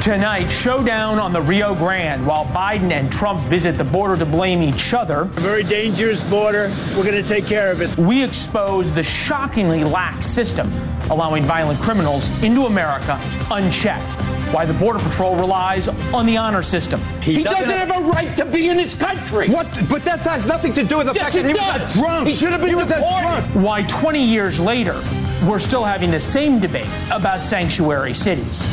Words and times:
Tonight, 0.00 0.48
showdown 0.48 1.18
on 1.18 1.34
the 1.34 1.42
Rio 1.42 1.74
Grande 1.74 2.26
while 2.26 2.46
Biden 2.46 2.90
and 2.90 3.12
Trump 3.12 3.46
visit 3.48 3.76
the 3.76 3.84
border 3.84 4.16
to 4.16 4.24
blame 4.24 4.62
each 4.62 4.94
other. 4.94 5.20
A 5.20 5.26
very 5.26 5.62
dangerous 5.62 6.24
border. 6.24 6.72
We're 6.96 7.04
going 7.04 7.22
to 7.22 7.28
take 7.28 7.44
care 7.44 7.70
of 7.70 7.82
it. 7.82 7.94
We 7.98 8.24
expose 8.24 8.94
the 8.94 9.02
shockingly 9.02 9.84
lax 9.84 10.26
system 10.26 10.72
allowing 11.10 11.44
violent 11.44 11.80
criminals 11.80 12.30
into 12.42 12.64
America 12.64 13.20
unchecked. 13.50 14.14
Why 14.54 14.64
the 14.64 14.72
Border 14.72 15.00
Patrol 15.00 15.36
relies 15.36 15.88
on 15.88 16.24
the 16.24 16.38
honor 16.38 16.62
system. 16.62 17.02
He, 17.20 17.34
he 17.34 17.42
doesn't, 17.42 17.68
doesn't 17.68 17.88
have, 17.88 18.02
a 18.02 18.08
right 18.08 18.34
to 18.38 18.46
be 18.46 18.70
in 18.70 18.78
his 18.78 18.94
country. 18.94 19.50
What? 19.50 19.66
But 19.86 20.06
that 20.06 20.20
has 20.20 20.46
nothing 20.46 20.72
to 20.74 20.82
do 20.82 20.96
with 20.96 21.08
the 21.08 21.12
yes, 21.12 21.24
fact 21.24 21.34
that 21.34 21.46
he 21.46 21.52
does. 21.52 21.82
was 21.82 21.96
a 21.96 21.98
drunk. 21.98 22.26
He 22.26 22.32
should 22.32 22.52
have 22.52 22.62
been 22.62 22.70
he 22.70 22.86
deported. 22.86 23.62
Why 23.62 23.82
20 23.82 24.24
years 24.24 24.58
later, 24.58 24.98
we're 25.46 25.58
still 25.58 25.84
having 25.84 26.10
the 26.10 26.20
same 26.20 26.58
debate 26.58 26.88
about 27.10 27.44
sanctuary 27.44 28.14
cities 28.14 28.66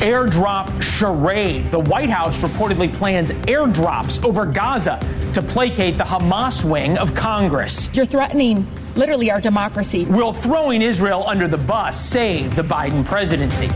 airdrop 0.00 0.82
charade. 0.82 1.70
The 1.70 1.78
White 1.78 2.10
House 2.10 2.42
reportedly 2.42 2.92
plans 2.92 3.30
airdrops 3.30 4.24
over 4.24 4.46
Gaza 4.46 4.98
to 5.34 5.42
placate 5.42 5.98
the 5.98 6.04
Hamas 6.04 6.64
wing 6.68 6.98
of 6.98 7.14
Congress. 7.14 7.88
You're 7.94 8.06
threatening 8.06 8.66
literally 8.96 9.30
our 9.30 9.40
democracy. 9.40 10.04
Will 10.06 10.32
throwing 10.32 10.82
Israel 10.82 11.24
under 11.26 11.46
the 11.46 11.58
bus 11.58 12.00
save 12.00 12.56
the 12.56 12.62
Biden 12.62 13.04
presidency? 13.04 13.68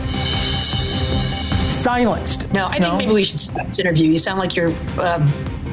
Silenced. 1.69 2.53
No, 2.53 2.67
I 2.67 2.79
no? 2.79 2.91
think 2.91 2.99
maybe 3.01 3.13
we 3.13 3.25
should 3.25 3.41
stop 3.41 3.67
this 3.67 3.79
interview. 3.79 4.11
You 4.11 4.19
sound 4.19 4.39
like 4.39 4.57
you're. 4.57 4.75
Um, 4.99 5.33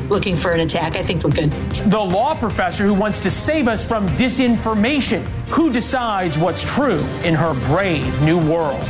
looking 0.09 0.35
for 0.35 0.51
an 0.51 0.59
attack. 0.59 0.97
I 0.97 1.03
think 1.03 1.23
we're 1.23 1.31
good. 1.31 1.51
The 1.89 1.97
law 1.97 2.35
professor 2.35 2.83
who 2.83 2.93
wants 2.93 3.17
to 3.21 3.31
save 3.31 3.69
us 3.69 3.87
from 3.87 4.07
disinformation. 4.09 5.21
Who 5.47 5.71
decides 5.71 6.37
what's 6.37 6.65
true 6.65 6.99
in 7.23 7.33
her 7.33 7.53
brave 7.67 8.21
new 8.21 8.37
world? 8.37 8.85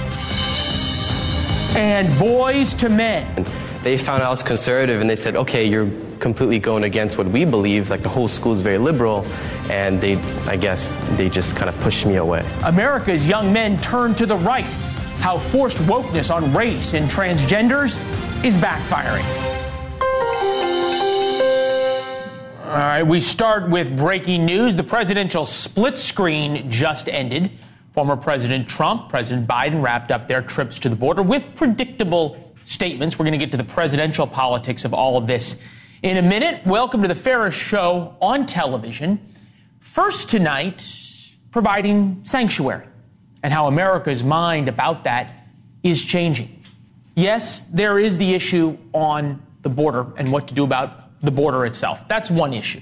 And 1.75 2.19
boys 2.19 2.73
to 2.75 2.89
men. 2.89 3.45
They 3.83 3.97
found 3.97 4.21
out 4.21 4.27
I 4.27 4.29
was 4.29 4.43
conservative 4.43 5.01
and 5.01 5.09
they 5.09 5.15
said, 5.15 5.35
okay, 5.35 5.65
you're 5.65 5.89
completely 6.19 6.59
going 6.59 6.83
against 6.83 7.17
what 7.17 7.27
we 7.27 7.45
believe. 7.45 7.89
Like 7.89 8.03
the 8.03 8.09
whole 8.09 8.27
school 8.27 8.53
is 8.53 8.61
very 8.61 8.77
liberal. 8.77 9.25
And 9.69 9.99
they, 9.99 10.17
I 10.47 10.55
guess, 10.55 10.91
they 11.17 11.29
just 11.29 11.55
kind 11.55 11.69
of 11.69 11.79
pushed 11.81 12.05
me 12.05 12.17
away. 12.17 12.47
America's 12.63 13.25
young 13.25 13.51
men 13.51 13.79
turn 13.79 14.13
to 14.15 14.25
the 14.25 14.37
right. 14.37 14.65
How 15.21 15.37
forced 15.37 15.77
wokeness 15.79 16.33
on 16.33 16.53
race 16.53 16.93
and 16.93 17.09
transgenders 17.09 17.97
is 18.43 18.57
backfiring. 18.57 19.25
All 22.65 22.77
right, 22.77 23.03
we 23.03 23.19
start 23.19 23.69
with 23.69 23.97
breaking 23.97 24.45
news. 24.45 24.75
The 24.75 24.83
presidential 24.83 25.45
split 25.45 25.97
screen 25.97 26.71
just 26.71 27.09
ended. 27.09 27.51
Former 27.91 28.15
President 28.15 28.69
Trump, 28.69 29.09
President 29.09 29.45
Biden 29.45 29.83
wrapped 29.83 30.11
up 30.11 30.29
their 30.29 30.41
trips 30.41 30.79
to 30.79 30.87
the 30.87 30.95
border 30.95 31.21
with 31.21 31.55
predictable 31.55 32.53
statements. 32.63 33.19
We're 33.19 33.25
going 33.25 33.37
to 33.37 33.45
get 33.45 33.51
to 33.51 33.57
the 33.57 33.65
presidential 33.65 34.25
politics 34.25 34.85
of 34.85 34.93
all 34.93 35.17
of 35.17 35.27
this 35.27 35.57
in 36.01 36.15
a 36.15 36.21
minute. 36.21 36.65
Welcome 36.65 37.01
to 37.01 37.09
the 37.09 37.15
Ferris 37.15 37.53
Show 37.53 38.15
on 38.21 38.45
television. 38.45 39.19
First 39.79 40.29
tonight, 40.29 40.87
providing 41.51 42.21
sanctuary 42.23 42.87
and 43.43 43.51
how 43.51 43.67
America's 43.67 44.23
mind 44.23 44.69
about 44.69 45.03
that 45.03 45.47
is 45.83 46.01
changing. 46.01 46.63
Yes, 47.15 47.61
there 47.61 47.99
is 47.99 48.17
the 48.17 48.33
issue 48.33 48.77
on 48.93 49.45
the 49.63 49.69
border 49.69 50.07
and 50.15 50.31
what 50.31 50.47
to 50.47 50.53
do 50.53 50.63
about 50.63 51.19
the 51.19 51.31
border 51.31 51.65
itself. 51.65 52.07
That's 52.07 52.31
one 52.31 52.53
issue. 52.53 52.81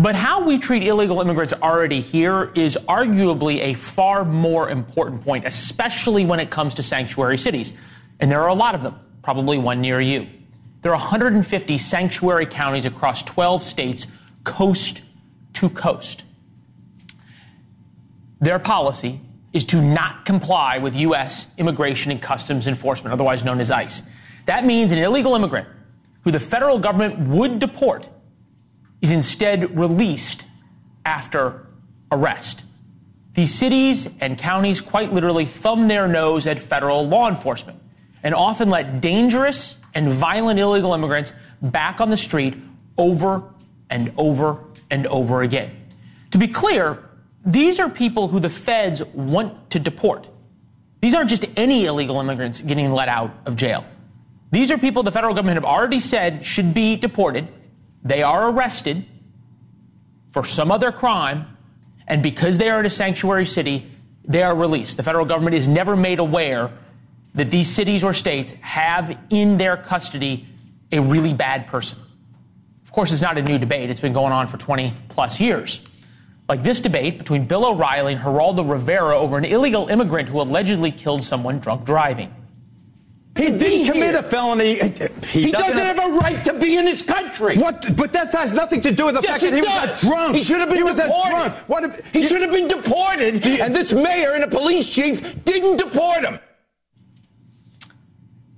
But 0.00 0.14
how 0.14 0.42
we 0.42 0.58
treat 0.58 0.82
illegal 0.82 1.20
immigrants 1.20 1.52
already 1.52 2.00
here 2.00 2.52
is 2.54 2.78
arguably 2.88 3.60
a 3.60 3.74
far 3.74 4.24
more 4.24 4.70
important 4.70 5.22
point, 5.22 5.44
especially 5.46 6.24
when 6.24 6.40
it 6.40 6.48
comes 6.48 6.74
to 6.76 6.82
sanctuary 6.82 7.36
cities. 7.36 7.74
And 8.18 8.30
there 8.30 8.40
are 8.40 8.48
a 8.48 8.54
lot 8.54 8.74
of 8.74 8.82
them, 8.82 8.98
probably 9.20 9.58
one 9.58 9.82
near 9.82 10.00
you. 10.00 10.26
There 10.80 10.90
are 10.90 10.98
150 10.98 11.76
sanctuary 11.76 12.46
counties 12.46 12.86
across 12.86 13.22
12 13.24 13.62
states, 13.62 14.06
coast 14.42 15.02
to 15.52 15.68
coast. 15.68 16.24
Their 18.40 18.58
policy 18.58 19.20
is 19.52 19.64
to 19.64 19.82
not 19.82 20.24
comply 20.24 20.78
with 20.78 20.96
U.S. 20.96 21.46
Immigration 21.58 22.10
and 22.10 22.22
Customs 22.22 22.66
Enforcement, 22.66 23.12
otherwise 23.12 23.44
known 23.44 23.60
as 23.60 23.70
ICE. 23.70 24.02
That 24.46 24.64
means 24.64 24.92
an 24.92 24.98
illegal 24.98 25.34
immigrant 25.34 25.68
who 26.22 26.30
the 26.30 26.40
federal 26.40 26.78
government 26.78 27.28
would 27.28 27.58
deport 27.58 28.08
is 29.02 29.10
instead 29.10 29.78
released 29.78 30.44
after 31.04 31.66
arrest. 32.12 32.64
These 33.34 33.54
cities 33.54 34.08
and 34.20 34.36
counties 34.36 34.80
quite 34.80 35.12
literally 35.12 35.46
thumb 35.46 35.88
their 35.88 36.08
nose 36.08 36.46
at 36.46 36.58
federal 36.58 37.08
law 37.08 37.28
enforcement 37.28 37.80
and 38.22 38.34
often 38.34 38.68
let 38.68 39.00
dangerous 39.00 39.76
and 39.94 40.08
violent 40.08 40.58
illegal 40.58 40.92
immigrants 40.94 41.32
back 41.62 42.00
on 42.00 42.10
the 42.10 42.16
street 42.16 42.56
over 42.98 43.42
and 43.88 44.12
over 44.16 44.58
and 44.90 45.06
over 45.06 45.42
again. 45.42 45.70
To 46.32 46.38
be 46.38 46.48
clear, 46.48 47.08
these 47.44 47.80
are 47.80 47.88
people 47.88 48.28
who 48.28 48.40
the 48.40 48.50
feds 48.50 49.02
want 49.04 49.70
to 49.70 49.78
deport. 49.78 50.28
These 51.00 51.14
aren't 51.14 51.30
just 51.30 51.46
any 51.56 51.86
illegal 51.86 52.20
immigrants 52.20 52.60
getting 52.60 52.92
let 52.92 53.08
out 53.08 53.34
of 53.46 53.56
jail. 53.56 53.86
These 54.52 54.70
are 54.70 54.78
people 54.78 55.02
the 55.02 55.12
federal 55.12 55.34
government 55.34 55.56
have 55.56 55.64
already 55.64 56.00
said 56.00 56.44
should 56.44 56.74
be 56.74 56.96
deported 56.96 57.48
they 58.02 58.22
are 58.22 58.50
arrested 58.50 59.04
for 60.32 60.44
some 60.44 60.70
other 60.70 60.92
crime, 60.92 61.56
and 62.06 62.22
because 62.22 62.58
they 62.58 62.70
are 62.70 62.80
in 62.80 62.86
a 62.86 62.90
sanctuary 62.90 63.46
city, 63.46 63.90
they 64.24 64.42
are 64.42 64.54
released. 64.54 64.96
The 64.96 65.02
federal 65.02 65.24
government 65.24 65.54
is 65.56 65.66
never 65.66 65.96
made 65.96 66.18
aware 66.18 66.70
that 67.34 67.50
these 67.50 67.68
cities 67.68 68.02
or 68.02 68.12
states 68.12 68.52
have 68.60 69.16
in 69.30 69.56
their 69.56 69.76
custody 69.76 70.46
a 70.92 71.00
really 71.00 71.32
bad 71.32 71.66
person. 71.66 71.98
Of 72.84 72.92
course, 72.92 73.12
it's 73.12 73.22
not 73.22 73.38
a 73.38 73.42
new 73.42 73.58
debate. 73.58 73.90
It's 73.90 74.00
been 74.00 74.12
going 74.12 74.32
on 74.32 74.48
for 74.48 74.56
20 74.56 74.92
plus 75.08 75.38
years. 75.40 75.80
Like 76.48 76.64
this 76.64 76.80
debate 76.80 77.18
between 77.18 77.46
Bill 77.46 77.64
O'Reilly 77.64 78.14
and 78.14 78.22
Geraldo 78.22 78.68
Rivera 78.68 79.16
over 79.16 79.38
an 79.38 79.44
illegal 79.44 79.86
immigrant 79.86 80.28
who 80.28 80.40
allegedly 80.40 80.90
killed 80.90 81.22
someone 81.22 81.60
drunk 81.60 81.84
driving. 81.84 82.34
He 83.36 83.50
didn't 83.50 83.92
commit 83.92 84.14
a 84.16 84.22
felony. 84.22 84.74
He, 84.74 84.80
he 84.80 85.50
doesn't, 85.52 85.70
doesn't 85.70 85.76
have, 85.76 85.96
have, 85.96 86.14
a 86.14 86.18
right 86.18 86.44
to 86.44 86.52
be 86.54 86.76
in 86.76 86.86
his 86.86 87.00
country. 87.00 87.56
What? 87.56 87.96
But 87.96 88.12
that 88.12 88.32
has 88.34 88.54
nothing 88.54 88.80
to 88.82 88.92
do 88.92 89.06
with 89.06 89.14
the 89.14 89.22
yes, 89.22 89.40
fact 89.40 89.42
that 89.42 89.54
he 89.54 89.60
does. 89.60 89.90
was 89.90 90.02
a 90.02 90.06
drunk. 90.06 90.34
He 90.34 90.42
should 90.42 90.58
have 90.58 90.68
been 90.68 90.78
he 90.78 90.84
deported. 90.84 91.12
Was 91.12 91.26
a 91.26 91.30
drunk. 91.30 91.54
What 91.68 91.84
if, 91.84 92.12
he 92.12 92.22
should 92.22 92.42
have 92.42 92.50
been 92.50 92.66
deported, 92.66 93.46
and 93.46 93.74
this 93.74 93.92
mayor 93.92 94.32
and 94.32 94.42
a 94.42 94.48
police 94.48 94.88
chief 94.92 95.44
didn't 95.44 95.76
deport 95.76 96.24
him. 96.24 96.40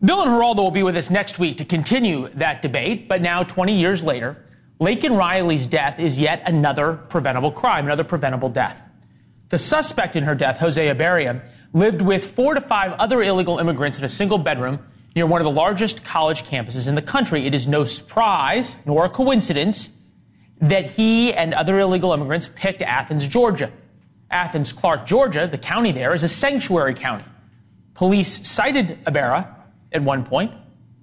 Bill 0.04 0.22
and 0.22 0.30
Geraldo 0.30 0.56
will 0.56 0.70
be 0.72 0.82
with 0.82 0.96
us 0.96 1.10
next 1.10 1.38
week 1.38 1.58
to 1.58 1.64
continue 1.64 2.28
that 2.30 2.60
debate. 2.60 3.08
But 3.08 3.22
now, 3.22 3.44
20 3.44 3.78
years 3.78 4.02
later, 4.02 4.44
Laken 4.80 5.16
Riley's 5.16 5.66
death 5.68 6.00
is 6.00 6.18
yet 6.18 6.42
another 6.46 6.94
preventable 6.94 7.52
crime, 7.52 7.84
another 7.86 8.02
preventable 8.02 8.48
death. 8.48 8.82
The 9.50 9.58
suspect 9.58 10.16
in 10.16 10.24
her 10.24 10.34
death, 10.34 10.58
Jose 10.58 10.88
Ibarra, 10.88 11.42
lived 11.72 12.02
with 12.02 12.24
four 12.24 12.54
to 12.54 12.60
five 12.60 12.92
other 12.92 13.22
illegal 13.22 13.58
immigrants 13.58 13.98
in 13.98 14.04
a 14.04 14.08
single 14.08 14.38
bedroom 14.38 14.78
near 15.14 15.26
one 15.26 15.40
of 15.40 15.44
the 15.44 15.50
largest 15.50 16.04
college 16.04 16.44
campuses 16.44 16.88
in 16.88 16.94
the 16.94 17.02
country. 17.02 17.46
It 17.46 17.54
is 17.54 17.66
no 17.66 17.84
surprise 17.84 18.76
nor 18.86 19.04
a 19.04 19.10
coincidence 19.10 19.90
that 20.60 20.86
he 20.86 21.32
and 21.34 21.54
other 21.54 21.80
illegal 21.80 22.12
immigrants 22.12 22.48
picked 22.54 22.82
Athens, 22.82 23.26
Georgia. 23.26 23.72
Athens, 24.30 24.72
Clarke, 24.72 25.06
Georgia, 25.06 25.46
the 25.46 25.58
county 25.58 25.92
there, 25.92 26.14
is 26.14 26.22
a 26.22 26.28
sanctuary 26.28 26.94
county. 26.94 27.24
Police 27.94 28.46
cited 28.46 28.98
Ibarra 29.06 29.54
at 29.92 30.02
one 30.02 30.24
point, 30.24 30.52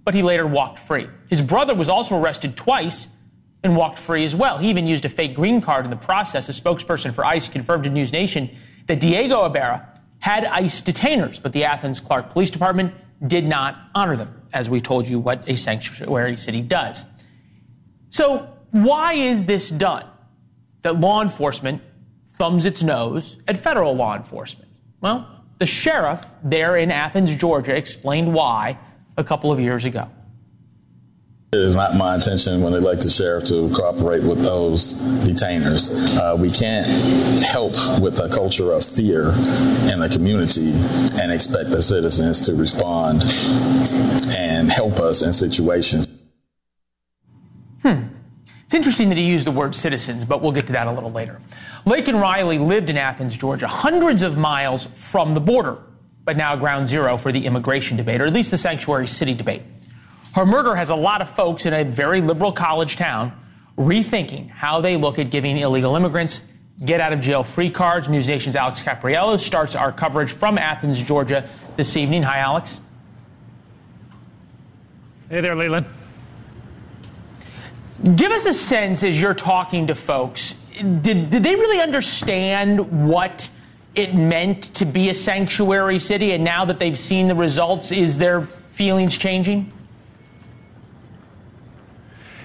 but 0.04 0.16
he 0.16 0.24
later 0.24 0.48
walked 0.48 0.80
free. 0.80 1.08
His 1.30 1.42
brother 1.42 1.76
was 1.76 1.90
also 1.90 2.20
arrested 2.20 2.58
twice 2.58 3.08
and 3.64 3.76
walked 3.76 4.00
free 4.00 4.24
as 4.24 4.36
well. 4.36 4.58
He 4.58 4.70
even 4.70 4.88
used 4.88 5.06
a 5.06 5.10
fake 5.10 5.36
green 5.36 5.62
card 5.62 5.86
in 5.86 5.92
the 5.92 5.98
process. 5.98 6.50
A 6.50 6.52
spokesperson 6.52 7.14
for 7.14 7.26
ICE 7.26 7.48
confirmed 7.50 7.84
to 7.84 7.90
News 7.90 8.12
Nation 8.12 8.50
that 8.88 9.00
Diego 9.00 9.46
Ibarra 9.46 9.99
had 10.20 10.46
ICE 10.46 10.82
detainers, 10.82 11.42
but 11.42 11.54
the 11.54 11.64
Athens 11.64 12.00
Clarke 12.00 12.30
Police 12.30 12.52
Department 12.52 12.94
did 13.28 13.46
not 13.46 13.76
honor 13.96 14.16
them, 14.16 14.42
as 14.54 14.70
we 14.70 14.80
told 14.82 15.08
you 15.08 15.20
what 15.20 15.48
a 15.48 15.56
sanctuary 15.56 16.38
city 16.38 16.62
does. 16.62 17.06
So, 18.10 18.54
why 18.72 19.14
is 19.14 19.46
this 19.46 19.70
done? 19.70 20.06
that 20.82 21.00
law 21.00 21.22
enforcement 21.22 21.82
thumbs 22.28 22.66
its 22.66 22.82
nose 22.82 23.38
at 23.48 23.58
federal 23.58 23.94
law 23.96 24.16
enforcement. 24.16 24.70
Well, 25.02 25.28
the 25.58 25.66
sheriff 25.66 26.26
there 26.44 26.78
in 26.78 26.92
Athens, 26.92 27.36
Georgia, 27.36 27.76
explained 27.76 28.34
why 28.34 28.78
a 29.18 29.24
couple 29.24 29.52
of 29.52 29.60
years 29.60 29.86
ago. 29.86 30.10
It 31.52 31.62
is 31.62 31.76
not 31.76 31.96
my 31.96 32.14
intention 32.14 32.62
when 32.62 32.74
they 32.74 32.78
elect 32.78 33.02
the 33.02 33.10
sheriff 33.10 33.46
to 33.46 33.74
cooperate 33.74 34.22
with 34.22 34.44
those 34.44 34.94
detainers. 34.94 35.90
Uh, 36.16 36.36
we 36.36 36.52
can't 36.52 36.86
help 37.42 37.74
with 38.00 38.20
a 38.20 38.30
culture 38.30 38.72
of 38.72 38.86
fear 38.86 39.32
in 39.92 39.98
the 39.98 40.10
community 40.14 40.74
and 41.20 41.32
expect 41.32 41.72
the 41.72 41.82
citizens 41.82 42.42
to 42.42 42.54
respond 42.54 43.24
and 44.28 44.72
help 44.72 45.00
us 45.00 45.24
in 45.24 45.34
situations. 45.34 46.08
Hmm. 47.82 48.04
It's 48.66 48.76
interesting 48.76 49.10
that 49.10 49.18
he 49.18 49.24
used 49.24 49.48
the 49.48 49.52
word 49.52 49.74
citizens, 49.74 50.26
but 50.26 50.44
we'll 50.44 50.52
get 50.52 50.68
to 50.68 50.74
that 50.74 50.86
a 50.86 50.92
little 50.92 51.12
later. 51.12 51.42
Laken 51.84 52.22
Riley 52.22 52.60
lived 52.60 52.92
in 52.92 52.98
Athens, 52.98 53.36
Georgia, 53.36 53.68
hundreds 53.68 54.22
of 54.22 54.38
miles 54.38 54.86
from 54.86 55.34
the 55.34 55.42
border, 55.42 55.80
but 56.26 56.38
now 56.38 56.56
ground 56.56 56.88
zero 56.88 57.18
for 57.18 57.32
the 57.32 57.44
immigration 57.44 57.98
debate, 57.98 58.22
or 58.22 58.28
at 58.28 58.34
least 58.34 58.52
the 58.52 58.58
sanctuary 58.58 59.08
city 59.08 59.34
debate. 59.34 59.64
Her 60.34 60.46
murder 60.46 60.76
has 60.76 60.90
a 60.90 60.96
lot 60.96 61.22
of 61.22 61.30
folks 61.30 61.66
in 61.66 61.74
a 61.74 61.84
very 61.84 62.22
liberal 62.22 62.52
college 62.52 62.96
town 62.98 63.34
rethinking 63.78 64.50
how 64.50 64.82
they 64.82 64.98
look 64.98 65.20
at 65.20 65.32
giving 65.32 65.58
illegal 65.58 65.96
immigrants 65.96 66.42
get 66.86 67.02
out 67.02 67.14
of 67.14 67.20
jail 67.20 67.44
free 67.44 67.70
cards. 67.70 68.08
News 68.08 68.28
Nation's 68.28 68.56
Alex 68.56 68.82
Caprariello 68.82 69.40
starts 69.40 69.76
our 69.76 69.92
coverage 69.92 70.32
from 70.32 70.58
Athens, 70.58 71.02
Georgia 71.02 71.48
this 71.76 71.98
evening. 71.98 72.24
Hi, 72.24 72.40
Alex. 72.40 72.80
Hey 75.30 75.42
there, 75.42 75.56
Leland. 75.56 75.86
Give 78.16 78.32
us 78.32 78.46
a 78.46 78.54
sense 78.54 79.04
as 79.04 79.20
you're 79.20 79.34
talking 79.34 79.88
to 79.88 79.96
folks. 79.96 80.56
Did, 80.80 81.30
did 81.30 81.44
they 81.44 81.56
really 81.56 81.82
understand 81.82 83.10
what 83.10 83.50
it 83.94 84.16
meant 84.16 84.76
to 84.76 84.86
be 84.86 85.10
a 85.10 85.14
sanctuary 85.14 86.00
city? 86.00 86.32
And 86.32 86.44
now 86.44 86.64
that 86.66 86.80
they've 86.80 86.98
seen 86.98 87.28
the 87.28 87.36
results, 87.36 87.92
is 87.92 88.18
their 88.18 88.42
feelings 88.72 89.18
changing? 89.18 89.74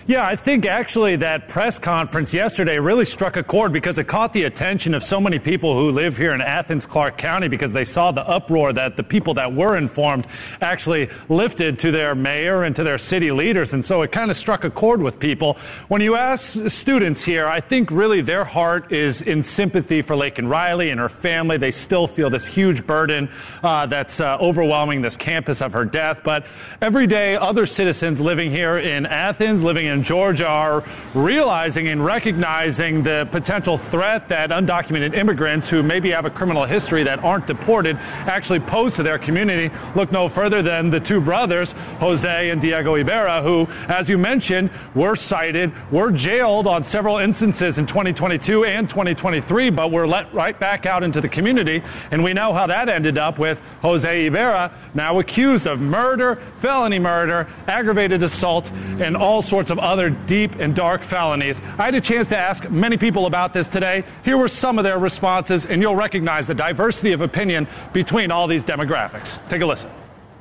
Yeah, 0.06 0.27
I 0.27 0.37
think 0.37 0.67
actually 0.67 1.17
that 1.17 1.49
press 1.49 1.79
conference 1.79 2.35
yesterday 2.35 2.79
really 2.79 3.06
struck 3.06 3.39
a 3.39 3.43
chord 3.43 3.73
because 3.73 3.97
it 3.97 4.05
caught 4.05 4.35
the 4.35 4.43
attention 4.43 4.93
of 4.93 5.03
so 5.03 5.19
many 5.19 5.39
people 5.39 5.73
who 5.73 5.91
live 5.93 6.19
here 6.19 6.35
in 6.35 6.43
Athens, 6.43 6.85
Clarke 6.85 7.17
County, 7.17 7.49
because 7.49 7.73
they 7.73 7.87
saw 7.87 8.12
the 8.12 8.21
uproar 8.29 8.75
that 8.75 8.97
the 8.99 9.03
people 9.03 9.33
that 9.35 9.55
were 9.55 9.79
informed 9.79 10.27
actually 10.61 11.09
lifted 11.31 11.79
to 11.79 11.91
their 11.91 12.15
mayor 12.15 12.65
and 12.65 12.77
to 12.77 12.83
their 12.83 12.99
city 12.99 13.31
leaders. 13.31 13.73
And 13.73 13.83
so 13.83 14.03
it 14.03 14.12
kind 14.12 14.31
of 14.31 14.37
struck 14.37 14.65
a 14.65 14.71
chord 14.71 15.01
with 15.01 15.19
people. 15.19 15.55
When 15.89 16.03
you 16.03 16.17
ask 16.17 16.69
students 16.71 17.25
here, 17.25 17.47
I 17.47 17.61
think 17.61 17.91
really 17.91 18.21
their 18.21 18.45
heart 18.45 18.93
is 18.93 19.23
in 19.23 19.43
sympathy 19.43 20.03
for 20.03 20.15
Laken 20.17 20.51
Riley 20.51 20.91
and 20.91 21.01
her 21.01 21.09
family. 21.09 21.56
They 21.56 21.71
still 21.71 22.06
feel 22.06 22.29
this 22.29 22.47
huge 22.47 22.87
burden 22.87 23.31
uh, 23.62 23.87
that's 23.87 24.21
uh, 24.21 24.37
overwhelming 24.39 25.01
this 25.01 25.17
campus 25.17 25.62
of 25.62 25.73
her 25.73 25.87
death. 25.87 26.21
But 26.23 26.45
every 26.83 27.06
day, 27.06 27.37
other 27.37 27.65
citizens 27.65 28.21
living 28.21 28.51
here 28.51 28.77
in 28.77 29.06
Athens, 29.06 29.65
living 29.65 29.87
in 29.87 29.94
in 29.94 30.02
Georgia 30.02 30.46
are 30.46 30.85
realizing 31.14 31.88
and 31.88 32.05
recognizing 32.05 33.02
the 33.02 33.26
potential 33.31 33.79
threat 33.79 34.29
that 34.29 34.50
undocumented 34.50 35.14
immigrants 35.14 35.70
who 35.70 35.82
maybe 35.82 36.11
have 36.11 36.25
a 36.26 36.31
criminal 36.31 36.64
history 36.64 37.05
that 37.05 37.20
aren't 37.20 37.46
deported 37.46 37.96
actually 38.26 38.61
pose 38.61 38.94
to 38.94 39.02
their 39.02 39.19
community. 39.19 39.75
Look 39.94 40.12
no 40.12 40.29
further 40.29 40.61
than 40.61 40.91
the 40.91 41.00
two 41.00 41.20
brothers, 41.20 41.73
Jose 42.00 42.50
and 42.50 42.61
Diego 42.61 42.96
Ibarra, 42.96 43.43
who, 43.43 43.67
as 43.88 44.11
you 44.11 44.19
mentioned, 44.19 44.70
were 44.94 45.17
cited, 45.17 45.73
were 45.91 46.11
jailed 46.11 46.67
on 46.67 46.82
several 46.82 47.19
instances 47.19 47.79
in 47.79 47.87
2022 47.87 48.64
and 48.64 48.91
2023, 48.91 49.70
but 49.70 49.91
were 49.91 50.06
let 50.06 50.32
right 50.35 50.58
back 50.58 50.87
out 50.87 51.02
into 51.02 51.20
the 51.20 51.29
community. 51.29 51.82
And 52.11 52.25
we 52.25 52.32
know 52.32 52.52
how 52.52 52.67
that 52.67 52.88
ended 52.88 53.17
up 53.17 53.38
with 53.38 53.61
Jose 53.82 54.26
Ibarra 54.26 54.73
now 54.94 55.20
accused 55.20 55.67
of 55.67 55.81
murder, 55.81 56.37
felony 56.58 56.99
murder, 56.99 57.49
aggravated 57.69 58.23
assault, 58.23 58.70
and 58.73 59.17
all 59.17 59.41
sorts 59.41 59.70
of 59.70 59.79
other 59.84 60.10
deep 60.10 60.56
and 60.56 60.75
dark 60.75 61.02
felonies. 61.02 61.60
I 61.78 61.84
had 61.84 61.94
a 61.94 62.00
chance 62.00 62.31
to 62.31 62.38
ask 62.38 62.69
many 62.70 62.96
people 62.96 63.26
about 63.26 63.52
this 63.52 63.69
today. 63.69 64.04
Here 64.25 64.36
were 64.36 64.48
some 64.48 64.78
of 64.78 64.84
their 64.84 64.98
responses, 64.98 65.66
and 65.66 65.82
you'll 65.82 65.94
recognize 65.94 66.46
the 66.46 66.54
diversity 66.54 67.12
of 67.12 67.20
opinion 67.20 67.69
between 67.92 68.31
all 68.31 68.48
these 68.48 68.64
demographics. 68.64 69.46
Take 69.48 69.62
a 69.62 69.66
listen. 69.66 69.90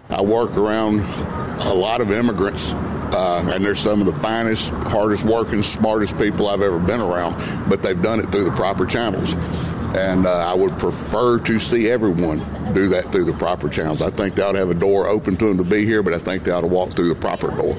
I 0.09 0.21
work 0.21 0.57
around 0.57 1.01
a 1.61 1.73
lot 1.73 2.01
of 2.01 2.11
immigrants, 2.11 2.73
uh, 2.73 3.43
and 3.53 3.63
they're 3.63 3.75
some 3.75 3.99
of 3.99 4.07
the 4.07 4.13
finest, 4.13 4.69
hardest 4.69 5.25
working, 5.25 5.61
smartest 5.61 6.17
people 6.17 6.47
I've 6.47 6.61
ever 6.61 6.79
been 6.79 7.01
around, 7.01 7.69
but 7.69 7.83
they've 7.83 8.01
done 8.01 8.19
it 8.19 8.31
through 8.31 8.45
the 8.45 8.51
proper 8.51 8.85
channels. 8.85 9.33
And 9.93 10.25
uh, 10.25 10.31
I 10.31 10.55
would 10.55 10.77
prefer 10.79 11.37
to 11.39 11.59
see 11.59 11.89
everyone 11.89 12.39
do 12.73 12.89
that 12.89 13.11
through 13.11 13.25
the 13.25 13.33
proper 13.33 13.69
channels. 13.69 14.01
I 14.01 14.09
think 14.09 14.35
they 14.35 14.41
ought 14.41 14.53
to 14.53 14.59
have 14.59 14.71
a 14.71 14.75
door 14.75 15.07
open 15.07 15.37
to 15.37 15.45
them 15.45 15.57
to 15.57 15.63
be 15.63 15.85
here, 15.85 16.01
but 16.01 16.13
I 16.13 16.19
think 16.19 16.43
they 16.43 16.51
ought 16.51 16.61
to 16.61 16.67
walk 16.67 16.93
through 16.93 17.09
the 17.09 17.15
proper 17.15 17.51
door. 17.51 17.77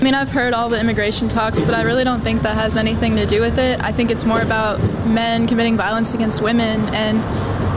I 0.00 0.02
mean, 0.02 0.14
I've 0.14 0.30
heard 0.30 0.54
all 0.54 0.70
the 0.70 0.80
immigration 0.80 1.28
talks, 1.28 1.60
but 1.60 1.74
I 1.74 1.82
really 1.82 2.04
don't 2.04 2.22
think 2.22 2.40
that 2.40 2.54
has 2.54 2.78
anything 2.78 3.16
to 3.16 3.26
do 3.26 3.42
with 3.42 3.58
it. 3.58 3.80
I 3.80 3.92
think 3.92 4.10
it's 4.10 4.24
more 4.24 4.40
about 4.40 4.80
men 5.06 5.46
committing 5.46 5.76
violence 5.76 6.14
against 6.14 6.40
women. 6.40 6.86
And 6.94 7.20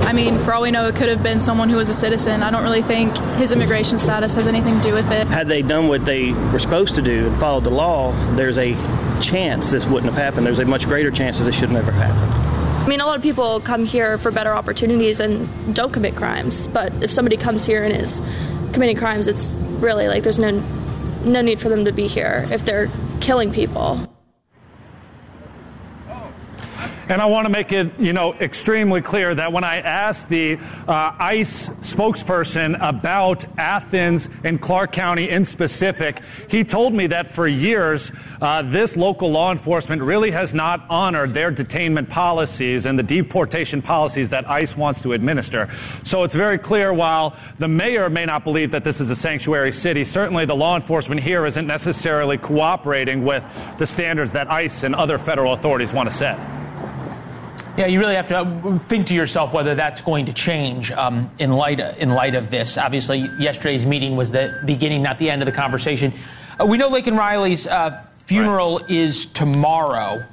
I 0.08 0.14
mean, 0.14 0.40
for 0.40 0.54
all 0.54 0.62
we 0.62 0.72
know, 0.72 0.88
it 0.88 0.96
could 0.96 1.10
have 1.10 1.22
been 1.22 1.42
someone 1.42 1.68
who 1.68 1.76
was 1.76 1.90
a 1.90 1.94
citizen. 1.94 2.42
I 2.42 2.50
don't 2.50 2.64
really 2.64 2.82
think 2.82 3.14
his 3.36 3.52
immigration 3.52 4.00
status 4.00 4.36
has 4.36 4.48
anything 4.48 4.78
to 4.78 4.82
do 4.82 4.94
with 4.94 5.12
it. 5.12 5.28
Had 5.28 5.50
they 5.50 5.62
done 5.62 5.90
what 5.90 6.06
they 6.06 6.32
were 6.32 6.60
supposed 6.60 6.96
to 6.96 7.02
do 7.02 7.28
and 7.28 7.38
followed 7.42 7.66
the 7.66 7.72
law, 7.72 8.14
there's 8.36 8.58
a 8.58 8.72
chance 9.20 9.70
this 9.70 9.86
wouldn't 9.86 10.14
have 10.14 10.22
happened. 10.22 10.46
There's 10.46 10.60
a 10.60 10.66
much 10.66 10.88
greater 10.88 11.12
chance 11.12 11.40
that 11.40 11.44
this 11.44 11.56
should 11.56 11.72
never 11.72 11.92
happen. 11.92 12.30
I 12.84 12.88
mean, 12.88 13.02
a 13.02 13.06
lot 13.06 13.18
of 13.18 13.22
people 13.22 13.60
come 13.60 13.84
here 13.84 14.18
for 14.18 14.32
better 14.32 14.54
opportunities 14.54 15.20
and 15.20 15.76
don't 15.76 15.92
commit 15.92 16.16
crimes. 16.16 16.68
But 16.68 16.94
if 17.04 17.12
somebody 17.12 17.36
comes 17.36 17.66
here 17.66 17.84
and 17.84 17.94
is 17.94 18.22
committing 18.72 18.96
crimes, 18.96 19.28
it's 19.28 19.56
really 19.82 20.08
like 20.08 20.24
there's 20.24 20.40
no 20.40 20.64
no 21.24 21.42
need 21.42 21.60
for 21.60 21.70
them 21.70 21.86
to 21.86 21.92
be 21.92 22.08
here 22.08 22.48
if 22.52 22.64
they're 22.64 22.90
killing 23.22 23.52
people. 23.52 24.13
And 27.10 27.22
I 27.22 27.26
want 27.26 27.46
to 27.46 27.52
make 27.52 27.74
it, 27.74 28.00
you 28.00 28.14
know, 28.14 28.34
extremely 28.36 29.02
clear 29.02 29.36
that 29.36 29.52
when 29.52 29.66
I 29.66 29.80
asked 29.80 30.30
the 30.30 30.58
uh, 30.88 31.14
ICE 31.20 31.68
spokesperson 31.82 32.78
about 32.80 33.46
Athens 33.58 34.30
and 34.46 34.62
Clarke 34.62 34.94
County 34.94 35.30
in 35.30 35.44
specific, 35.44 36.22
he 36.50 36.64
told 36.64 36.94
me 36.94 37.08
that 37.08 37.28
for 37.28 37.46
years, 37.46 38.10
uh, 38.42 38.62
this 38.62 38.96
local 38.96 39.32
law 39.32 39.52
enforcement 39.52 40.02
really 40.02 40.32
has 40.32 40.54
not 40.54 40.86
honored 40.90 41.34
their 41.34 41.52
detainment 41.52 42.10
policies 42.10 42.86
and 42.86 42.98
the 42.98 43.04
deportation 43.04 43.82
policies 43.82 44.30
that 44.30 44.50
ICE 44.50 44.78
wants 44.78 45.02
to 45.02 45.12
administer. 45.12 45.70
So 46.04 46.24
it's 46.24 46.36
very 46.36 46.58
clear 46.58 46.94
while 46.94 47.36
the 47.60 47.68
mayor 47.68 48.10
may 48.10 48.26
not 48.26 48.46
believe 48.46 48.72
that 48.72 48.86
this 48.86 49.02
is 49.02 49.10
a 49.10 49.16
sanctuary 49.16 49.74
city, 49.74 50.06
certainly 50.06 50.46
the 50.46 50.56
law 50.56 50.78
enforcement 50.78 51.20
here 51.20 51.46
isn't 51.46 51.68
necessarily 51.68 52.38
cooperating 52.38 53.26
with 53.26 53.44
the 53.78 53.86
standards 53.86 54.32
that 54.32 54.50
ICE 54.50 54.84
and 54.84 54.96
other 54.96 55.18
federal 55.18 55.52
authorities 55.52 55.92
want 55.92 56.10
to 56.10 56.16
set. 56.16 56.63
Yeah, 57.76 57.88
you 57.88 58.00
really 58.00 58.14
have 58.14 58.28
to 58.28 58.38
uh, 58.38 58.78
think 58.78 59.08
to 59.08 59.16
yourself 59.16 59.52
whether 59.52 59.74
that's 59.74 60.02
going 60.02 60.28
to 60.28 60.34
change 60.34 60.92
um, 60.92 61.32
in 61.40 61.52
light 61.52 61.80
of, 61.80 61.98
in 61.98 62.10
light 62.10 62.36
of 62.36 62.52
this. 62.52 62.78
Obviously, 62.78 63.28
yesterday's 63.40 63.84
meeting 63.84 64.16
was 64.16 64.32
the 64.32 64.62
beginning, 64.64 65.02
not 65.02 65.18
the 65.18 65.32
end 65.32 65.42
of 65.42 65.48
the 65.48 65.52
conversation. 65.52 66.14
Uh, 66.60 66.68
we 66.68 66.78
know 66.78 66.92
Laken 66.92 67.18
Riley's 67.18 67.66
uh, 67.66 68.06
funeral 68.26 68.78
right. 68.78 68.92
is 68.92 69.26
tomorrow. 69.26 70.24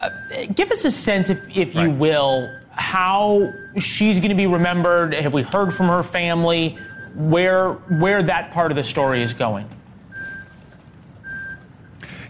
Uh, 0.00 0.10
give 0.54 0.70
us 0.70 0.86
a 0.86 0.90
sense, 0.90 1.28
if, 1.28 1.38
if 1.54 1.74
right. 1.74 1.84
you 1.84 1.90
will, 1.90 2.50
how 2.70 3.52
she's 3.78 4.18
going 4.18 4.30
to 4.30 4.34
be 4.34 4.46
remembered. 4.46 5.12
Have 5.12 5.34
we 5.34 5.42
heard 5.42 5.74
from 5.74 5.88
her 5.88 6.02
family? 6.02 6.78
Where 7.14 7.72
where 7.72 8.22
that 8.22 8.50
part 8.52 8.72
of 8.72 8.76
the 8.76 8.84
story 8.84 9.20
is 9.20 9.34
going? 9.34 9.68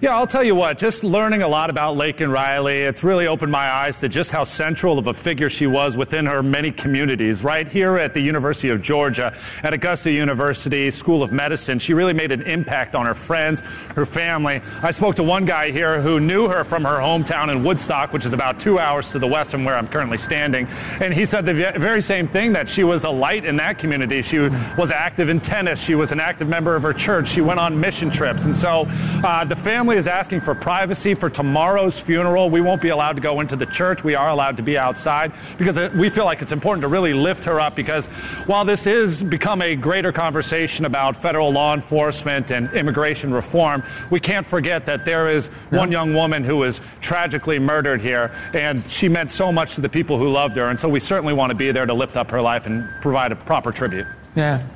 Yeah, 0.03 0.17
I'll 0.17 0.27
tell 0.27 0.43
you 0.43 0.57
what, 0.57 0.79
just 0.79 1.05
learning 1.05 1.43
a 1.43 1.49
lot 1.49 1.71
about 1.71 1.97
Laken 1.97 2.33
Riley, 2.33 2.79
it's 2.79 3.05
really 3.05 3.29
opened 3.29 3.53
my 3.53 3.71
eyes 3.71 4.01
to 4.01 4.09
just 4.09 4.33
how 4.33 4.43
central 4.43 4.99
of 4.99 5.07
a 5.07 5.15
figure 5.15 5.49
she 5.49 5.69
was 5.69 5.97
within 5.97 6.27
her 6.27 6.43
many 6.43 6.73
communities. 6.73 7.45
Right 7.45 7.69
here 7.69 7.97
at 7.99 8.13
the 8.13 8.21
University 8.21 8.71
of 8.71 8.83
Georgia, 8.83 9.33
at 9.63 9.73
Augusta 9.73 10.11
University 10.11 10.91
School 10.91 11.23
of 11.23 11.31
Medicine, 11.31 11.79
she 11.79 11.95
really 11.95 12.15
made 12.15 12.33
an 12.33 12.43
impact 12.43 12.97
on 12.97 13.07
her 13.07 13.15
friends, 13.15 13.61
her 13.95 14.05
family. 14.05 14.61
I 14.83 14.91
spoke 14.91 15.15
to 15.17 15.23
one 15.23 15.45
guy 15.45 15.71
here 15.71 16.03
who 16.03 16.19
knew 16.19 16.49
her 16.49 16.65
from 16.65 16.83
her 16.83 16.99
hometown 16.99 17.53
in 17.53 17.63
Woodstock, 17.63 18.13
which 18.13 18.27
is 18.27 18.33
about 18.33 18.59
two 18.59 18.81
hours 18.81 19.09
to 19.13 19.21
the 19.21 19.29
west 19.29 19.53
from 19.53 19.63
where 19.63 19.77
I'm 19.77 19.87
currently 19.87 20.19
standing. 20.19 20.67
And 20.99 21.15
he 21.15 21.25
said 21.25 21.47
the 21.47 21.55
very 21.55 22.03
same 22.03 22.27
thing 22.27 22.55
that 22.55 22.69
she 22.69 22.83
was 22.83 23.05
a 23.05 23.11
light 23.11 23.45
in 23.45 23.55
that 23.59 23.79
community. 23.79 24.23
She 24.23 24.41
was 24.41 24.91
active 24.91 25.29
in 25.29 25.41
tennis. 25.41 25.81
She 25.81 25.95
was 25.95 26.11
an 26.11 26.19
active 26.19 26.49
member 26.49 26.75
of 26.75 26.83
her 26.83 26.93
church. 26.93 27.29
She 27.29 27.41
went 27.41 27.61
on 27.61 27.79
mission 27.79 28.11
trips. 28.11 28.47
And 28.47 28.57
so 28.57 28.87
uh, 28.89 29.45
the 29.45 29.55
family 29.55 29.92
family 29.93 30.01
is 30.01 30.07
asking 30.07 30.41
for 30.41 30.55
privacy 30.55 31.13
for 31.13 31.29
tomorrow's 31.29 32.01
funeral. 32.01 32.49
We 32.49 32.63
won't 32.63 32.81
be 32.81 32.89
allowed 32.89 33.13
to 33.17 33.21
go 33.21 33.41
into 33.41 33.57
the 33.57 33.67
church. 33.67 34.03
We 34.03 34.15
are 34.15 34.31
allowed 34.31 34.57
to 34.57 34.63
be 34.63 34.79
outside 34.79 35.33
because 35.59 35.77
we 35.93 36.09
feel 36.09 36.25
like 36.25 36.41
it's 36.41 36.53
important 36.53 36.81
to 36.81 36.89
really 36.89 37.13
lift 37.13 37.45
her 37.45 37.61
up 37.61 37.77
because 37.77 38.07
while 38.47 38.65
this 38.65 38.87
is 38.87 39.23
become 39.23 39.61
a 39.61 39.77
greater 39.77 40.11
conversation 40.11 40.87
about 40.87 41.15
federal 41.15 41.53
law 41.53 41.75
enforcement 41.75 42.51
and 42.51 42.73
immigration 42.73 43.35
reform, 43.35 43.83
we 44.11 44.19
can't 44.19 44.47
forget 44.47 44.87
that 44.87 45.05
there 45.05 45.29
is 45.29 45.51
no. 45.71 45.81
one 45.81 45.93
young 45.93 46.15
woman 46.15 46.43
who 46.43 46.57
was 46.57 46.81
tragically 47.03 47.59
murdered 47.59 48.01
here 48.01 48.35
and 48.55 48.87
she 48.87 49.11
meant 49.11 49.31
so 49.31 49.53
much 49.53 49.75
to 49.75 49.83
the 49.83 49.91
people 49.91 50.17
who 50.17 50.31
loved 50.31 50.57
her. 50.57 50.71
And 50.71 50.81
so 50.81 50.89
we 50.89 51.01
certainly 51.01 51.35
want 51.35 51.51
to 51.51 51.55
be 51.55 51.71
there 51.71 51.85
to 51.85 51.93
lift 51.93 52.17
up 52.17 52.31
her 52.31 52.41
life 52.41 52.65
and 52.65 52.89
provide 53.03 53.31
a 53.31 53.37
proper 53.37 53.71
tribute. 53.71 54.07
Yeah. 54.37 54.67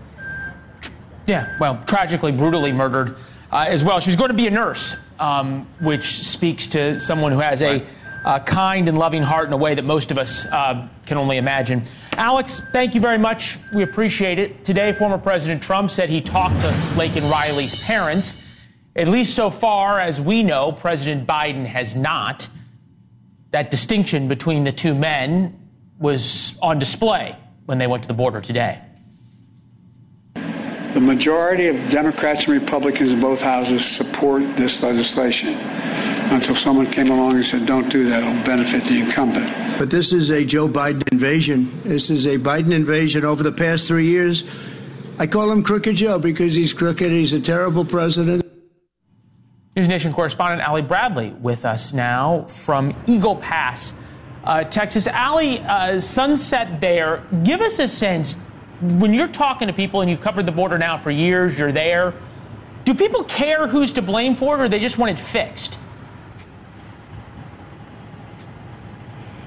Yeah, 1.27 1.57
well, 1.59 1.83
tragically, 1.87 2.33
brutally 2.33 2.71
murdered 2.71 3.17
uh, 3.53 3.65
as 3.69 3.85
well. 3.85 4.01
She 4.01 4.11
was 4.11 4.17
going 4.17 4.31
to 4.31 4.37
be 4.37 4.47
a 4.47 4.51
nurse, 4.51 4.95
um, 5.19 5.67
which 5.81 6.25
speaks 6.25 6.67
to 6.69 7.01
someone 7.01 7.33
who 7.33 7.39
has 7.39 7.63
a 7.63 7.85
uh, 8.25 8.41
kind 8.41 8.89
and 8.89 8.99
loving 8.99 9.23
heart 9.23 9.47
in 9.47 9.53
a 9.53 9.57
way 9.57 9.75
that 9.75 9.85
most 9.85 10.11
of 10.11 10.19
us 10.19 10.45
uh, 10.47 10.89
can 11.07 11.17
only 11.17 11.37
imagine. 11.37 11.83
Alex, 12.13 12.61
thank 12.73 12.95
you 12.95 13.01
very 13.01 13.19
much. 13.19 13.59
We 13.73 13.83
appreciate 13.83 14.39
it. 14.39 14.65
Today, 14.65 14.93
former 14.93 15.19
President 15.19 15.63
Trump 15.63 15.91
said 15.91 16.11
he 16.11 16.21
talked 16.21 16.61
to 16.61 16.69
Laken 16.97 17.31
Riley's 17.31 17.81
parents. 17.85 18.37
At 18.97 19.09
least 19.09 19.35
so 19.35 19.51
far 19.51 20.01
as 20.01 20.21
we 20.21 20.43
know, 20.43 20.73
President 20.73 21.27
Biden 21.27 21.67
has 21.67 21.95
not. 21.95 22.49
That 23.53 23.71
distinction 23.71 24.27
between 24.27 24.65
the 24.65 24.73
two 24.73 24.95
men 24.95 25.69
was 25.99 26.55
on 26.61 26.79
display 26.79 27.37
when 27.67 27.79
they 27.79 27.87
went 27.87 28.03
to 28.03 28.09
the 28.09 28.15
border 28.15 28.41
today. 28.41 28.81
The 30.97 31.03
majority 31.03 31.67
of 31.67 31.77
Democrats 31.91 32.45
and 32.45 32.55
Republicans 32.55 33.13
in 33.13 33.21
both 33.21 33.43
houses 33.43 33.85
support 33.85 34.41
this 34.57 34.83
legislation 34.83 35.53
until 36.33 36.55
someone 36.55 36.87
came 36.87 37.11
along 37.11 37.35
and 37.35 37.45
said, 37.45 37.67
don't 37.67 37.91
do 37.91 38.09
that, 38.09 38.23
it'll 38.23 38.45
benefit 38.45 38.85
the 38.85 39.01
incumbent. 39.01 39.47
But 39.79 39.91
this 39.91 40.15
is 40.15 40.31
a 40.31 40.43
Joe 40.43 40.67
Biden 40.67 41.07
invasion. 41.13 41.83
This 41.83 42.09
is 42.09 42.27
a 42.27 42.39
Biden 42.39 42.73
invasion 42.73 43.27
over 43.27 43.43
the 43.43 43.53
past 43.53 43.87
three 43.87 44.07
years. 44.07 44.45
I 45.19 45.27
call 45.27 45.53
him 45.53 45.63
Crooked 45.63 45.97
Joe 45.97 46.19
because 46.19 46.55
he's 46.55 46.73
crooked. 46.73 47.13
He's 47.13 47.35
a 47.35 47.41
terrible 47.43 47.85
president. 47.85 48.43
News 49.77 49.89
Nation 49.89 50.15
correspondent 50.15 50.67
Ali 50.67 50.81
Bradley 50.81 51.29
with 51.43 51.67
us 51.67 51.93
now 51.93 52.45
from 52.45 52.97
Eagle 53.07 53.37
Pass, 53.37 53.93
uh, 54.45 54.65
Texas. 54.65 55.07
Ali, 55.07 55.61
uh, 55.61 56.01
Sunset 56.01 56.81
Bear, 56.81 57.23
give 57.45 57.61
us 57.61 57.81
a 57.81 57.87
sense 57.87 58.35
when 58.81 59.15
you're 59.15 59.29
talking 59.29 59.69
to 59.69 59.75
people 59.75 60.01
and 60.01 60.11
you've 60.11 60.21
covered 60.21 60.47
the 60.47 60.53
border 60.53 60.79
now 60.79 60.99
for 60.99 61.11
years, 61.11 61.59
you're 61.59 61.73
there, 61.73 62.15
do 62.85 62.95
people 62.95 63.25
care 63.25 63.67
who's 63.67 63.93
to 63.95 64.03
blame 64.03 64.37
for 64.37 64.57
it 64.57 64.61
or 64.61 64.69
they 64.69 64.79
just 64.79 64.99
want 64.99 65.19
it 65.19 65.21
fixed? 65.21 65.79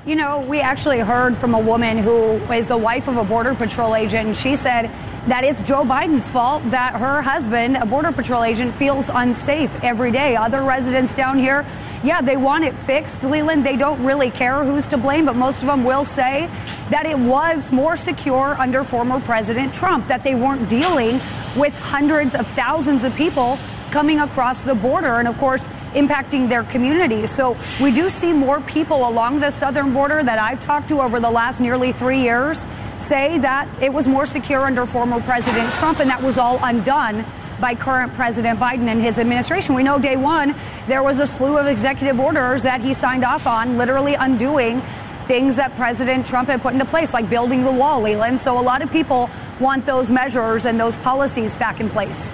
You 0.06 0.16
know, 0.16 0.40
we 0.42 0.60
actually 0.60 1.00
heard 1.00 1.38
from 1.38 1.54
a 1.54 1.60
woman 1.60 1.98
who 1.98 2.38
is 2.52 2.68
the 2.68 2.78
wife 2.78 3.08
of 3.08 3.18
a 3.18 3.24
Border 3.24 3.54
Patrol 3.54 3.96
agent, 3.96 4.36
she 4.38 4.56
said 4.56 4.90
that 5.28 5.44
it's 5.44 5.62
Joe 5.62 5.84
Biden's 5.84 6.32
fault 6.32 6.64
that 6.72 6.96
her 6.96 7.22
husband, 7.22 7.78
a 7.78 7.86
Border 7.86 8.12
Patrol 8.12 8.44
agent, 8.44 8.74
feels 8.74 9.10
unsafe 9.10 9.72
every 9.84 10.12
day. 10.12 10.36
Other 10.36 10.64
residents 10.64 11.14
down 11.14 11.38
here 11.38 11.66
yeah, 12.04 12.22
they 12.22 12.38
want 12.38 12.64
it 12.64 12.74
fixed, 12.74 13.24
Leland. 13.24 13.66
They 13.66 13.76
don't 13.76 14.04
really 14.04 14.32
care 14.32 14.64
who's 14.64 14.88
to 14.90 14.98
blame, 14.98 15.26
but 15.26 15.36
most 15.36 15.62
of 15.62 15.68
them 15.68 15.84
will 15.84 16.06
say 16.06 16.50
that 16.90 17.06
it 17.06 17.20
was 17.20 17.72
more 17.72 17.98
secure 17.98 18.56
under 18.58 18.84
former 18.84 19.20
President 19.20 19.74
Trump, 19.74 20.08
that 20.08 20.24
they 20.24 20.36
weren't 20.36 20.70
dealing 20.70 21.20
with 21.58 21.78
hundreds 21.80 22.36
of 22.36 22.48
thousands 22.48 23.04
of 23.04 23.14
people 23.16 23.60
coming 23.92 24.20
across 24.20 24.62
the 24.62 24.76
border 24.76 25.16
and, 25.16 25.28
of 25.28 25.38
course, 25.38 25.68
impacting 25.94 26.48
their 26.48 26.64
communities. 26.64 27.32
So 27.32 27.58
we 27.82 27.92
do 27.92 28.10
see 28.10 28.32
more 28.34 28.62
people 28.62 29.08
along 29.08 29.40
the 29.40 29.50
southern 29.52 29.94
border 29.94 30.24
that 30.24 30.38
I've 30.40 30.60
talked 30.60 30.90
to 30.90 31.02
over 31.02 31.20
the 31.20 31.32
last 31.32 31.60
nearly 31.60 31.92
three 31.92 32.22
years 32.22 32.68
say 33.00 33.38
that 33.40 33.68
it 33.82 33.92
was 33.92 34.08
more 34.08 34.26
secure 34.26 34.62
under 34.62 34.86
former 34.86 35.22
President 35.22 35.72
Trump, 35.74 36.00
and 36.00 36.10
that 36.10 36.22
was 36.22 36.38
all 36.38 36.60
undone 36.62 37.26
by 37.60 37.76
current 37.76 38.14
President 38.14 38.60
Biden 38.60 38.88
and 38.88 39.02
his 39.02 39.20
administration. 39.20 39.76
We 39.76 39.84
know 39.84 40.00
day 40.00 40.16
one, 40.16 40.56
there 40.88 41.04
was 41.04 41.20
a 41.20 41.28
slew 41.28 41.58
of 41.58 41.68
executive 41.68 42.20
orders 42.20 42.64
that 42.64 42.82
he 42.82 42.94
signed 42.94 43.24
off 43.24 43.48
on, 43.48 43.78
literally 43.78 44.16
undoing 44.16 44.82
things 45.28 45.58
that 45.58 45.76
President 45.76 46.26
Trump 46.26 46.50
had 46.50 46.62
put 46.62 46.74
into 46.74 46.86
place, 46.86 47.14
like 47.14 47.30
building 47.30 47.64
the 47.64 47.72
wall, 47.72 48.02
Leland. 48.02 48.40
So 48.40 48.60
a 48.60 48.62
lot 48.62 48.82
of 48.82 48.92
people 48.92 49.30
want 49.60 49.86
those 49.86 50.10
measures 50.10 50.66
and 50.66 50.80
those 50.80 50.98
policies 50.98 51.54
back 51.56 51.80
in 51.80 51.90
place. 51.90 52.32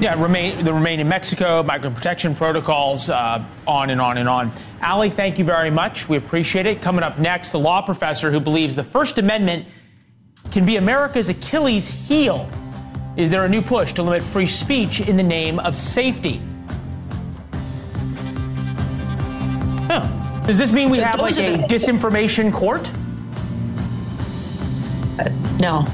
Yeah, 0.00 0.20
remain, 0.20 0.64
the 0.64 0.74
remain 0.74 0.98
in 0.98 1.08
Mexico, 1.08 1.62
migrant 1.62 1.94
protection 1.94 2.34
protocols, 2.34 3.08
uh, 3.08 3.44
on 3.66 3.90
and 3.90 4.00
on 4.00 4.18
and 4.18 4.28
on. 4.28 4.50
Ali, 4.82 5.08
thank 5.08 5.38
you 5.38 5.44
very 5.44 5.70
much. 5.70 6.08
We 6.08 6.16
appreciate 6.16 6.66
it. 6.66 6.82
Coming 6.82 7.04
up 7.04 7.20
next, 7.20 7.52
the 7.52 7.60
law 7.60 7.80
professor 7.80 8.32
who 8.32 8.40
believes 8.40 8.74
the 8.74 8.82
First 8.82 9.18
Amendment 9.18 9.68
can 10.50 10.66
be 10.66 10.76
America's 10.76 11.28
Achilles 11.28 11.90
heel 11.90 12.50
is 13.16 13.30
there 13.30 13.44
a 13.44 13.48
new 13.48 13.62
push 13.62 13.92
to 13.94 14.02
limit 14.02 14.22
free 14.22 14.46
speech 14.46 15.00
in 15.00 15.16
the 15.16 15.22
name 15.22 15.60
of 15.60 15.76
safety? 15.76 16.42
Huh. 19.86 20.42
Does 20.46 20.58
this 20.58 20.72
mean 20.72 20.90
we 20.90 20.98
have 20.98 21.20
like 21.20 21.38
a 21.38 21.58
disinformation 21.68 22.52
court? 22.52 22.90
Uh, 25.18 25.28
no. 25.58 25.86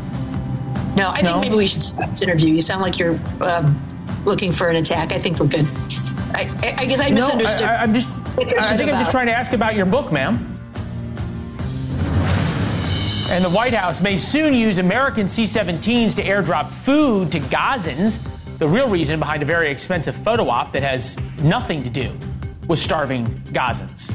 No, 0.97 1.09
I 1.09 1.21
no? 1.21 1.33
think 1.33 1.43
maybe 1.43 1.57
we 1.57 1.67
should 1.67 1.83
stop 1.83 2.11
this 2.11 2.23
interview. 2.23 2.55
You 2.55 2.61
sound 2.61 2.83
like 2.83 2.99
you're 2.99 3.21
um, 3.41 3.81
looking 4.25 4.53
for 4.53 4.69
an 4.69 4.77
attack. 4.77 5.13
I 5.13 5.21
think 5.21 5.39
we're 5.39 5.47
good. 5.47 5.67
I, 6.33 6.51
I, 6.63 6.75
I 6.79 6.87
guess 6.87 7.01
I 7.01 7.11
misunderstood. 7.11 7.61
No, 7.61 7.67
I, 7.67 7.85
am 7.85 7.95
just. 7.95 8.09
I 8.39 8.77
think 8.77 8.91
I'm 8.91 8.99
just 8.99 9.11
trying 9.11 9.27
to 9.27 9.33
ask 9.33 9.53
about 9.53 9.75
your 9.75 9.87
book, 9.87 10.11
ma'am. 10.11 10.50
And 13.31 13.45
the 13.45 13.51
White 13.51 13.73
House 13.73 14.01
may 14.01 14.19
soon 14.19 14.53
use 14.55 14.79
American 14.79 15.29
C 15.29 15.45
17s 15.45 16.17
to 16.17 16.23
airdrop 16.25 16.69
food 16.69 17.31
to 17.31 17.39
Gazans. 17.39 18.19
The 18.59 18.67
real 18.67 18.89
reason 18.89 19.21
behind 19.21 19.41
a 19.41 19.47
very 19.47 19.71
expensive 19.71 20.17
photo 20.17 20.49
op 20.49 20.73
that 20.73 20.83
has 20.83 21.17
nothing 21.41 21.81
to 21.85 21.89
do 21.89 22.13
with 22.67 22.81
starving 22.81 23.27
Gazans. 23.53 24.13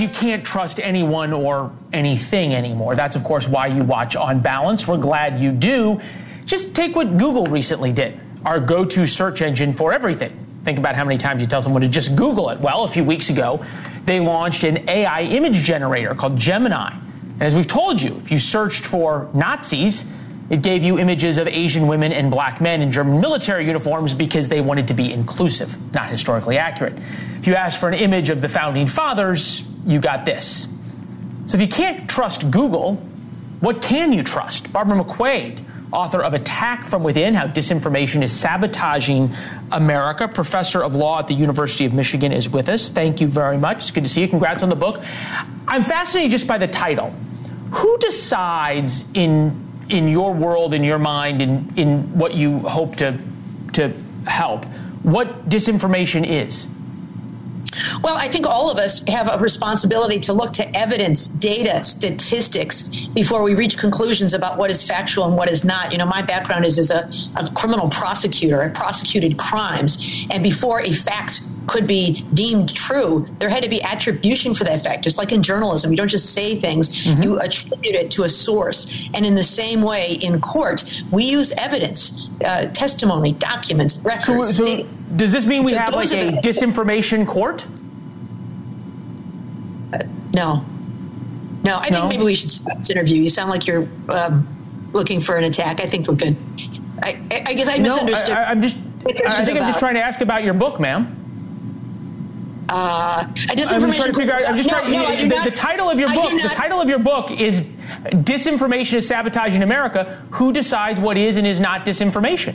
You 0.00 0.08
can't 0.08 0.44
trust 0.44 0.78
anyone 0.78 1.32
or 1.32 1.72
anything 1.92 2.54
anymore. 2.54 2.94
That's, 2.94 3.16
of 3.16 3.24
course, 3.24 3.48
why 3.48 3.66
you 3.66 3.82
watch 3.82 4.14
On 4.14 4.38
Balance. 4.38 4.86
We're 4.86 4.98
glad 4.98 5.40
you 5.40 5.50
do. 5.50 6.00
Just 6.44 6.76
take 6.76 6.94
what 6.94 7.16
Google 7.16 7.46
recently 7.46 7.92
did, 7.92 8.20
our 8.44 8.60
go 8.60 8.84
to 8.84 9.04
search 9.08 9.42
engine 9.42 9.72
for 9.72 9.92
everything. 9.92 10.38
Think 10.62 10.78
about 10.78 10.94
how 10.94 11.04
many 11.04 11.18
times 11.18 11.40
you 11.40 11.48
tell 11.48 11.60
someone 11.60 11.82
to 11.82 11.88
just 11.88 12.14
Google 12.14 12.50
it. 12.50 12.60
Well, 12.60 12.84
a 12.84 12.88
few 12.88 13.02
weeks 13.02 13.30
ago, 13.30 13.64
they 14.04 14.20
launched 14.20 14.64
an 14.64 14.88
AI 14.88 15.22
image 15.22 15.56
generator 15.56 16.14
called 16.14 16.36
Gemini. 16.36 16.92
And 16.92 17.42
as 17.42 17.54
we've 17.54 17.66
told 17.66 18.00
you, 18.00 18.16
if 18.18 18.30
you 18.30 18.38
searched 18.38 18.84
for 18.84 19.30
Nazis, 19.32 20.04
it 20.50 20.62
gave 20.62 20.82
you 20.82 20.98
images 20.98 21.38
of 21.38 21.48
Asian 21.48 21.86
women 21.86 22.12
and 22.12 22.30
black 22.30 22.60
men 22.60 22.82
in 22.82 22.92
German 22.92 23.20
military 23.20 23.66
uniforms 23.66 24.12
because 24.12 24.48
they 24.48 24.60
wanted 24.60 24.88
to 24.88 24.94
be 24.94 25.12
inclusive, 25.12 25.76
not 25.94 26.10
historically 26.10 26.58
accurate. 26.58 26.94
If 27.38 27.46
you 27.46 27.54
asked 27.54 27.80
for 27.80 27.88
an 27.88 27.94
image 27.94 28.28
of 28.28 28.42
the 28.42 28.48
founding 28.48 28.86
fathers, 28.86 29.64
you 29.86 29.98
got 29.98 30.24
this. 30.24 30.68
So 31.46 31.56
if 31.56 31.60
you 31.60 31.68
can't 31.68 32.08
trust 32.08 32.50
Google, 32.50 32.96
what 33.60 33.80
can 33.80 34.12
you 34.12 34.22
trust? 34.22 34.72
Barbara 34.72 35.02
McQuade 35.02 35.64
author 35.92 36.22
of 36.22 36.34
Attack 36.34 36.86
from 36.86 37.02
Within 37.02 37.34
How 37.34 37.46
Disinformation 37.46 38.22
is 38.22 38.32
Sabotaging 38.32 39.34
America, 39.70 40.26
professor 40.26 40.82
of 40.82 40.94
law 40.94 41.18
at 41.18 41.26
the 41.26 41.34
University 41.34 41.84
of 41.84 41.92
Michigan, 41.92 42.32
is 42.32 42.48
with 42.48 42.68
us. 42.68 42.88
Thank 42.88 43.20
you 43.20 43.28
very 43.28 43.58
much. 43.58 43.78
It's 43.78 43.90
good 43.90 44.04
to 44.04 44.10
see 44.10 44.22
you. 44.22 44.28
Congrats 44.28 44.62
on 44.62 44.68
the 44.68 44.76
book. 44.76 45.02
I'm 45.68 45.84
fascinated 45.84 46.30
just 46.30 46.46
by 46.46 46.58
the 46.58 46.68
title. 46.68 47.10
Who 47.70 47.98
decides 47.98 49.04
in 49.14 49.68
in 49.88 50.08
your 50.08 50.32
world, 50.32 50.72
in 50.72 50.84
your 50.84 50.98
mind, 50.98 51.42
in, 51.42 51.72
in 51.76 52.18
what 52.18 52.34
you 52.34 52.60
hope 52.60 52.96
to 52.96 53.18
to 53.72 53.92
help, 54.26 54.64
what 55.02 55.48
disinformation 55.48 56.26
is? 56.26 56.66
Well, 58.02 58.16
I 58.16 58.28
think 58.28 58.46
all 58.46 58.70
of 58.70 58.78
us 58.78 59.02
have 59.08 59.28
a 59.28 59.38
responsibility 59.38 60.20
to 60.20 60.32
look 60.32 60.52
to 60.54 60.76
evidence, 60.76 61.28
data, 61.28 61.84
statistics 61.84 62.82
before 63.14 63.42
we 63.42 63.54
reach 63.54 63.78
conclusions 63.78 64.34
about 64.34 64.58
what 64.58 64.70
is 64.70 64.82
factual 64.82 65.24
and 65.24 65.36
what 65.36 65.48
is 65.48 65.64
not. 65.64 65.92
You 65.92 65.98
know, 65.98 66.06
my 66.06 66.22
background 66.22 66.64
is 66.64 66.78
as 66.78 66.90
a, 66.90 67.10
a 67.36 67.50
criminal 67.52 67.88
prosecutor. 67.88 68.62
I 68.62 68.68
prosecuted 68.68 69.38
crimes. 69.38 70.26
And 70.30 70.42
before 70.42 70.80
a 70.80 70.92
fact 70.92 71.40
could 71.66 71.86
be 71.86 72.24
deemed 72.34 72.74
true, 72.74 73.28
there 73.38 73.48
had 73.48 73.62
to 73.62 73.68
be 73.68 73.82
attribution 73.82 74.54
for 74.54 74.64
that 74.64 74.82
fact. 74.82 75.04
Just 75.04 75.18
like 75.18 75.32
in 75.32 75.42
journalism, 75.42 75.90
you 75.90 75.96
don't 75.96 76.08
just 76.08 76.32
say 76.32 76.58
things, 76.58 76.88
mm-hmm. 77.04 77.22
you 77.22 77.40
attribute 77.40 77.94
it 77.94 78.10
to 78.12 78.24
a 78.24 78.28
source. 78.28 78.86
And 79.14 79.24
in 79.24 79.34
the 79.34 79.42
same 79.42 79.82
way, 79.82 80.14
in 80.14 80.40
court, 80.40 80.84
we 81.10 81.24
use 81.24 81.52
evidence, 81.52 82.28
uh, 82.44 82.66
testimony, 82.66 83.32
documents, 83.32 83.96
records. 83.98 84.56
So, 84.56 84.64
so 84.64 84.86
does 85.16 85.32
this 85.32 85.46
mean 85.46 85.64
we 85.64 85.72
so 85.72 85.78
have 85.78 85.94
like 85.94 86.12
a 86.12 86.32
disinformation 86.42 87.26
court? 87.26 87.66
Uh, 89.92 89.98
no. 90.32 90.64
No, 91.62 91.76
I 91.76 91.90
no? 91.90 92.00
think 92.00 92.08
maybe 92.10 92.24
we 92.24 92.34
should 92.34 92.50
stop 92.50 92.78
this 92.78 92.90
interview. 92.90 93.22
You 93.22 93.28
sound 93.28 93.50
like 93.50 93.66
you're 93.66 93.88
um, 94.08 94.48
looking 94.92 95.20
for 95.20 95.36
an 95.36 95.44
attack. 95.44 95.80
I 95.80 95.86
think 95.86 96.08
we're 96.08 96.14
good. 96.14 96.36
I, 97.02 97.20
I 97.46 97.54
guess 97.54 97.68
I 97.68 97.76
No, 97.76 97.90
misunderstood. 97.90 98.36
I, 98.36 98.50
am 98.50 98.62
just. 98.62 98.76
I 99.06 99.44
think 99.44 99.58
I'm 99.58 99.66
just 99.66 99.78
trying 99.78 99.94
to 99.94 100.02
ask 100.02 100.20
about 100.20 100.44
your 100.44 100.54
book, 100.54 100.80
ma'am. 100.80 101.21
Uh, 102.68 103.24
a 103.26 103.50
I'm 103.50 103.56
just 103.56 103.70
trying 103.70 104.12
to 104.12 104.14
figure 104.14 104.32
out. 104.32 104.46
I'm 104.48 104.56
just 104.56 104.70
No, 104.70 104.78
trying. 104.78 104.92
no, 104.92 105.16
the, 105.16 105.26
not- 105.26 105.44
the 105.44 105.50
title 105.50 105.88
of 105.90 105.98
your 105.98 106.10
I 106.10 106.14
book. 106.14 106.30
The 106.42 106.48
title 106.48 106.80
of 106.80 106.88
your 106.88 106.98
book 107.00 107.30
is 107.30 107.62
"Disinformation 107.62 108.94
is 108.94 109.08
Sabotaging 109.08 109.62
America." 109.62 110.24
Who 110.30 110.52
decides 110.52 111.00
what 111.00 111.16
is 111.18 111.36
and 111.36 111.46
is 111.46 111.60
not 111.60 111.84
disinformation? 111.84 112.54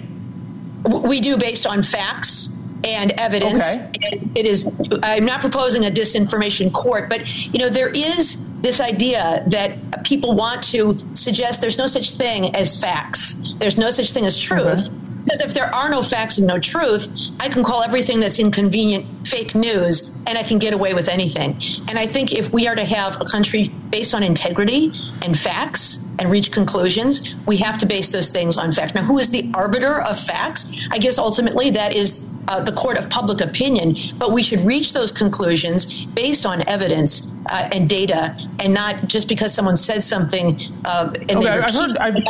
we 1.04 1.20
do 1.20 1.36
based 1.38 1.66
on 1.68 1.84
facts 1.84 2.50
and 2.84 3.12
evidence. 3.14 3.62
Okay. 3.64 4.20
And 4.22 4.38
It 4.38 4.46
is. 4.46 4.66
I'm 5.04 5.26
not 5.26 5.42
proposing 5.42 5.86
a 5.86 5.90
disinformation 5.90 6.72
court, 6.72 7.10
but 7.10 7.28
you 7.54 7.60
know 7.60 7.70
there 7.70 7.90
is 7.90 8.38
this 8.62 8.80
idea 8.80 9.44
that 9.48 10.04
people 10.04 10.34
want 10.36 10.64
to 10.64 10.98
suggest 11.14 11.62
there's 11.62 11.78
no 11.78 11.88
such 11.88 12.14
thing 12.14 12.56
as 12.56 12.80
facts. 12.80 13.36
There's 13.60 13.78
no 13.78 13.92
such 13.92 14.12
thing 14.14 14.26
as 14.26 14.38
truth. 14.40 14.90
Because 15.28 15.42
if 15.42 15.54
there 15.54 15.74
are 15.76 15.90
no 15.90 16.02
facts 16.02 16.38
and 16.38 16.48
no 16.48 16.58
truth, 16.58 17.10
I 17.42 17.50
can 17.50 17.62
call 17.64 17.84
everything 17.84 18.22
that's 18.22 18.40
inconvenient 18.40 19.28
fake 19.28 19.56
news 19.56 20.10
and 20.26 20.38
I 20.38 20.44
can 20.44 20.58
get 20.58 20.74
away 20.74 20.94
with 20.94 21.10
anything. 21.10 21.62
And 21.90 22.00
I 22.00 22.08
think 22.08 22.32
if 22.32 22.52
we 22.54 22.66
are 22.68 22.76
to 22.76 22.86
have 22.86 23.20
a 23.20 23.26
country 23.26 23.68
based 23.90 24.14
on 24.14 24.24
integrity 24.24 24.92
and 25.22 25.38
facts 25.38 26.00
and 26.20 26.32
reach 26.32 26.52
conclusions, 26.54 27.22
we 27.46 27.58
have 27.58 27.78
to 27.80 27.86
base 27.86 28.10
those 28.12 28.30
things 28.30 28.56
on 28.58 28.72
facts. 28.72 28.96
Now, 28.96 29.04
who 29.04 29.20
is 29.20 29.30
the 29.30 29.52
arbiter 29.54 30.02
of 30.02 30.18
facts? 30.18 30.72
I 30.92 30.98
guess 30.98 31.18
ultimately 31.18 31.72
that 31.72 31.94
is 31.94 32.26
uh, 32.48 32.62
the 32.62 32.72
court 32.72 32.98
of 32.98 33.10
public 33.10 33.42
opinion, 33.42 33.98
but 34.18 34.32
we 34.32 34.42
should 34.42 34.62
reach 34.62 34.94
those 34.94 35.12
conclusions 35.12 36.06
based 36.06 36.46
on 36.46 36.68
evidence 36.70 37.28
uh, 37.50 37.68
and 37.74 37.90
data 37.90 38.36
and 38.60 38.74
not 38.74 39.08
just 39.08 39.28
because 39.28 39.54
someone 39.54 39.76
said 39.76 40.02
something 40.06 40.58
uh, 40.86 41.14
and 41.28 41.40
Okay, 41.40 41.48
I've 41.50 41.76
heard- 41.76 41.98
I've- 41.98 42.24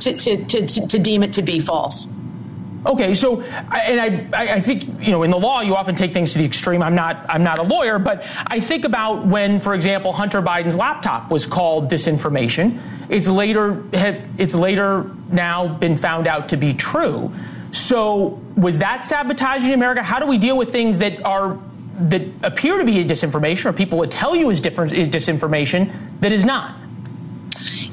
to, 0.00 0.12
to, 0.16 0.44
to, 0.66 0.86
to 0.86 0.98
deem 0.98 1.22
it 1.22 1.32
to 1.34 1.42
be 1.42 1.60
false. 1.60 2.06
Okay, 2.86 3.12
so 3.12 3.40
and 3.42 4.00
I, 4.00 4.28
I 4.32 4.52
I 4.54 4.60
think 4.60 4.84
you 5.00 5.10
know 5.10 5.24
in 5.24 5.30
the 5.30 5.38
law 5.38 5.60
you 5.60 5.74
often 5.74 5.94
take 5.94 6.12
things 6.12 6.32
to 6.32 6.38
the 6.38 6.44
extreme. 6.44 6.82
I'm 6.82 6.94
not 6.94 7.24
I'm 7.28 7.42
not 7.42 7.58
a 7.58 7.62
lawyer, 7.62 7.98
but 7.98 8.24
I 8.46 8.60
think 8.60 8.84
about 8.84 9.26
when, 9.26 9.60
for 9.60 9.74
example, 9.74 10.12
Hunter 10.12 10.40
Biden's 10.40 10.76
laptop 10.76 11.30
was 11.30 11.44
called 11.44 11.90
disinformation. 11.90 12.80
It's 13.08 13.28
later 13.28 13.82
it's 13.92 14.54
later 14.54 15.10
now 15.30 15.68
been 15.68 15.96
found 15.96 16.28
out 16.28 16.48
to 16.50 16.56
be 16.56 16.72
true. 16.72 17.32
So 17.72 18.40
was 18.56 18.78
that 18.78 19.04
sabotaging 19.04 19.72
America? 19.72 20.02
How 20.02 20.20
do 20.20 20.26
we 20.26 20.38
deal 20.38 20.56
with 20.56 20.70
things 20.70 20.98
that 20.98 21.22
are 21.24 21.58
that 22.00 22.22
appear 22.44 22.78
to 22.78 22.84
be 22.84 23.04
disinformation, 23.04 23.66
or 23.66 23.72
people 23.72 23.98
would 23.98 24.10
tell 24.10 24.36
you 24.36 24.50
is 24.50 24.60
different 24.60 24.92
is 24.92 25.08
disinformation 25.08 25.92
that 26.20 26.30
is 26.30 26.44
not? 26.44 26.76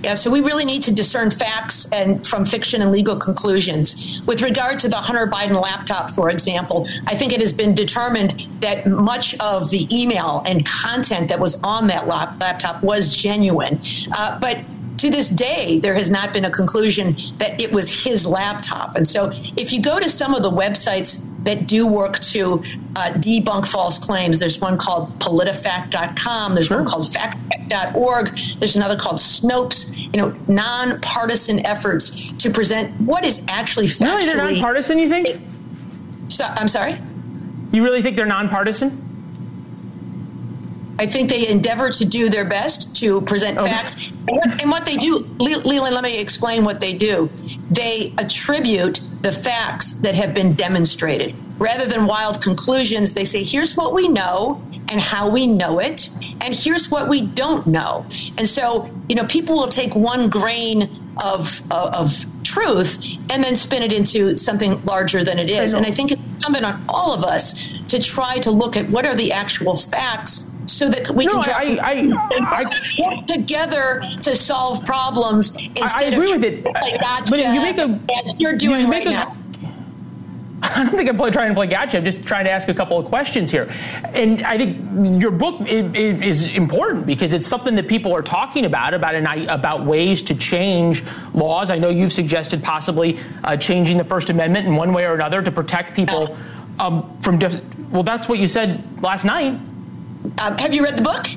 Yeah, 0.05 0.13
so 0.13 0.29
we 0.29 0.41
really 0.41 0.65
need 0.65 0.83
to 0.83 0.93
discern 0.93 1.31
facts 1.31 1.88
and 1.91 2.25
from 2.27 2.45
fiction 2.45 2.83
and 2.83 2.91
legal 2.91 3.15
conclusions. 3.15 4.21
With 4.27 4.43
regard 4.43 4.77
to 4.79 4.88
the 4.88 4.97
Hunter 4.97 5.25
Biden 5.25 5.59
laptop, 5.59 6.12
for 6.12 6.29
example, 6.29 6.88
I 7.07 7.15
think 7.15 7.33
it 7.33 7.41
has 7.41 7.51
been 7.51 7.74
determined 7.74 8.47
that 8.59 8.85
much 8.85 9.33
of 9.39 9.71
the 9.71 9.88
email 9.91 10.43
and 10.45 10.63
content 10.63 11.29
that 11.29 11.39
was 11.39 11.55
on 11.63 11.88
that 11.88 12.07
lap- 12.07 12.39
laptop 12.39 12.83
was 12.83 13.15
genuine. 13.15 13.81
Uh, 14.12 14.38
but 14.38 14.63
to 15.00 15.09
this 15.09 15.27
day, 15.27 15.79
there 15.79 15.95
has 15.95 16.12
not 16.12 16.33
been 16.33 16.45
a 16.45 16.51
conclusion 16.51 17.17
that 17.39 17.59
it 17.59 17.71
was 17.71 18.03
his 18.03 18.27
laptop. 18.27 18.95
And 18.95 19.07
so 19.07 19.31
if 19.57 19.74
you 19.74 19.81
go 19.81 20.00
to 20.00 20.07
some 20.07 20.35
of 20.35 20.43
the 20.43 20.51
websites 20.51 21.19
that 21.46 21.68
do 21.68 21.88
work 21.88 22.20
to 22.20 22.64
uh, 22.96 23.12
debunk 23.14 23.66
false 23.66 23.98
claims, 23.98 24.40
there's 24.40 24.60
one 24.60 24.78
called 24.78 25.18
politifact.com, 25.20 26.56
there's 26.56 26.70
one 26.70 26.86
called 26.86 27.06
factcheck.org, 27.12 28.38
there's 28.60 28.75
another 28.75 28.98
called 28.98 29.18
Snopes, 29.18 29.96
you 29.96 30.20
know, 30.20 30.36
nonpartisan 30.48 31.66
efforts 31.66 32.12
to 32.40 32.50
present 32.50 33.00
what 33.02 33.24
is 33.24 33.42
actually 33.48 33.86
factually. 33.86 34.02
Really, 34.02 34.25
they're 34.25 34.38
nonpartisan. 34.38 35.00
You 35.00 35.10
think? 35.10 35.42
So, 36.30 36.44
I'm 36.44 36.68
sorry? 36.68 37.00
You 37.72 37.84
really 37.84 38.02
think 38.02 38.16
they're 38.16 38.25
nonpartisan? 38.25 39.04
I 40.98 41.08
think 41.08 41.30
they 41.30 41.48
endeavor 41.48 41.90
to 41.90 42.06
do 42.06 42.30
their 42.30 42.46
best 42.46 42.96
to 42.98 43.22
present 43.22 43.58
facts. 43.58 44.12
And 44.28 44.72
what, 44.72 44.86
they 44.86 44.96
do, 44.96 45.20
Leland, 45.40 45.94
let 45.94 46.04
me 46.04 46.18
explain 46.18 46.64
what 46.64 46.80
they 46.80 46.94
do. 46.94 47.30
They 47.70 48.14
attribute 48.18 49.02
the 49.22 49.32
facts 49.32 49.94
that 49.96 50.16
have 50.16 50.34
been 50.34 50.54
demonstrated. 50.54 51.36
Rather 51.58 51.86
than 51.86 52.06
wild 52.06 52.42
conclusions, 52.42 53.14
they 53.14 53.25
say, 53.25 53.44
here's 53.44 53.75
what 53.75 53.94
we 53.94 54.08
know 54.08 54.62
and 54.90 55.02
how 55.02 55.30
we 55.30 55.48
know 55.48 55.80
it, 55.80 56.10
and 56.42 56.54
here's 56.54 56.92
what 56.92 57.10
we 57.10 57.22
don't 57.22 57.66
know. 57.66 58.05
And 58.38 58.48
so, 58.48 58.90
you 59.10 59.16
know, 59.16 59.25
people 59.25 59.58
will 59.58 59.68
take 59.68 59.96
one 59.96 60.29
grain 60.29 60.84
of, 61.18 61.62
of, 61.72 61.94
of 61.94 62.25
truth 62.44 63.03
and 63.29 63.44
then 63.44 63.55
spin 63.55 63.84
it 63.84 63.92
into 63.92 64.38
something 64.38 64.84
larger 64.86 65.24
than 65.24 65.40
it 65.40 65.50
is. 65.50 65.74
And 65.74 65.86
I 65.86 65.92
think 65.92 66.12
it's 66.12 66.22
incumbent 66.22 66.66
on 66.66 66.84
all 66.88 67.14
of 67.14 67.24
us 67.24 67.55
to 67.88 68.00
try 68.00 68.40
to 68.40 68.51
look 68.51 68.75
at 68.77 68.90
what 68.90 69.05
are 69.05 69.16
the 69.16 69.31
actual 69.31 69.75
facts 69.75 70.45
so 70.66 70.90
that 70.90 71.10
we 71.12 71.25
No, 71.25 71.42
can 71.42 71.54
I- 71.54 71.80
I- 71.82 71.92
and 71.94 72.14
work 73.00 73.25
together 73.28 74.01
to 74.24 74.36
solve 74.36 74.86
problems 74.86 75.56
instead 75.75 76.14
agree 76.14 76.34
of 76.34 76.42
with 76.42 76.54
it. 76.54 76.66
like 76.66 77.00
gotcha, 77.00 77.30
But 77.32 77.40
you 77.40 77.62
make 77.62 77.78
a- 77.78 78.00
you're 78.38 78.56
doing 78.58 78.86
you 78.86 78.92
right 78.92 79.06
a- 79.08 79.12
now. 79.12 79.36
I 80.64 80.84
don't 80.84 80.96
think 80.96 81.08
I'm 81.10 81.18
play- 81.18 81.30
trying 81.32 81.50
to 81.50 81.54
play 81.54 81.68
gotcha. 81.68 81.98
I'm 81.98 82.06
just 82.06 82.24
trying 82.25 82.46
to 82.46 82.51
ask 82.51 82.68
a 82.70 82.74
couple 82.74 82.98
of 82.98 83.06
questions 83.06 83.51
here. 83.51 83.70
And 84.14 84.42
I 84.44 84.58
think 84.58 85.22
your 85.22 85.30
book 85.30 85.58
i- 85.62 85.66
i- 85.66 85.68
is 85.94 86.48
important 86.56 87.06
because 87.06 87.34
it's 87.34 87.46
something 87.46 87.75
that 87.75 87.88
people 87.88 88.14
are 88.16 88.22
talking 88.24 88.66
about 88.66 88.94
about 88.96 89.14
an, 89.14 89.28
about 89.50 89.86
ways 89.86 90.24
to 90.24 90.34
change 90.36 91.04
laws. 91.34 91.70
I 91.70 91.78
know 91.78 91.90
you've 91.90 92.14
suggested 92.14 92.64
possibly 92.64 93.20
uh, 93.44 93.58
changing 93.58 93.98
the 93.98 94.04
First 94.04 94.30
Amendment 94.32 94.66
in 94.66 94.75
one 94.75 94.94
way 94.94 95.06
or 95.06 95.14
another 95.14 95.42
to 95.42 95.51
protect 95.51 95.96
people 95.96 96.36
um, 96.80 97.16
from. 97.20 97.38
Dif- 97.38 97.62
well, 97.92 98.04
that's 98.04 98.28
what 98.28 98.40
you 98.40 98.48
said 98.48 98.82
last 99.04 99.24
night. 99.25 99.60
Um, 100.40 100.57
have 100.57 100.74
you 100.74 100.83
read 100.83 100.98
the 100.98 101.01
book? 101.01 101.27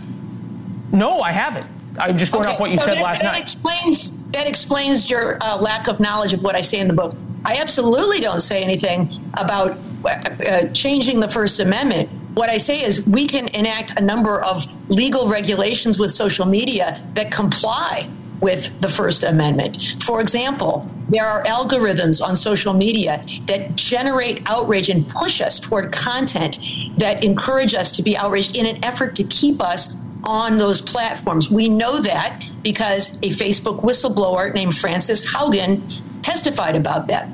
No, 0.93 1.21
I 1.21 1.33
haven't. 1.33 1.67
I'm 1.99 2.17
just 2.17 2.33
going 2.33 2.45
Okay, 2.47 2.55
off 2.55 2.61
what 2.61 2.71
you 2.71 2.79
so 2.79 2.87
said 2.87 2.97
that, 2.97 3.03
last 3.03 3.23
that 3.23 3.33
night. 3.33 3.43
Explains, 3.43 4.11
that 4.31 4.47
explains 4.47 5.11
your 5.11 5.43
uh, 5.43 5.57
lack 5.57 5.89
of 5.89 6.01
knowledge 6.01 6.33
of 6.33 6.43
what 6.43 6.55
I 6.55 6.61
say 6.61 6.79
in 6.79 6.89
the 6.89 6.95
book. 6.95 7.17
I 7.45 7.57
absolutely 7.57 8.21
don't 8.21 8.41
say 8.41 8.63
anything 8.63 9.11
about 9.35 9.79
uh, 10.05 10.09
uh, 10.09 10.69
changing 10.73 11.21
the 11.21 11.29
First 11.29 11.61
Amendment. 11.61 12.09
What 12.35 12.49
I 12.51 12.59
say 12.59 12.83
is 12.83 13.05
we 13.07 13.27
can 13.27 13.49
enact 13.49 13.99
a 13.99 14.03
number 14.03 14.41
of 14.43 14.67
legal 14.91 15.29
regulations 15.29 15.99
with 15.99 16.13
social 16.13 16.47
media 16.47 17.03
that 17.15 17.33
comply 17.33 18.09
with 18.41 18.81
the 18.81 18.89
First 18.89 19.25
Amendment. 19.25 19.79
For 20.03 20.21
example, 20.21 20.89
there 21.09 21.27
are 21.27 21.43
algorithms 21.45 22.23
on 22.23 22.37
social 22.37 22.73
media 22.73 23.25
that 23.47 23.75
generate 23.77 24.43
outrage 24.49 24.89
and 24.89 25.09
push 25.09 25.41
us 25.41 25.59
toward 25.59 25.93
content 25.93 26.59
that 26.99 27.25
encourage 27.25 27.75
us 27.75 27.91
to 27.93 28.03
be 28.03 28.17
outraged 28.17 28.57
in 28.57 28.67
an 28.67 28.85
effort 28.85 29.15
to 29.17 29.25
keep 29.25 29.61
us 29.61 29.95
on 30.25 30.59
those 30.59 30.81
platforms. 30.81 31.51
We 31.51 31.69
know 31.69 32.01
that 32.01 32.43
because 32.63 33.17
a 33.19 33.31
Facebook 33.31 33.83
whistleblower 33.83 34.53
named 34.53 34.77
Frances 34.77 35.25
Haugen 35.25 36.01
testified 36.23 36.77
about 36.77 37.09
that. 37.09 37.29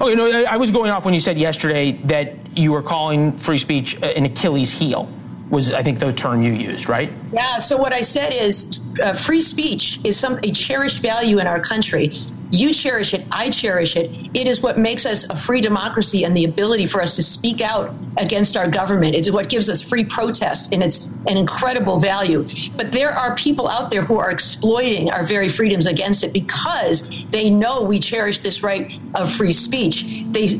Oh, 0.00 0.08
you 0.08 0.16
know, 0.16 0.26
I 0.30 0.54
I 0.54 0.56
was 0.56 0.70
going 0.70 0.90
off 0.90 1.04
when 1.04 1.14
you 1.14 1.20
said 1.20 1.38
yesterday 1.38 1.92
that 2.04 2.34
you 2.56 2.72
were 2.72 2.82
calling 2.82 3.36
free 3.36 3.58
speech 3.58 3.94
an 4.02 4.24
Achilles 4.26 4.72
heel. 4.72 5.08
Was 5.50 5.72
I 5.72 5.82
think 5.82 5.98
the 5.98 6.12
term 6.12 6.42
you 6.42 6.52
used, 6.52 6.88
right? 6.88 7.10
Yeah. 7.32 7.58
So 7.58 7.76
what 7.76 7.92
I 7.92 8.02
said 8.02 8.32
is, 8.32 8.80
uh, 9.02 9.14
free 9.14 9.40
speech 9.40 9.98
is 10.04 10.18
some 10.18 10.38
a 10.42 10.52
cherished 10.52 10.98
value 10.98 11.38
in 11.38 11.46
our 11.46 11.60
country. 11.60 12.12
You 12.50 12.72
cherish 12.72 13.12
it. 13.12 13.26
I 13.30 13.50
cherish 13.50 13.94
it. 13.94 14.10
It 14.32 14.46
is 14.46 14.62
what 14.62 14.78
makes 14.78 15.04
us 15.04 15.24
a 15.24 15.36
free 15.36 15.60
democracy 15.60 16.24
and 16.24 16.34
the 16.34 16.44
ability 16.44 16.86
for 16.86 17.02
us 17.02 17.14
to 17.16 17.22
speak 17.22 17.60
out 17.60 17.94
against 18.16 18.56
our 18.56 18.68
government. 18.68 19.14
It's 19.14 19.30
what 19.30 19.50
gives 19.50 19.68
us 19.68 19.82
free 19.82 20.04
protest, 20.04 20.72
and 20.72 20.82
it's 20.82 21.04
an 21.26 21.36
incredible 21.36 22.00
value. 22.00 22.48
But 22.74 22.92
there 22.92 23.12
are 23.12 23.34
people 23.34 23.68
out 23.68 23.90
there 23.90 24.00
who 24.02 24.18
are 24.18 24.30
exploiting 24.30 25.10
our 25.10 25.24
very 25.26 25.50
freedoms 25.50 25.84
against 25.86 26.24
it 26.24 26.32
because 26.32 27.08
they 27.30 27.50
know 27.50 27.82
we 27.82 27.98
cherish 27.98 28.40
this 28.40 28.62
right 28.62 28.98
of 29.14 29.30
free 29.30 29.52
speech. 29.52 30.24
They 30.30 30.58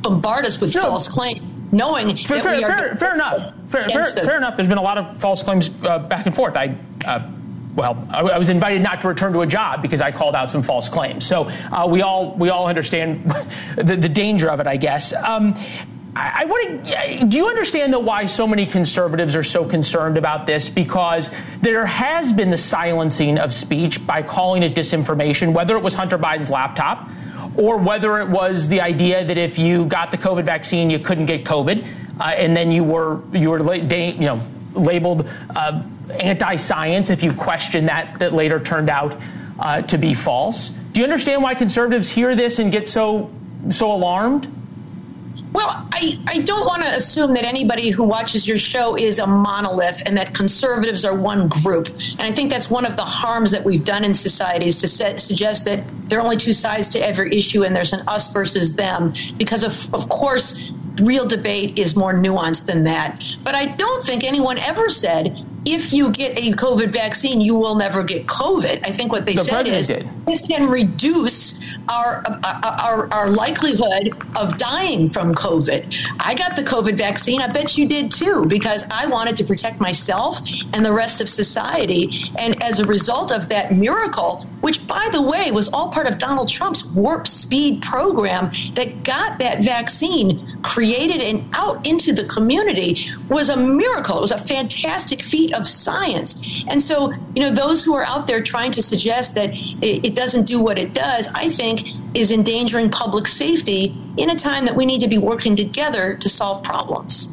bombard 0.00 0.46
us 0.46 0.60
with 0.60 0.72
false 0.72 1.06
claims, 1.06 1.42
knowing 1.74 2.16
Fair, 2.16 2.40
that 2.40 2.44
fair, 2.44 2.66
fair, 2.66 2.96
fair 2.96 3.14
enough. 3.14 3.52
Fair, 3.68 3.88
fair, 3.88 4.36
enough. 4.36 4.56
There's 4.56 4.68
been 4.68 4.78
a 4.78 4.82
lot 4.82 4.98
of 4.98 5.16
false 5.18 5.42
claims 5.42 5.70
uh, 5.82 5.98
back 5.98 6.26
and 6.26 6.34
forth. 6.34 6.56
I, 6.56 6.76
uh, 7.04 7.30
well, 7.74 8.06
I, 8.10 8.20
I 8.20 8.38
was 8.38 8.48
invited 8.48 8.82
not 8.82 9.00
to 9.00 9.08
return 9.08 9.32
to 9.32 9.40
a 9.40 9.46
job 9.46 9.82
because 9.82 10.00
I 10.00 10.12
called 10.12 10.34
out 10.34 10.50
some 10.50 10.62
false 10.62 10.88
claims. 10.88 11.26
So 11.26 11.44
uh, 11.72 11.86
we 11.88 12.02
all 12.02 12.34
we 12.34 12.48
all 12.48 12.68
understand 12.68 13.30
the, 13.76 13.96
the 13.96 14.08
danger 14.08 14.48
of 14.50 14.60
it, 14.60 14.66
I 14.66 14.76
guess. 14.76 15.12
Um, 15.12 15.54
I, 16.16 16.42
I 16.42 16.44
want 16.44 16.84
to. 16.84 17.26
Do 17.26 17.36
you 17.36 17.48
understand 17.48 17.92
though 17.92 17.98
why 17.98 18.26
so 18.26 18.46
many 18.46 18.66
conservatives 18.66 19.34
are 19.34 19.42
so 19.42 19.64
concerned 19.64 20.16
about 20.16 20.46
this? 20.46 20.68
Because 20.68 21.30
there 21.60 21.86
has 21.86 22.32
been 22.32 22.50
the 22.50 22.58
silencing 22.58 23.38
of 23.38 23.52
speech 23.52 24.06
by 24.06 24.22
calling 24.22 24.62
it 24.62 24.74
disinformation, 24.74 25.52
whether 25.52 25.76
it 25.76 25.82
was 25.82 25.94
Hunter 25.94 26.18
Biden's 26.18 26.50
laptop 26.50 27.10
or 27.56 27.78
whether 27.78 28.18
it 28.18 28.28
was 28.28 28.68
the 28.68 28.80
idea 28.80 29.24
that 29.24 29.38
if 29.38 29.58
you 29.58 29.86
got 29.86 30.10
the 30.10 30.18
COVID 30.18 30.44
vaccine, 30.44 30.90
you 30.90 30.98
couldn't 30.98 31.26
get 31.26 31.44
COVID, 31.44 31.86
uh, 32.20 32.24
and 32.24 32.56
then 32.56 32.72
you 32.72 32.84
were 32.84 33.22
you 33.32 33.50
were 33.50 33.74
you 33.74 34.14
know 34.20 34.40
labeled 34.74 35.28
uh, 35.54 35.82
anti-science 36.20 37.10
if 37.10 37.22
you 37.22 37.32
questioned 37.32 37.88
that 37.88 38.18
that 38.18 38.32
later 38.32 38.60
turned 38.60 38.90
out 38.90 39.18
uh, 39.58 39.82
to 39.82 39.98
be 39.98 40.14
false. 40.14 40.70
Do 40.92 41.00
you 41.00 41.04
understand 41.04 41.42
why 41.42 41.54
conservatives 41.54 42.10
hear 42.10 42.34
this 42.36 42.58
and 42.58 42.70
get 42.70 42.88
so 42.88 43.30
so 43.70 43.92
alarmed? 43.92 44.50
Well, 45.54 45.86
I, 45.92 46.18
I 46.26 46.38
don't 46.40 46.66
want 46.66 46.82
to 46.82 46.90
assume 46.90 47.34
that 47.34 47.44
anybody 47.44 47.90
who 47.90 48.02
watches 48.02 48.46
your 48.46 48.58
show 48.58 48.96
is 48.96 49.20
a 49.20 49.26
monolith 49.26 50.02
and 50.04 50.18
that 50.18 50.34
conservatives 50.34 51.04
are 51.04 51.14
one 51.14 51.48
group. 51.48 51.86
And 51.86 52.22
I 52.22 52.32
think 52.32 52.50
that's 52.50 52.68
one 52.68 52.84
of 52.84 52.96
the 52.96 53.04
harms 53.04 53.52
that 53.52 53.64
we've 53.64 53.84
done 53.84 54.02
in 54.02 54.14
society 54.14 54.66
is 54.66 54.80
to 54.80 54.88
set, 54.88 55.20
suggest 55.20 55.64
that 55.66 55.84
there 56.08 56.18
are 56.18 56.22
only 56.22 56.38
two 56.38 56.54
sides 56.54 56.88
to 56.90 56.98
every 56.98 57.32
issue 57.36 57.62
and 57.62 57.74
there's 57.74 57.92
an 57.92 58.02
us 58.08 58.32
versus 58.32 58.74
them. 58.74 59.14
Because, 59.36 59.62
of, 59.62 59.94
of 59.94 60.08
course, 60.08 60.72
real 61.00 61.24
debate 61.24 61.78
is 61.78 61.94
more 61.94 62.12
nuanced 62.12 62.66
than 62.66 62.82
that. 62.84 63.22
But 63.44 63.54
I 63.54 63.66
don't 63.66 64.02
think 64.02 64.24
anyone 64.24 64.58
ever 64.58 64.90
said 64.90 65.46
if 65.64 65.92
you 65.92 66.10
get 66.10 66.38
a 66.38 66.52
COVID 66.52 66.88
vaccine, 66.88 67.40
you 67.40 67.54
will 67.54 67.74
never 67.74 68.04
get 68.04 68.26
COVID. 68.26 68.86
I 68.86 68.92
think 68.92 69.12
what 69.12 69.24
they 69.24 69.34
the 69.34 69.44
said 69.44 69.66
is 69.66 69.86
did. 69.86 70.08
this 70.26 70.42
can 70.42 70.68
reduce 70.68 71.58
our, 71.88 72.22
uh, 72.26 72.40
uh, 72.42 72.76
our, 72.82 73.12
our 73.12 73.30
likelihood 73.30 74.12
of 74.36 74.56
dying 74.56 75.08
from 75.08 75.34
COVID. 75.34 75.94
I 76.20 76.34
got 76.34 76.56
the 76.56 76.62
COVID 76.62 76.96
vaccine. 76.96 77.40
I 77.40 77.48
bet 77.48 77.76
you 77.76 77.86
did 77.86 78.10
too, 78.10 78.46
because 78.46 78.84
I 78.90 79.06
wanted 79.06 79.36
to 79.38 79.44
protect 79.44 79.80
myself 79.80 80.40
and 80.72 80.84
the 80.84 80.92
rest 80.92 81.20
of 81.20 81.28
society. 81.28 82.30
And 82.38 82.62
as 82.62 82.80
a 82.80 82.86
result 82.86 83.32
of 83.32 83.48
that 83.48 83.74
miracle, 83.74 84.46
which 84.60 84.86
by 84.86 85.08
the 85.12 85.20
way 85.20 85.50
was 85.50 85.68
all 85.68 85.90
part 85.90 86.06
of 86.06 86.18
Donald 86.18 86.48
Trump's 86.48 86.84
warp 86.84 87.26
speed 87.26 87.82
program 87.82 88.50
that 88.74 89.02
got 89.02 89.38
that 89.38 89.62
vaccine 89.62 90.60
created 90.62 91.20
and 91.20 91.48
out 91.54 91.86
into 91.86 92.12
the 92.12 92.24
community, 92.24 92.98
was 93.28 93.48
a 93.48 93.56
miracle. 93.56 94.18
It 94.18 94.22
was 94.22 94.32
a 94.32 94.38
fantastic 94.38 95.22
feat 95.22 95.53
of 95.54 95.68
science. 95.68 96.36
And 96.68 96.82
so, 96.82 97.12
you 97.34 97.42
know, 97.42 97.50
those 97.50 97.82
who 97.82 97.94
are 97.94 98.04
out 98.04 98.26
there 98.26 98.42
trying 98.42 98.72
to 98.72 98.82
suggest 98.82 99.34
that 99.34 99.50
it, 99.54 100.04
it 100.04 100.14
doesn't 100.14 100.44
do 100.44 100.60
what 100.60 100.78
it 100.78 100.92
does, 100.92 101.28
I 101.28 101.48
think 101.48 101.88
is 102.14 102.30
endangering 102.30 102.90
public 102.90 103.26
safety 103.26 103.96
in 104.16 104.30
a 104.30 104.36
time 104.36 104.66
that 104.66 104.76
we 104.76 104.86
need 104.86 105.00
to 105.00 105.08
be 105.08 105.18
working 105.18 105.56
together 105.56 106.16
to 106.16 106.28
solve 106.28 106.62
problems. 106.62 107.28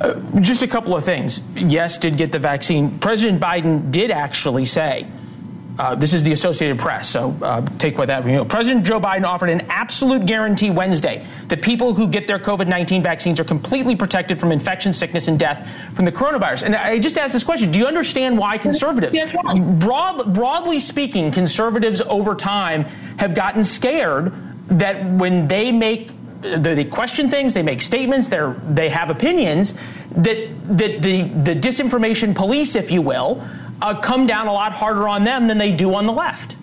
Uh, 0.00 0.20
just 0.40 0.62
a 0.62 0.68
couple 0.68 0.94
of 0.94 1.04
things. 1.04 1.40
Yes, 1.54 1.96
did 1.96 2.16
get 2.16 2.30
the 2.30 2.38
vaccine. 2.38 2.98
President 2.98 3.40
Biden 3.40 3.90
did 3.90 4.10
actually 4.10 4.66
say 4.66 5.06
uh, 5.78 5.94
this 5.94 6.12
is 6.12 6.22
the 6.22 6.32
Associated 6.32 6.78
Press, 6.78 7.08
so 7.08 7.36
uh, 7.42 7.60
take 7.78 7.98
what 7.98 8.08
that 8.08 8.24
you 8.24 8.32
know. 8.32 8.44
President 8.44 8.86
Joe 8.86 8.98
Biden 8.98 9.24
offered 9.24 9.50
an 9.50 9.60
absolute 9.68 10.24
guarantee 10.24 10.70
Wednesday 10.70 11.26
that 11.48 11.60
people 11.60 11.92
who 11.92 12.08
get 12.08 12.26
their 12.26 12.38
COVID 12.38 12.66
19 12.66 13.02
vaccines 13.02 13.38
are 13.38 13.44
completely 13.44 13.94
protected 13.94 14.40
from 14.40 14.52
infection, 14.52 14.92
sickness, 14.92 15.28
and 15.28 15.38
death 15.38 15.70
from 15.94 16.06
the 16.06 16.12
coronavirus. 16.12 16.62
And 16.62 16.74
I 16.74 16.98
just 16.98 17.18
asked 17.18 17.34
this 17.34 17.44
question 17.44 17.70
Do 17.70 17.78
you 17.78 17.86
understand 17.86 18.38
why 18.38 18.56
conservatives, 18.56 19.18
broad, 19.78 20.32
broadly 20.32 20.80
speaking, 20.80 21.30
conservatives 21.30 22.00
over 22.00 22.34
time 22.34 22.84
have 23.18 23.34
gotten 23.34 23.62
scared 23.62 24.32
that 24.68 25.04
when 25.04 25.46
they 25.46 25.72
make 25.72 26.10
they 26.40 26.84
question 26.84 27.30
things, 27.30 27.54
they 27.54 27.62
make 27.62 27.82
statements, 27.82 28.28
they 28.28 28.40
they 28.68 28.88
have 28.88 29.10
opinions, 29.10 29.74
that, 30.12 30.48
that 30.78 31.02
the, 31.02 31.22
the 31.22 31.54
disinformation 31.54 32.34
police, 32.34 32.76
if 32.76 32.90
you 32.90 33.02
will, 33.02 33.42
uh, 33.82 33.94
come 34.00 34.26
down 34.26 34.46
a 34.46 34.52
lot 34.52 34.72
harder 34.72 35.08
on 35.08 35.24
them 35.24 35.48
than 35.48 35.58
they 35.58 35.72
do 35.72 35.94
on 35.94 36.06
the 36.06 36.12
left. 36.12 36.56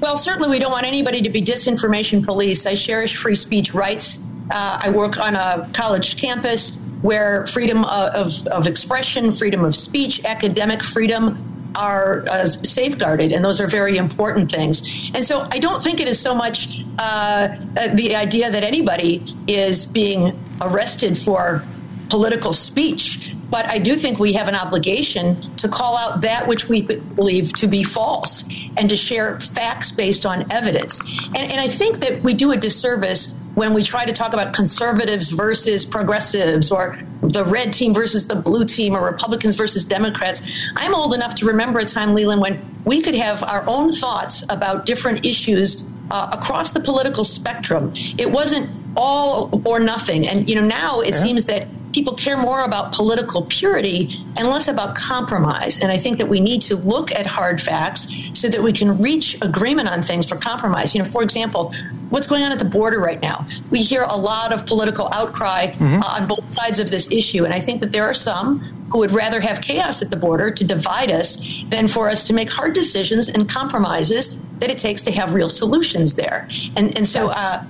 Well, 0.00 0.18
certainly 0.18 0.48
we 0.48 0.58
don't 0.58 0.72
want 0.72 0.86
anybody 0.86 1.22
to 1.22 1.30
be 1.30 1.42
disinformation 1.42 2.24
police. 2.24 2.66
I 2.66 2.74
cherish 2.74 3.16
free 3.16 3.34
speech 3.34 3.74
rights. 3.74 4.18
Uh, 4.50 4.78
I 4.82 4.90
work 4.90 5.18
on 5.18 5.34
a 5.34 5.68
college 5.72 6.16
campus 6.16 6.76
where 7.02 7.46
freedom 7.46 7.84
of, 7.84 8.46
of 8.48 8.66
expression, 8.66 9.32
freedom 9.32 9.64
of 9.64 9.74
speech, 9.74 10.24
academic 10.24 10.82
freedom 10.82 11.72
are 11.74 12.24
uh, 12.28 12.46
safeguarded, 12.46 13.32
and 13.32 13.44
those 13.44 13.60
are 13.60 13.66
very 13.66 13.96
important 13.96 14.50
things. 14.50 15.10
And 15.12 15.24
so 15.24 15.48
I 15.50 15.58
don't 15.58 15.82
think 15.82 16.00
it 16.00 16.08
is 16.08 16.20
so 16.20 16.34
much 16.34 16.84
uh, 16.98 17.48
uh 17.76 17.88
the 17.94 18.14
idea 18.14 18.50
that 18.50 18.62
anybody 18.62 19.22
is 19.46 19.86
being 19.86 20.38
arrested 20.60 21.18
for 21.18 21.64
political 22.08 22.52
speech. 22.52 23.33
But 23.54 23.68
I 23.70 23.78
do 23.78 23.94
think 23.94 24.18
we 24.18 24.32
have 24.32 24.48
an 24.48 24.56
obligation 24.56 25.40
to 25.58 25.68
call 25.68 25.96
out 25.96 26.22
that 26.22 26.48
which 26.48 26.68
we 26.68 26.82
believe 26.82 27.52
to 27.52 27.68
be 27.68 27.84
false 27.84 28.44
and 28.76 28.88
to 28.88 28.96
share 28.96 29.38
facts 29.38 29.92
based 29.92 30.26
on 30.26 30.50
evidence. 30.50 30.98
And, 31.26 31.36
and 31.36 31.60
I 31.60 31.68
think 31.68 31.98
that 32.00 32.24
we 32.24 32.34
do 32.34 32.50
a 32.50 32.56
disservice 32.56 33.32
when 33.54 33.72
we 33.72 33.84
try 33.84 34.06
to 34.06 34.12
talk 34.12 34.32
about 34.32 34.54
conservatives 34.54 35.28
versus 35.28 35.84
progressives 35.84 36.72
or 36.72 36.98
the 37.22 37.44
red 37.44 37.72
team 37.72 37.94
versus 37.94 38.26
the 38.26 38.34
blue 38.34 38.64
team 38.64 38.96
or 38.96 39.04
Republicans 39.04 39.54
versus 39.54 39.84
Democrats. 39.84 40.42
I'm 40.74 40.92
old 40.92 41.14
enough 41.14 41.36
to 41.36 41.46
remember 41.46 41.78
a 41.78 41.86
time, 41.86 42.12
Leland, 42.12 42.40
when 42.40 42.82
we 42.84 43.02
could 43.02 43.14
have 43.14 43.44
our 43.44 43.62
own 43.68 43.92
thoughts 43.92 44.42
about 44.48 44.84
different 44.84 45.24
issues 45.24 45.80
uh, 46.10 46.28
across 46.32 46.72
the 46.72 46.80
political 46.80 47.22
spectrum. 47.22 47.92
It 48.18 48.32
wasn't 48.32 48.68
all 48.96 49.62
or 49.64 49.78
nothing. 49.78 50.26
And, 50.26 50.50
you 50.50 50.56
know, 50.56 50.66
now 50.66 51.02
it 51.02 51.14
yeah. 51.14 51.22
seems 51.22 51.44
that 51.44 51.68
people 51.94 52.12
care 52.12 52.36
more 52.36 52.62
about 52.62 52.92
political 52.92 53.42
purity 53.42 54.20
and 54.36 54.48
less 54.48 54.66
about 54.66 54.96
compromise. 54.96 55.78
And 55.78 55.92
I 55.92 55.96
think 55.96 56.18
that 56.18 56.28
we 56.28 56.40
need 56.40 56.60
to 56.62 56.76
look 56.76 57.12
at 57.12 57.24
hard 57.24 57.62
facts 57.62 58.08
so 58.34 58.48
that 58.48 58.62
we 58.62 58.72
can 58.72 58.98
reach 58.98 59.40
agreement 59.40 59.88
on 59.88 60.02
things 60.02 60.26
for 60.26 60.36
compromise. 60.36 60.94
You 60.94 61.02
know, 61.02 61.08
for 61.08 61.22
example, 61.22 61.72
what's 62.10 62.26
going 62.26 62.42
on 62.42 62.50
at 62.50 62.58
the 62.58 62.64
border 62.64 62.98
right 62.98 63.20
now? 63.20 63.46
We 63.70 63.80
hear 63.80 64.02
a 64.02 64.16
lot 64.16 64.52
of 64.52 64.66
political 64.66 65.08
outcry 65.12 65.68
mm-hmm. 65.68 66.02
uh, 66.02 66.06
on 66.06 66.26
both 66.26 66.52
sides 66.52 66.80
of 66.80 66.90
this 66.90 67.08
issue. 67.12 67.44
And 67.44 67.54
I 67.54 67.60
think 67.60 67.80
that 67.80 67.92
there 67.92 68.04
are 68.04 68.14
some 68.14 68.60
who 68.90 68.98
would 68.98 69.12
rather 69.12 69.40
have 69.40 69.60
chaos 69.60 70.02
at 70.02 70.10
the 70.10 70.16
border 70.16 70.50
to 70.50 70.64
divide 70.64 71.12
us 71.12 71.38
than 71.68 71.86
for 71.86 72.10
us 72.10 72.24
to 72.24 72.32
make 72.32 72.50
hard 72.50 72.74
decisions 72.74 73.28
and 73.28 73.48
compromises 73.48 74.36
that 74.58 74.70
it 74.70 74.78
takes 74.78 75.02
to 75.02 75.12
have 75.12 75.32
real 75.34 75.48
solutions 75.48 76.14
there. 76.14 76.48
And, 76.76 76.96
and 76.96 77.06
so, 77.06 77.30
uh, 77.30 77.64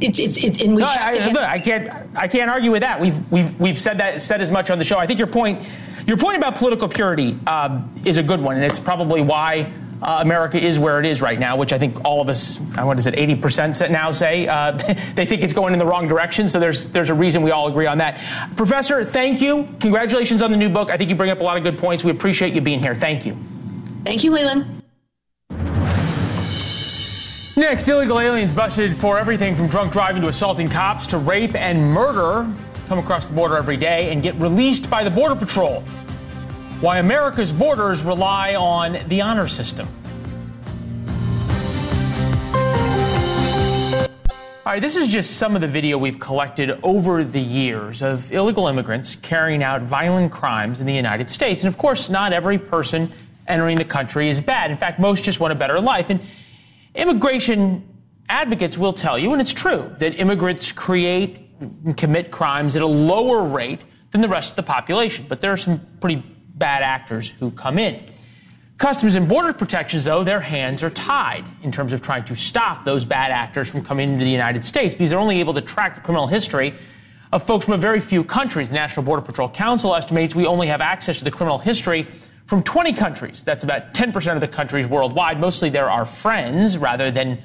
it's, 0.00 0.18
it's, 0.18 0.36
it's, 0.38 0.60
and 0.60 0.74
we 0.74 0.82
no, 0.82 0.88
have 0.88 1.14
I, 1.14 1.18
to. 1.18 1.32
Look, 1.32 1.42
I 1.42 1.58
can't, 1.58 2.16
I 2.16 2.28
can't 2.28 2.50
argue 2.50 2.70
with 2.70 2.82
that. 2.82 3.00
We've, 3.00 3.30
we've, 3.30 3.58
we've 3.60 3.78
said 3.78 3.98
that, 3.98 4.22
said 4.22 4.40
as 4.40 4.50
much 4.50 4.70
on 4.70 4.78
the 4.78 4.84
show. 4.84 4.98
I 4.98 5.06
think 5.06 5.18
your 5.18 5.28
point, 5.28 5.66
your 6.06 6.16
point 6.16 6.36
about 6.36 6.56
political 6.56 6.88
purity 6.88 7.38
um, 7.46 7.92
is 8.04 8.18
a 8.18 8.22
good 8.22 8.40
one, 8.40 8.56
and 8.56 8.64
it's 8.64 8.78
probably 8.78 9.22
why 9.22 9.72
uh, 10.02 10.18
America 10.20 10.62
is 10.62 10.78
where 10.78 11.00
it 11.00 11.06
is 11.06 11.20
right 11.20 11.38
now, 11.38 11.56
which 11.56 11.72
I 11.72 11.78
think 11.78 12.04
all 12.04 12.20
of 12.20 12.28
us, 12.28 12.60
uh, 12.78 12.84
what 12.84 12.98
is 12.98 13.06
it, 13.06 13.14
80% 13.14 13.90
now 13.90 14.12
say 14.12 14.46
uh, 14.46 14.72
they 15.14 15.26
think 15.26 15.42
it's 15.42 15.52
going 15.52 15.72
in 15.72 15.78
the 15.78 15.86
wrong 15.86 16.06
direction. 16.06 16.48
So 16.48 16.60
there's 16.60 16.86
there's 16.86 17.10
a 17.10 17.14
reason 17.14 17.42
we 17.42 17.50
all 17.50 17.68
agree 17.68 17.86
on 17.86 17.98
that. 17.98 18.20
Professor, 18.56 19.04
thank 19.04 19.40
you. 19.40 19.68
Congratulations 19.80 20.42
on 20.42 20.50
the 20.50 20.56
new 20.56 20.68
book. 20.68 20.90
I 20.90 20.96
think 20.96 21.10
you 21.10 21.16
bring 21.16 21.30
up 21.30 21.40
a 21.40 21.44
lot 21.44 21.56
of 21.56 21.62
good 21.62 21.78
points. 21.78 22.04
We 22.04 22.10
appreciate 22.10 22.54
you 22.54 22.60
being 22.60 22.80
here. 22.80 22.94
Thank 22.94 23.26
you. 23.26 23.36
Thank 24.04 24.24
you, 24.24 24.30
Leland. 24.30 24.77
Next, 27.58 27.88
illegal 27.88 28.20
aliens 28.20 28.52
busted 28.52 28.96
for 28.96 29.18
everything 29.18 29.56
from 29.56 29.66
drunk 29.66 29.92
driving 29.92 30.22
to 30.22 30.28
assaulting 30.28 30.68
cops 30.68 31.08
to 31.08 31.18
rape 31.18 31.56
and 31.56 31.90
murder 31.92 32.48
come 32.86 33.00
across 33.00 33.26
the 33.26 33.32
border 33.32 33.56
every 33.56 33.76
day 33.76 34.12
and 34.12 34.22
get 34.22 34.36
released 34.36 34.88
by 34.88 35.02
the 35.02 35.10
Border 35.10 35.34
Patrol. 35.34 35.80
Why 36.80 36.98
America's 36.98 37.52
borders 37.52 38.02
rely 38.04 38.54
on 38.54 39.00
the 39.08 39.22
honor 39.22 39.48
system. 39.48 39.88
All 44.64 44.72
right, 44.74 44.80
this 44.80 44.94
is 44.94 45.08
just 45.08 45.32
some 45.32 45.56
of 45.56 45.60
the 45.60 45.66
video 45.66 45.98
we've 45.98 46.20
collected 46.20 46.78
over 46.84 47.24
the 47.24 47.42
years 47.42 48.02
of 48.02 48.30
illegal 48.30 48.68
immigrants 48.68 49.16
carrying 49.16 49.64
out 49.64 49.82
violent 49.82 50.30
crimes 50.30 50.78
in 50.78 50.86
the 50.86 50.94
United 50.94 51.28
States. 51.28 51.62
And 51.62 51.68
of 51.68 51.76
course, 51.76 52.08
not 52.08 52.32
every 52.32 52.56
person 52.56 53.10
entering 53.48 53.78
the 53.78 53.84
country 53.84 54.30
is 54.30 54.40
bad. 54.40 54.70
In 54.70 54.76
fact, 54.76 55.00
most 55.00 55.24
just 55.24 55.40
want 55.40 55.50
a 55.50 55.56
better 55.56 55.80
life. 55.80 56.08
And 56.08 56.20
Immigration 56.94 57.86
advocates 58.28 58.76
will 58.76 58.92
tell 58.92 59.18
you, 59.18 59.32
and 59.32 59.40
it's 59.40 59.52
true, 59.52 59.94
that 59.98 60.18
immigrants 60.18 60.72
create 60.72 61.50
and 61.60 61.96
commit 61.96 62.30
crimes 62.30 62.76
at 62.76 62.82
a 62.82 62.86
lower 62.86 63.42
rate 63.42 63.80
than 64.10 64.20
the 64.20 64.28
rest 64.28 64.50
of 64.50 64.56
the 64.56 64.62
population. 64.62 65.26
But 65.28 65.40
there 65.40 65.52
are 65.52 65.56
some 65.56 65.80
pretty 66.00 66.22
bad 66.54 66.82
actors 66.82 67.30
who 67.30 67.50
come 67.50 67.78
in. 67.78 68.04
Customs 68.78 69.16
and 69.16 69.28
Border 69.28 69.52
Protections, 69.52 70.04
though, 70.04 70.22
their 70.22 70.40
hands 70.40 70.84
are 70.84 70.90
tied 70.90 71.44
in 71.62 71.72
terms 71.72 71.92
of 71.92 72.00
trying 72.00 72.24
to 72.26 72.36
stop 72.36 72.84
those 72.84 73.04
bad 73.04 73.32
actors 73.32 73.68
from 73.68 73.84
coming 73.84 74.12
into 74.12 74.24
the 74.24 74.30
United 74.30 74.62
States 74.62 74.94
because 74.94 75.10
they're 75.10 75.18
only 75.18 75.40
able 75.40 75.54
to 75.54 75.60
track 75.60 75.94
the 75.94 76.00
criminal 76.00 76.28
history 76.28 76.74
of 77.32 77.42
folks 77.42 77.64
from 77.64 77.74
a 77.74 77.78
very 77.78 78.00
few 78.00 78.22
countries. 78.22 78.68
The 78.68 78.76
National 78.76 79.02
Border 79.02 79.22
Patrol 79.22 79.48
Council 79.48 79.94
estimates 79.96 80.34
we 80.34 80.46
only 80.46 80.68
have 80.68 80.80
access 80.80 81.18
to 81.18 81.24
the 81.24 81.30
criminal 81.30 81.58
history 81.58 82.06
from 82.48 82.62
20 82.62 82.94
countries. 82.94 83.44
That's 83.44 83.62
about 83.62 83.92
10% 83.92 84.34
of 84.34 84.40
the 84.40 84.48
countries 84.48 84.88
worldwide. 84.88 85.38
Mostly 85.38 85.68
there 85.68 85.90
are 85.90 86.06
friends 86.06 86.78
rather 86.78 87.10
than 87.10 87.38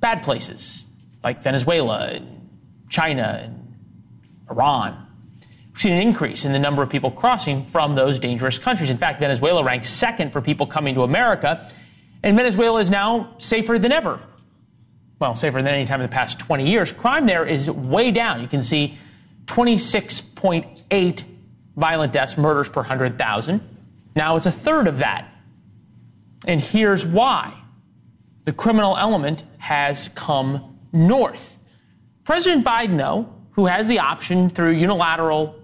bad 0.00 0.22
places 0.22 0.84
like 1.24 1.42
Venezuela 1.42 2.08
and 2.08 2.50
China 2.90 3.40
and 3.42 3.74
Iran. 4.50 5.06
We've 5.70 5.80
seen 5.80 5.94
an 5.94 6.00
increase 6.00 6.44
in 6.44 6.52
the 6.52 6.58
number 6.58 6.82
of 6.82 6.90
people 6.90 7.10
crossing 7.10 7.62
from 7.62 7.94
those 7.94 8.18
dangerous 8.18 8.58
countries. 8.58 8.90
In 8.90 8.98
fact, 8.98 9.20
Venezuela 9.20 9.64
ranks 9.64 9.88
second 9.88 10.34
for 10.34 10.42
people 10.42 10.66
coming 10.66 10.94
to 10.96 11.02
America, 11.02 11.70
and 12.22 12.36
Venezuela 12.36 12.78
is 12.78 12.90
now 12.90 13.34
safer 13.38 13.78
than 13.78 13.90
ever. 13.90 14.20
Well, 15.18 15.34
safer 15.34 15.62
than 15.62 15.72
any 15.72 15.86
time 15.86 16.02
in 16.02 16.10
the 16.10 16.12
past 16.12 16.38
20 16.38 16.68
years. 16.68 16.92
Crime 16.92 17.24
there 17.24 17.46
is 17.46 17.70
way 17.70 18.10
down. 18.10 18.42
You 18.42 18.48
can 18.48 18.62
see 18.62 18.98
26.8 19.46 21.24
violent 21.76 22.12
deaths, 22.12 22.36
murders 22.36 22.68
per 22.68 22.82
100,000. 22.82 23.72
Now 24.14 24.36
it's 24.36 24.46
a 24.46 24.52
third 24.52 24.88
of 24.88 24.98
that. 24.98 25.28
And 26.46 26.60
here's 26.60 27.06
why. 27.06 27.54
the 28.44 28.52
criminal 28.52 28.96
element 28.96 29.44
has 29.58 30.08
come 30.14 30.78
north. 30.92 31.58
President 32.24 32.64
Biden, 32.64 32.98
though, 32.98 33.32
who 33.52 33.66
has 33.66 33.86
the 33.86 33.98
option 34.00 34.50
through 34.50 34.72
unilateral 34.72 35.54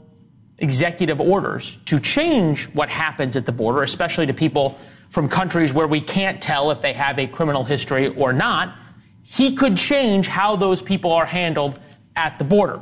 executive 0.58 1.20
orders 1.20 1.78
to 1.86 1.98
change 2.00 2.66
what 2.68 2.88
happens 2.88 3.36
at 3.36 3.46
the 3.46 3.52
border, 3.52 3.82
especially 3.82 4.26
to 4.26 4.34
people 4.34 4.78
from 5.10 5.28
countries 5.28 5.72
where 5.72 5.86
we 5.86 6.00
can't 6.00 6.42
tell 6.42 6.70
if 6.70 6.82
they 6.82 6.92
have 6.92 7.18
a 7.18 7.26
criminal 7.26 7.64
history 7.64 8.08
or 8.08 8.32
not, 8.32 8.76
he 9.22 9.54
could 9.54 9.76
change 9.76 10.26
how 10.26 10.56
those 10.56 10.82
people 10.82 11.12
are 11.12 11.26
handled 11.26 11.78
at 12.16 12.38
the 12.38 12.44
border. 12.44 12.80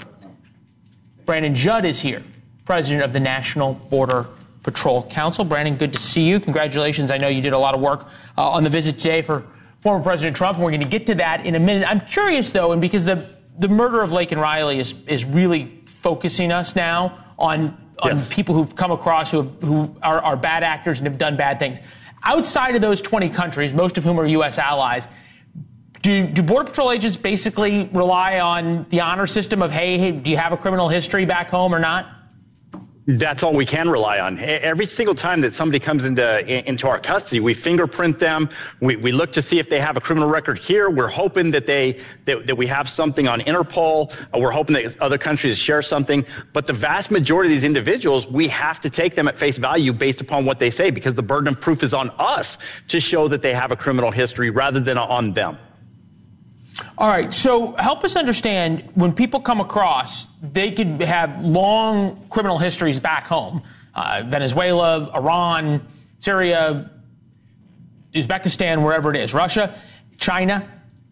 Brandon 1.25 1.55
Judd 1.55 1.85
is 1.85 2.01
here, 2.01 2.23
president 2.65 3.03
of 3.05 3.13
the 3.13 3.21
National 3.21 3.75
Border 3.75 4.27
Patrol 4.67 5.05
Council. 5.05 5.45
Brandon, 5.45 5.77
good 5.77 5.93
to 5.93 6.01
see 6.01 6.25
you. 6.25 6.41
Congratulations. 6.41 7.13
I 7.13 7.19
know 7.19 7.29
you 7.29 7.41
did 7.41 7.53
a 7.53 7.59
lot 7.59 7.77
of 7.77 7.81
work 7.81 8.09
uh, 8.37 8.51
on 8.51 8.65
the 8.65 8.69
visit 8.69 8.99
today 8.99 9.23
for 9.23 9.45
former 9.81 10.03
President 10.03 10.37
Trump, 10.37 10.57
and 10.57 10.65
we're 10.65 10.73
going 10.73 10.83
to 10.83 10.89
get 10.89 11.07
to 11.07 11.15
that 11.15 11.47
in 11.47 11.55
a 11.55 11.61
minute. 11.61 11.89
I'm 11.89 12.01
curious, 12.01 12.51
though, 12.51 12.73
and 12.73 12.81
because 12.81 13.05
the, 13.05 13.31
the 13.61 13.69
murder 13.69 14.03
of 14.03 14.11
Laken 14.11 14.39
Riley 14.39 14.81
is, 14.81 14.97
is 15.07 15.25
really 15.25 15.83
focusing 15.87 16.51
us 16.51 16.75
now 16.75 17.33
on, 17.39 17.79
on 18.01 18.17
yes. 18.17 18.35
people 18.35 18.57
who've 18.57 18.75
come 18.75 18.91
across 18.91 19.31
who, 19.31 19.43
have, 19.43 19.63
who 19.63 19.97
are, 20.03 20.21
are 20.21 20.37
bad 20.37 20.65
actors 20.65 20.99
and 20.99 21.07
have 21.07 21.17
done 21.17 21.37
bad 21.37 21.61
things. 21.61 21.79
Outside 22.25 22.75
of 22.75 22.81
those 22.81 23.01
20 23.01 23.29
countries, 23.29 23.73
most 23.73 23.97
of 23.99 24.03
whom 24.03 24.19
are 24.19 24.27
U.S. 24.27 24.59
allies, 24.59 25.07
do, 26.03 26.27
do 26.27 26.43
Border 26.43 26.71
Patrol 26.71 26.91
agents 26.91 27.17
basically 27.17 27.89
rely 27.93 28.41
on 28.41 28.87
the 28.91 29.01
honor 29.01 29.29
system 29.29 29.63
of, 29.63 29.71
hey, 29.71 29.97
hey, 29.97 30.11
do 30.11 30.29
you 30.29 30.37
have 30.37 30.53
a 30.53 30.57
criminal 30.57 30.89
history 30.89 31.25
back 31.25 31.51
home 31.51 31.73
or 31.73 31.79
not? 31.79 32.16
That's 33.09 33.45
all 33.45 33.55
we 33.55 33.65
can 33.65 33.89
rely 33.89 34.19
on. 34.19 34.41
Every 34.41 34.85
single 34.85 35.15
time 35.15 35.41
that 35.43 35.55
somebody 35.55 35.79
comes 35.79 36.05
into 36.05 36.45
into 36.69 36.89
our 36.89 36.99
custody, 36.99 37.39
we 37.39 37.55
fingerprint 37.55 38.19
them. 38.19 38.51
We, 38.81 38.97
we 38.97 39.13
look 39.13 39.31
to 39.33 39.43
see 39.43 39.61
if 39.61 39.69
they 39.69 39.79
have 39.79 39.97
a 39.97 40.01
criminal 40.01 40.29
record 40.29 40.59
here. 40.59 40.91
We're 40.91 41.07
hoping 41.07 41.53
that 41.53 41.67
they 41.67 42.01
that, 42.25 42.49
that 42.49 42.57
we 42.57 42.67
have 42.67 42.89
something 42.89 43.29
on 43.29 43.41
Interpol. 43.43 44.13
Uh, 44.35 44.39
we're 44.41 44.51
hoping 44.51 44.75
that 44.75 45.01
other 45.01 45.19
countries 45.19 45.57
share 45.57 45.83
something. 45.83 46.27
But 46.53 46.67
the 46.67 46.73
vast 46.73 47.13
majority 47.13 47.53
of 47.53 47.57
these 47.57 47.65
individuals, 47.65 48.27
we 48.27 48.49
have 48.49 48.81
to 48.81 48.91
take 48.91 49.15
them 49.15 49.29
at 49.29 49.39
face 49.39 49.57
value 49.57 49.93
based 49.93 50.21
upon 50.21 50.45
what 50.45 50.59
they 50.59 50.71
say, 50.71 50.91
because 50.91 51.15
the 51.15 51.23
burden 51.23 51.55
of 51.55 51.61
proof 51.61 51.85
is 51.85 51.95
on 51.95 52.11
us 52.19 52.59
to 52.89 52.99
show 52.99 53.29
that 53.29 53.41
they 53.41 53.55
have 53.55 53.71
a 53.71 53.77
criminal 53.77 54.11
history 54.11 54.51
rather 54.51 54.81
than 54.81 54.99
on 54.99 55.33
them. 55.33 55.59
All 56.99 57.09
right. 57.09 57.33
So 57.33 57.73
help 57.75 58.05
us 58.05 58.17
understand 58.17 58.89
when 58.95 59.13
people 59.13 59.41
come 59.41 59.61
across, 59.61 60.27
they 60.43 60.73
could 60.73 61.01
have 61.01 61.43
long 61.43 62.27
criminal 62.29 62.59
histories 62.59 63.01
back 63.01 63.27
home 63.27 63.63
uh, 63.95 64.23
Venezuela, 64.27 65.11
Iran, 65.15 65.87
Syria, 66.19 66.91
Uzbekistan, 68.13 68.83
wherever 68.83 69.11
it 69.13 69.19
is, 69.19 69.35
Russia, 69.35 69.75
China. 70.19 70.69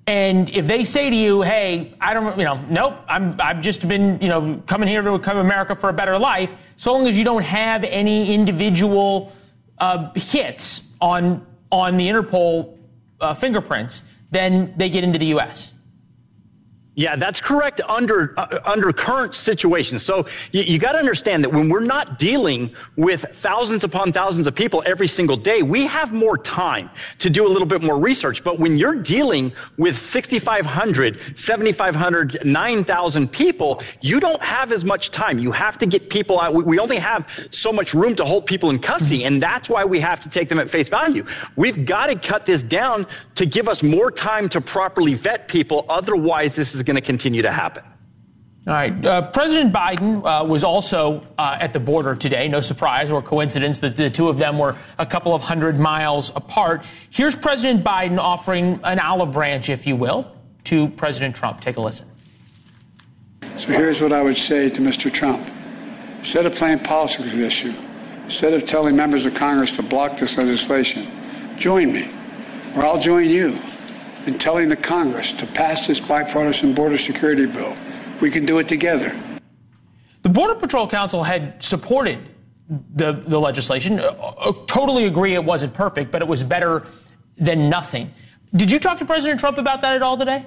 And 0.06 0.50
if 0.50 0.66
they 0.66 0.84
say 0.84 1.08
to 1.08 1.16
you, 1.16 1.40
hey, 1.40 1.94
I 1.98 2.12
don't, 2.12 2.38
you 2.38 2.44
know, 2.44 2.60
nope, 2.68 2.96
I'm, 3.08 3.40
I've 3.40 3.62
just 3.62 3.88
been, 3.88 4.18
you 4.20 4.28
know, 4.28 4.62
coming 4.66 4.86
here 4.86 5.00
to 5.00 5.18
come 5.18 5.38
America 5.38 5.74
for 5.74 5.88
a 5.88 5.94
better 5.94 6.18
life, 6.18 6.54
so 6.76 6.92
long 6.92 7.06
as 7.06 7.18
you 7.18 7.24
don't 7.24 7.42
have 7.42 7.84
any 7.84 8.34
individual 8.34 9.32
uh, 9.78 10.12
hits 10.14 10.82
on, 11.00 11.46
on 11.72 11.96
the 11.96 12.06
Interpol 12.06 12.76
uh, 13.20 13.32
fingerprints, 13.32 14.02
then 14.34 14.74
they 14.76 14.88
get 14.88 15.04
into 15.04 15.18
the 15.18 15.26
U.S. 15.26 15.72
Yeah, 16.96 17.16
that's 17.16 17.40
correct 17.40 17.80
under 17.88 18.38
uh, 18.38 18.60
under 18.64 18.92
current 18.92 19.34
situations. 19.34 20.04
So 20.04 20.26
you, 20.52 20.62
you 20.62 20.78
got 20.78 20.92
to 20.92 20.98
understand 20.98 21.42
that 21.42 21.52
when 21.52 21.68
we're 21.68 21.80
not 21.80 22.20
dealing 22.20 22.72
with 22.96 23.24
thousands 23.32 23.82
upon 23.82 24.12
thousands 24.12 24.46
of 24.46 24.54
people 24.54 24.80
every 24.86 25.08
single 25.08 25.36
day, 25.36 25.62
we 25.62 25.86
have 25.86 26.12
more 26.12 26.38
time 26.38 26.88
to 27.18 27.28
do 27.28 27.46
a 27.46 27.50
little 27.50 27.66
bit 27.66 27.82
more 27.82 27.98
research. 27.98 28.44
But 28.44 28.60
when 28.60 28.78
you're 28.78 28.94
dealing 28.94 29.52
with 29.76 29.96
6,500, 29.96 31.20
7,500, 31.36 32.44
9,000 32.44 33.32
people, 33.32 33.82
you 34.00 34.20
don't 34.20 34.42
have 34.42 34.70
as 34.70 34.84
much 34.84 35.10
time. 35.10 35.40
You 35.40 35.50
have 35.50 35.78
to 35.78 35.86
get 35.86 36.08
people 36.10 36.40
out. 36.40 36.54
We 36.54 36.78
only 36.78 36.98
have 36.98 37.28
so 37.50 37.72
much 37.72 37.92
room 37.92 38.14
to 38.16 38.24
hold 38.24 38.46
people 38.46 38.70
in 38.70 38.78
custody, 38.78 39.24
and 39.24 39.42
that's 39.42 39.68
why 39.68 39.84
we 39.84 39.98
have 39.98 40.20
to 40.20 40.28
take 40.28 40.48
them 40.48 40.60
at 40.60 40.70
face 40.70 40.88
value. 40.88 41.24
We've 41.56 41.84
got 41.84 42.06
to 42.06 42.16
cut 42.16 42.46
this 42.46 42.62
down 42.62 43.06
to 43.34 43.46
give 43.46 43.68
us 43.68 43.82
more 43.82 44.12
time 44.12 44.48
to 44.50 44.60
properly 44.60 45.14
vet 45.14 45.48
people. 45.48 45.86
Otherwise, 45.88 46.54
this 46.54 46.72
is 46.72 46.83
going 46.84 46.96
to 46.96 47.02
continue 47.02 47.42
to 47.42 47.52
happen. 47.52 47.82
All 48.66 48.72
right. 48.72 49.04
Uh, 49.04 49.30
President 49.30 49.74
Biden 49.74 50.24
uh, 50.24 50.42
was 50.42 50.64
also 50.64 51.26
uh, 51.36 51.58
at 51.60 51.74
the 51.74 51.80
border 51.80 52.14
today. 52.14 52.48
No 52.48 52.62
surprise 52.62 53.10
or 53.10 53.20
coincidence 53.20 53.80
that 53.80 53.94
the 53.94 54.08
two 54.08 54.30
of 54.30 54.38
them 54.38 54.58
were 54.58 54.74
a 54.98 55.04
couple 55.04 55.34
of 55.34 55.42
hundred 55.42 55.78
miles 55.78 56.30
apart. 56.34 56.86
Here's 57.10 57.36
President 57.36 57.84
Biden 57.84 58.18
offering 58.18 58.80
an 58.82 59.00
olive 59.00 59.32
branch, 59.32 59.68
if 59.68 59.86
you 59.86 59.96
will, 59.96 60.32
to 60.64 60.88
President 60.88 61.36
Trump. 61.36 61.60
Take 61.60 61.76
a 61.76 61.80
listen. 61.82 62.08
So 63.58 63.68
here's 63.68 64.00
what 64.00 64.14
I 64.14 64.22
would 64.22 64.38
say 64.38 64.70
to 64.70 64.80
Mr. 64.80 65.12
Trump. 65.12 65.46
Instead 66.20 66.46
of 66.46 66.54
playing 66.54 66.78
politics 66.78 67.20
with 67.20 67.32
this 67.32 67.52
issue, 67.52 67.74
instead 68.24 68.54
of 68.54 68.64
telling 68.64 68.96
members 68.96 69.26
of 69.26 69.34
Congress 69.34 69.76
to 69.76 69.82
block 69.82 70.16
this 70.16 70.38
legislation, 70.38 71.06
join 71.58 71.92
me, 71.92 72.10
or 72.74 72.86
I'll 72.86 72.98
join 72.98 73.28
you 73.28 73.58
in 74.26 74.38
telling 74.38 74.68
the 74.68 74.76
Congress 74.76 75.32
to 75.34 75.46
pass 75.46 75.86
this 75.86 76.00
bipartisan 76.00 76.74
border 76.74 76.98
security 76.98 77.46
bill. 77.46 77.76
We 78.20 78.30
can 78.30 78.46
do 78.46 78.58
it 78.58 78.68
together. 78.68 79.14
The 80.22 80.28
Border 80.28 80.54
Patrol 80.54 80.88
Council 80.88 81.22
had 81.22 81.62
supported 81.62 82.18
the, 82.94 83.12
the 83.26 83.38
legislation. 83.38 84.00
Uh, 84.00 84.04
uh, 84.04 84.52
totally 84.66 85.04
agree 85.04 85.34
it 85.34 85.44
wasn't 85.44 85.74
perfect, 85.74 86.10
but 86.10 86.22
it 86.22 86.28
was 86.28 86.42
better 86.42 86.86
than 87.36 87.68
nothing. 87.68 88.12
Did 88.56 88.70
you 88.70 88.78
talk 88.78 88.98
to 88.98 89.04
President 89.04 89.40
Trump 89.40 89.58
about 89.58 89.82
that 89.82 89.94
at 89.94 90.02
all 90.02 90.16
today? 90.16 90.46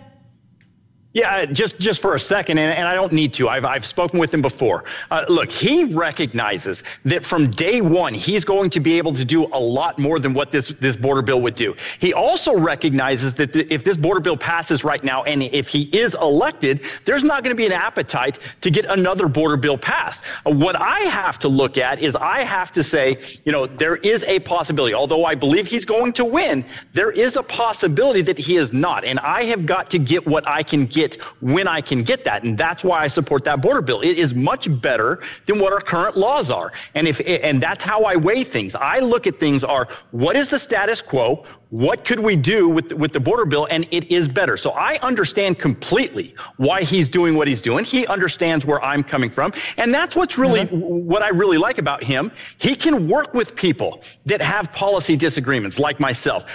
Yeah, 1.14 1.46
just 1.46 1.80
just 1.80 2.02
for 2.02 2.16
a 2.16 2.20
second, 2.20 2.58
and, 2.60 2.72
and 2.78 2.88
I 2.88 2.94
don't 2.94 3.14
need 3.14 3.34
to. 3.36 3.48
I've 3.48 3.64
I've 3.64 3.86
spoken 3.86 4.20
with 4.20 4.32
him 4.32 4.42
before. 4.42 4.84
Uh, 5.10 5.26
look, 5.30 5.50
he 5.50 5.86
recognizes 5.86 6.84
that 7.06 7.26
from 7.26 7.50
day 7.50 7.80
one 7.82 8.14
he's 8.14 8.44
going 8.44 8.70
to 8.72 8.80
be 8.82 8.98
able 8.98 9.14
to 9.14 9.24
do 9.24 9.46
a 9.46 9.60
lot 9.60 9.98
more 9.98 10.20
than 10.20 10.34
what 10.34 10.52
this 10.52 10.68
this 10.80 10.98
border 10.98 11.22
bill 11.22 11.42
would 11.42 11.56
do. 11.56 11.74
He 12.00 12.14
also 12.14 12.56
recognizes 12.56 13.34
that 13.36 13.56
if 13.56 13.86
this 13.86 13.96
border 13.96 14.20
bill 14.20 14.36
passes 14.36 14.84
right 14.84 15.04
now, 15.04 15.24
and 15.24 15.42
if 15.44 15.70
he 15.70 15.84
is 15.98 16.14
elected, 16.16 16.82
there's 17.06 17.24
not 17.24 17.42
going 17.42 17.56
to 17.56 17.58
be 17.58 17.66
an 17.66 17.72
appetite 17.72 18.40
to 18.60 18.70
get 18.70 18.86
another 18.86 19.28
border 19.30 19.58
bill 19.58 19.78
passed. 19.78 20.24
Uh, 20.46 20.52
what 20.52 20.76
I 20.76 21.00
have 21.00 21.40
to 21.40 21.48
look 21.48 21.78
at 21.78 22.00
is 22.00 22.16
I 22.18 22.44
have 22.44 22.74
to 22.74 22.84
say, 22.84 23.18
you 23.46 23.54
know, 23.54 23.66
there 23.66 23.96
is 23.96 24.26
a 24.26 24.40
possibility. 24.40 24.94
Although 24.94 25.24
I 25.24 25.36
believe 25.36 25.68
he's 25.68 25.86
going 25.86 26.12
to 26.14 26.26
win, 26.26 26.66
there 26.94 27.12
is 27.12 27.38
a 27.38 27.44
possibility 27.44 28.22
that 28.24 28.38
he 28.38 28.58
is 28.58 28.74
not, 28.74 29.06
and 29.06 29.20
I 29.22 29.46
have 29.46 29.66
got 29.66 29.90
to 29.92 29.98
get 29.98 30.28
what 30.28 30.46
I 30.48 30.62
can 30.64 30.86
get 30.86 30.97
when 31.42 31.68
I 31.68 31.82
can 31.82 32.04
get 32.04 32.24
that. 32.26 32.44
And 32.44 32.58
that's 32.58 32.84
why 32.84 33.02
I 33.02 33.08
support 33.08 33.44
that 33.46 33.62
border 33.62 33.82
bill. 33.82 34.02
It 34.02 34.18
is 34.18 34.34
much 34.34 34.68
better 34.82 35.20
than 35.46 35.60
what 35.60 35.74
our 35.74 35.82
current 35.82 36.18
laws 36.18 36.52
are. 36.52 36.72
And 36.96 37.08
if, 37.08 37.22
and 37.26 37.62
that's 37.62 37.84
how 37.84 38.04
I 38.04 38.16
weigh 38.16 38.44
things. 38.44 38.76
I 38.76 39.00
look 39.00 39.28
at 39.28 39.40
things 39.40 39.64
are, 39.64 39.88
what 40.12 40.36
is 40.36 40.50
the 40.50 40.60
status 40.60 41.02
quo? 41.02 41.46
What 41.70 42.06
could 42.06 42.20
we 42.20 42.36
do 42.36 42.70
with, 42.70 42.94
with 42.94 43.12
the 43.12 43.20
border 43.20 43.46
bill? 43.46 43.68
And 43.70 43.88
it 43.92 44.10
is 44.12 44.30
better. 44.30 44.56
So 44.56 44.72
I 44.72 44.98
understand 45.02 45.60
completely 45.60 46.34
why 46.56 46.84
he's 46.84 47.10
doing 47.10 47.36
what 47.36 47.48
he's 47.48 47.62
doing. 47.62 47.84
He 47.84 48.08
understands 48.08 48.66
where 48.66 48.82
I'm 48.84 49.04
coming 49.04 49.30
from. 49.30 49.54
And 49.76 49.94
that's 49.94 50.16
what's 50.16 50.38
really, 50.38 50.62
mm-hmm. 50.62 50.80
what 50.80 51.24
I 51.24 51.30
really 51.30 51.58
like 51.58 51.78
about 51.78 52.04
him. 52.04 52.32
He 52.58 52.76
can 52.76 53.10
work 53.10 53.34
with 53.34 53.56
people 53.56 54.02
that 54.26 54.42
have 54.42 54.72
policy 54.72 55.18
disagreements 55.18 55.78
like 55.78 56.00
myself. 56.00 56.46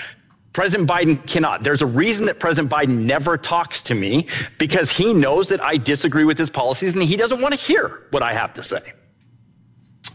President 0.52 0.88
Biden 0.88 1.26
cannot. 1.26 1.62
There's 1.62 1.82
a 1.82 1.86
reason 1.86 2.26
that 2.26 2.38
President 2.38 2.70
Biden 2.70 3.04
never 3.04 3.38
talks 3.38 3.82
to 3.84 3.94
me 3.94 4.26
because 4.58 4.90
he 4.90 5.14
knows 5.14 5.48
that 5.48 5.62
I 5.62 5.78
disagree 5.78 6.24
with 6.24 6.38
his 6.38 6.50
policies 6.50 6.94
and 6.94 7.02
he 7.02 7.16
doesn't 7.16 7.40
want 7.40 7.54
to 7.54 7.60
hear 7.60 8.02
what 8.10 8.22
I 8.22 8.34
have 8.34 8.52
to 8.54 8.62
say. 8.62 8.92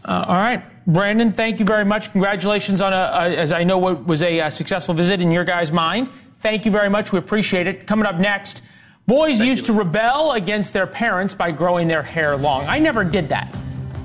Uh, 0.04 0.24
all 0.28 0.36
right. 0.36 0.62
Brandon, 0.86 1.32
thank 1.32 1.58
you 1.58 1.66
very 1.66 1.84
much. 1.84 2.12
Congratulations 2.12 2.80
on, 2.80 2.92
a, 2.92 2.96
a 2.96 3.36
as 3.36 3.52
I 3.52 3.64
know, 3.64 3.78
what 3.78 4.06
was 4.06 4.22
a, 4.22 4.38
a, 4.38 4.50
successful 4.50 4.94
visit 4.94 5.20
in 5.20 5.30
your 5.30 5.44
guys' 5.44 5.72
mind. 5.72 6.08
Thank 6.40 6.64
you 6.64 6.70
very 6.70 6.88
much. 6.88 7.12
We 7.12 7.18
appreciate 7.18 7.66
it. 7.66 7.86
Coming 7.86 8.06
up 8.06 8.16
next, 8.16 8.62
boys 9.06 9.38
thank 9.38 9.48
used 9.48 9.66
you. 9.66 9.74
to 9.74 9.80
rebel 9.80 10.32
against 10.32 10.72
their 10.72 10.86
parents 10.86 11.34
by 11.34 11.50
growing 11.50 11.88
their 11.88 12.02
hair 12.02 12.36
long. 12.36 12.64
I 12.66 12.78
never 12.78 13.02
did 13.02 13.28
that. 13.30 13.54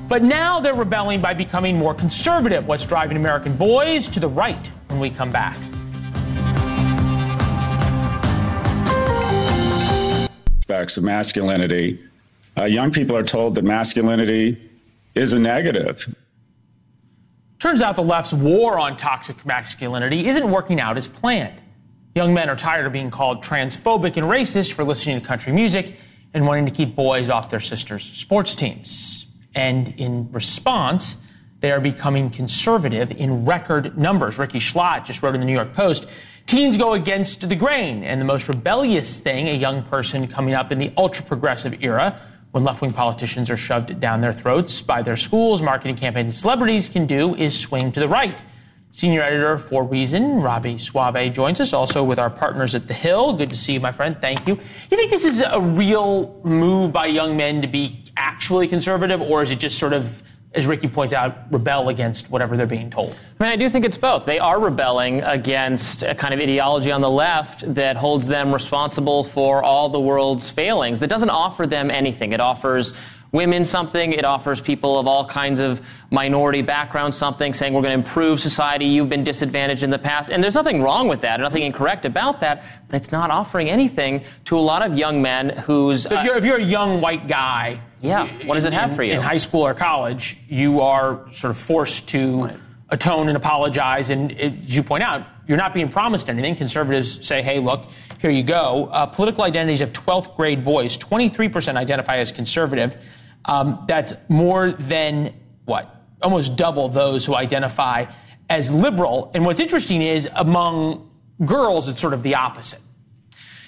But 0.10 0.24
now 0.24 0.60
they're 0.60 0.74
rebelling 0.74 1.22
by 1.22 1.34
becoming 1.34 1.78
more 1.78 1.94
conservative. 1.94 2.66
What's 2.68 2.86
driving 2.86 3.18
American 3.18 3.56
boys 3.56 4.08
to 4.10 4.20
the 4.20 4.28
right 4.28 4.68
when 4.90 5.00
we 5.00 5.10
come 5.10 5.32
back? 5.32 5.58
Aspects 10.74 10.98
of 10.98 11.04
masculinity, 11.04 12.00
uh, 12.58 12.64
young 12.64 12.90
people 12.90 13.16
are 13.16 13.24
told 13.24 13.54
that 13.56 13.64
masculinity 13.64 14.72
is 15.14 15.32
a 15.32 15.38
negative. 15.38 16.12
Turns 17.60 17.84
out 17.84 17.96
the 17.96 18.02
left's 18.02 18.34
war 18.34 18.80
on 18.80 18.98
toxic 18.98 19.46
masculinity 19.46 20.28
isn't 20.28 20.50
working 20.50 20.82
out 20.82 20.98
as 20.98 21.08
planned. 21.08 21.62
Young 22.16 22.34
men 22.34 22.50
are 22.50 22.56
tired 22.56 22.88
of 22.88 22.92
being 22.92 23.12
called 23.12 23.44
transphobic 23.44 24.18
and 24.18 24.26
racist 24.26 24.74
for 24.74 24.84
listening 24.84 25.22
to 25.22 25.26
country 25.26 25.54
music 25.54 25.96
and 26.34 26.48
wanting 26.48 26.66
to 26.66 26.72
keep 26.72 26.96
boys 26.96 27.30
off 27.30 27.52
their 27.52 27.60
sisters' 27.60 28.04
sports 28.04 28.56
teams. 28.56 29.28
And 29.54 29.94
in 29.98 30.32
response, 30.32 31.18
they 31.60 31.72
are 31.72 31.80
becoming 31.80 32.32
conservative 32.32 33.12
in 33.12 33.46
record 33.46 33.96
numbers. 33.96 34.40
Rikki 34.40 34.60
Schlott 34.60 35.06
just 35.06 35.22
wrote 35.22 35.36
in 35.36 35.40
the 35.40 35.46
New 35.46 35.54
York 35.54 35.74
Post 35.74 36.08
Teens 36.46 36.78
go 36.78 36.94
against 36.94 37.48
the 37.48 37.56
grain, 37.56 38.04
and 38.04 38.20
the 38.20 38.26
most 38.26 38.50
rebellious 38.50 39.18
thing 39.18 39.48
a 39.48 39.54
young 39.54 39.82
person 39.84 40.28
coming 40.28 40.54
up 40.54 40.72
in 40.72 40.78
the 40.78 40.92
ultra 40.98 41.26
progressive 41.26 41.82
era, 41.82 42.20
when 42.52 42.64
left 42.64 42.82
wing 42.82 42.94
politicians 42.94 43.50
are 43.50 43.58
shoved 43.58 44.00
down 44.00 44.22
their 44.22 44.34
throats 44.34 44.82
by 44.82 45.02
their 45.02 45.18
schools, 45.18 45.62
marketing 45.62 45.96
campaigns, 45.96 46.30
and 46.30 46.36
celebrities, 46.36 46.90
can 46.90 47.08
do 47.08 47.34
is 47.36 47.58
swing 47.58 47.92
to 47.92 48.00
the 48.00 48.08
right. 48.08 48.44
Senior 48.92 49.24
editor 49.24 49.58
for 49.58 49.84
Reason, 49.84 50.40
Robby 50.40 50.78
Soave, 50.78 51.34
joins 51.34 51.60
us, 51.60 51.74
also 51.74 52.04
with 52.04 52.20
our 52.20 52.30
partners 52.30 52.76
at 52.76 52.88
The 52.88 52.94
Hill. 52.94 53.34
Good 53.34 53.50
to 53.50 53.56
see 53.56 53.74
you, 53.74 53.80
my 53.80 53.92
friend. 53.92 54.16
Thank 54.22 54.48
you. 54.48 54.54
You 54.92 54.98
think 54.98 55.10
this 55.10 55.26
is 55.26 55.42
a 55.42 55.60
real 55.60 56.40
move 56.44 56.94
by 56.94 57.08
young 57.08 57.36
men 57.36 57.64
to 57.64 57.68
be 57.68 58.04
actually 58.18 58.68
conservative, 58.68 59.20
or 59.20 59.42
is 59.42 59.50
it 59.50 59.60
just 59.60 59.80
sort 59.80 59.94
of 59.94 60.22
as 60.56 60.68
Rikki 60.68 60.88
points 60.88 61.14
out, 61.14 61.52
rebel 61.52 61.90
against 61.90 62.30
whatever 62.30 62.56
they're 62.56 62.68
being 62.68 62.90
told. 62.90 63.16
I 63.40 63.44
mean, 63.44 63.52
I 63.52 63.56
do 63.56 63.70
think 63.70 63.86
it's 63.86 63.98
both. 63.98 64.26
They 64.26 64.38
are 64.38 64.60
rebelling 64.60 65.22
against 65.22 66.04
a 66.04 66.14
kind 66.14 66.34
of 66.34 66.40
ideology 66.40 66.92
on 66.92 67.02
the 67.02 67.10
left 67.10 67.74
that 67.74 67.96
holds 67.96 68.28
them 68.28 68.54
responsible 68.54 69.24
for 69.24 69.64
all 69.64 69.90
the 69.90 70.00
world's 70.00 70.50
failings, 70.50 71.00
that 71.00 71.10
doesn't 71.10 71.32
offer 71.32 71.66
them 71.66 71.90
anything. 71.90 72.34
It 72.34 72.40
offers 72.40 72.94
women 73.34 73.66
something. 73.66 74.14
It 74.14 74.24
offers 74.24 74.62
people 74.62 74.98
of 74.98 75.08
all 75.08 75.26
kinds 75.26 75.60
of 75.60 75.82
minority 76.12 76.62
backgrounds 76.62 77.18
something, 77.18 77.54
saying 77.54 77.74
we're 77.74 77.82
going 77.82 78.00
to 78.00 78.08
improve 78.08 78.40
society. 78.40 78.86
You've 78.86 79.10
been 79.10 79.26
disadvantaged 79.26 79.84
in 79.84 79.90
the 79.90 80.00
past. 80.00 80.32
And 80.32 80.42
there's 80.42 80.54
nothing 80.54 80.82
wrong 80.82 81.10
with 81.10 81.20
that, 81.22 81.42
nothing 81.42 81.64
incorrect 81.64 82.06
about 82.06 82.40
that, 82.40 82.64
but 82.88 82.96
it's 82.96 83.12
not 83.12 83.30
offering 83.32 83.70
anything 83.70 84.24
to 84.46 84.58
a 84.58 84.62
lot 84.62 84.86
of 84.86 84.98
young 84.98 85.22
men 85.22 85.50
who's. 85.50 86.04
So 86.04 86.18
if, 86.18 86.24
you're, 86.24 86.38
if 86.38 86.46
you're 86.46 86.60
a 86.60 86.64
young 86.64 87.02
white 87.02 87.28
guy. 87.28 87.82
Yeah, 88.02 88.28
what 88.46 88.56
does 88.56 88.66
it 88.66 88.74
have 88.74 88.98
for 88.98 89.04
you? 89.04 89.14
In 89.14 89.22
high 89.22 89.38
school 89.38 89.62
or 89.62 89.74
college, 89.74 90.38
you 90.50 90.82
are 90.82 91.26
sort 91.32 91.52
of 91.52 91.58
forced 91.58 92.06
to 92.10 92.44
right. 92.44 92.58
atone 92.90 93.30
and 93.30 93.38
apologize. 93.38 94.10
And 94.10 94.32
it, 94.32 94.66
as 94.66 94.76
you 94.76 94.84
point 94.84 95.04
out, 95.04 95.26
you're 95.48 95.58
not 95.58 95.74
being 95.74 95.88
promised 95.88 96.30
anything. 96.30 96.58
Conservatives 96.58 97.26
say, 97.26 97.42
hey, 97.42 97.60
look, 97.60 97.86
here 98.20 98.30
you 98.30 98.44
go. 98.44 98.88
Uh, 98.92 99.06
political 99.06 99.46
identities 99.46 99.80
of 99.80 99.94
12th 99.94 100.36
grade 100.36 100.66
boys, 100.66 100.98
23% 100.98 101.78
identify 101.78 102.18
as 102.18 102.34
conservative. 102.34 102.98
Um, 103.46 103.84
that's 103.88 104.14
more 104.30 104.72
than 104.72 105.34
what? 105.66 106.04
Almost 106.22 106.56
double 106.56 106.90
those 106.90 107.26
who 107.26 107.36
identify 107.36 108.06
as 108.50 108.72
liberal. 108.72 109.32
And 109.34 109.46
what's 109.46 109.60
interesting 109.60 110.02
is 110.02 110.30
among 110.36 111.10
girls, 111.46 111.90
it's 111.90 112.00
sort 112.00 112.14
of 112.14 112.24
the 112.24 112.36
opposite. 112.36 112.80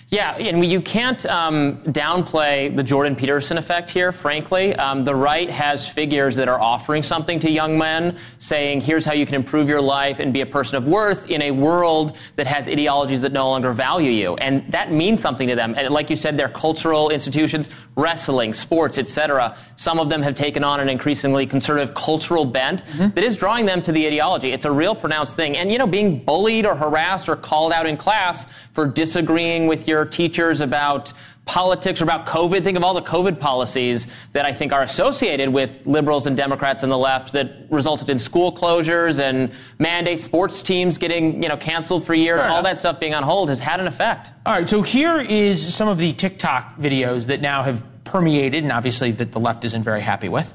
Yeah, 0.10 0.36
and 0.38 0.64
you 0.64 0.82
can't 0.82 1.26
um, 1.26 1.78
downplay 1.86 2.76
the 2.76 2.84
Jordan 2.84 3.16
Peterson 3.16 3.58
effect 3.58 3.90
here, 3.90 4.12
frankly. 4.12 4.76
Um, 4.76 5.04
the 5.04 5.16
right 5.16 5.50
has 5.50 5.88
figures 5.88 6.36
that 6.36 6.48
are 6.48 6.62
offering 6.62 7.02
something 7.02 7.40
to 7.40 7.50
young 7.50 7.76
men, 7.76 8.20
saying, 8.38 8.82
here's 8.82 9.04
how 9.04 9.16
you 9.16 9.26
can 9.26 9.34
improve 9.34 9.68
your 9.68 9.82
life 9.82 10.20
and 10.20 10.32
be 10.32 10.42
a 10.42 10.46
person 10.46 10.76
of 10.76 10.86
worth 10.86 11.28
in 11.28 11.42
a 11.42 11.50
world 11.50 12.18
that 12.36 12.46
has 12.46 12.68
ideologies 12.68 13.22
that 13.22 13.32
no 13.32 13.50
longer 13.50 13.74
value 13.74 14.12
you. 14.12 14.36
And 14.36 14.72
that 14.72 14.92
means 14.92 15.22
something 15.22 15.48
to 15.48 15.56
them. 15.56 15.74
And 15.76 15.90
like 15.90 16.12
you 16.12 16.16
said, 16.16 16.38
they're 16.38 16.50
cultural 16.50 17.10
institutions, 17.10 17.72
wrestling, 17.96 18.54
sports, 18.54 19.00
etc. 19.00 19.58
Some 19.76 19.98
of 19.98 20.10
them 20.10 20.22
have 20.22 20.36
taken 20.36 20.64
on 20.64 20.80
an 20.80 20.88
increasingly 20.88 21.48
conservative 21.48 21.96
cultural 21.96 22.46
bent 22.46 22.86
mm-hmm. 22.86 23.10
that 23.16 23.24
is 23.24 23.38
drawing 23.38 23.66
them 23.66 23.82
to 23.82 23.92
the 23.92 24.06
ideology. 24.06 24.52
It's 24.52 24.66
a 24.66 24.72
real 24.72 24.94
pronounced 24.94 25.36
thing. 25.36 25.58
And, 25.58 25.72
you 25.72 25.80
know, 25.80 25.88
being 25.88 26.24
bullied 26.24 26.68
or 26.68 26.76
harassed 26.76 27.28
or 27.28 27.36
called 27.36 27.74
out 27.74 27.88
in 27.88 27.98
class 27.98 28.46
for 28.74 28.86
disagreeing 28.86 29.66
with 29.66 29.88
your 29.88 29.95
your 29.96 30.06
teachers 30.06 30.60
about 30.60 31.14
politics 31.46 32.02
or 32.02 32.04
about 32.04 32.26
COVID. 32.26 32.64
Think 32.64 32.76
of 32.76 32.84
all 32.84 32.94
the 32.94 33.02
COVID 33.02 33.40
policies 33.40 34.08
that 34.34 34.46
I 34.46 34.52
think 34.52 34.74
are 34.74 34.84
associated 34.84 35.50
with 35.50 35.72
liberals 35.86 36.26
and 36.26 36.36
Democrats 36.36 36.84
and 36.84 36.92
the 36.92 36.98
left 36.98 37.32
that 37.34 37.68
resulted 37.70 38.10
in 38.10 38.20
school 38.20 38.52
closures 38.52 39.20
and 39.20 39.52
mandate 39.80 40.22
sports 40.22 40.62
teams 40.64 40.98
getting, 40.98 41.42
you 41.42 41.48
know, 41.48 41.56
canceled 41.56 42.06
for 42.06 42.14
years. 42.14 42.42
All 42.42 42.64
that 42.64 42.78
stuff 42.78 43.00
being 43.00 43.14
on 43.14 43.24
hold 43.24 43.50
has 43.50 43.60
had 43.60 43.80
an 43.80 43.88
effect. 43.88 44.32
All 44.46 44.54
right. 44.54 44.68
So 44.68 44.82
here 44.82 45.20
is 45.22 45.74
some 45.74 45.88
of 45.88 45.98
the 45.98 46.12
TikTok 46.14 46.78
videos 46.78 47.28
that 47.28 47.42
now 47.42 47.64
have 47.64 47.82
permeated 48.04 48.64
and 48.64 48.72
obviously 48.72 49.12
that 49.12 49.32
the 49.32 49.40
left 49.40 49.64
isn't 49.66 49.84
very 49.84 50.02
happy 50.02 50.30
with 50.30 50.54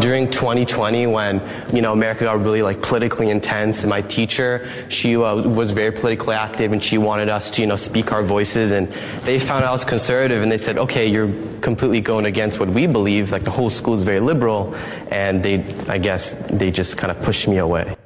during 0.00 0.28
2020 0.28 1.06
when 1.06 1.40
you 1.72 1.80
know 1.80 1.92
America 1.92 2.24
got 2.24 2.40
really 2.40 2.62
like 2.62 2.82
politically 2.82 3.30
intense 3.30 3.82
and 3.82 3.90
my 3.90 4.02
teacher 4.02 4.68
she 4.88 5.16
uh, 5.16 5.36
was 5.36 5.70
very 5.70 5.92
politically 5.92 6.34
active 6.34 6.72
and 6.72 6.82
she 6.82 6.98
wanted 6.98 7.28
us 7.28 7.50
to 7.50 7.60
you 7.60 7.66
know 7.66 7.76
speak 7.76 8.12
our 8.12 8.22
voices 8.22 8.70
and 8.72 8.88
they 9.24 9.38
found 9.38 9.62
out 9.62 9.68
I 9.68 9.72
was 9.72 9.84
conservative 9.84 10.42
and 10.42 10.50
they 10.50 10.58
said 10.58 10.78
okay 10.78 11.06
you're 11.06 11.32
completely 11.60 12.00
going 12.00 12.26
against 12.26 12.58
what 12.58 12.68
we 12.68 12.86
believe 12.86 13.30
like 13.30 13.44
the 13.44 13.52
whole 13.52 13.70
school 13.70 13.94
is 13.94 14.02
very 14.02 14.20
liberal 14.20 14.74
and 15.10 15.42
they 15.42 15.64
I 15.88 15.98
guess 15.98 16.34
they 16.50 16.70
just 16.70 16.96
kind 16.96 17.10
of 17.10 17.22
pushed 17.22 17.46
me 17.46 17.58
away. 17.58 17.96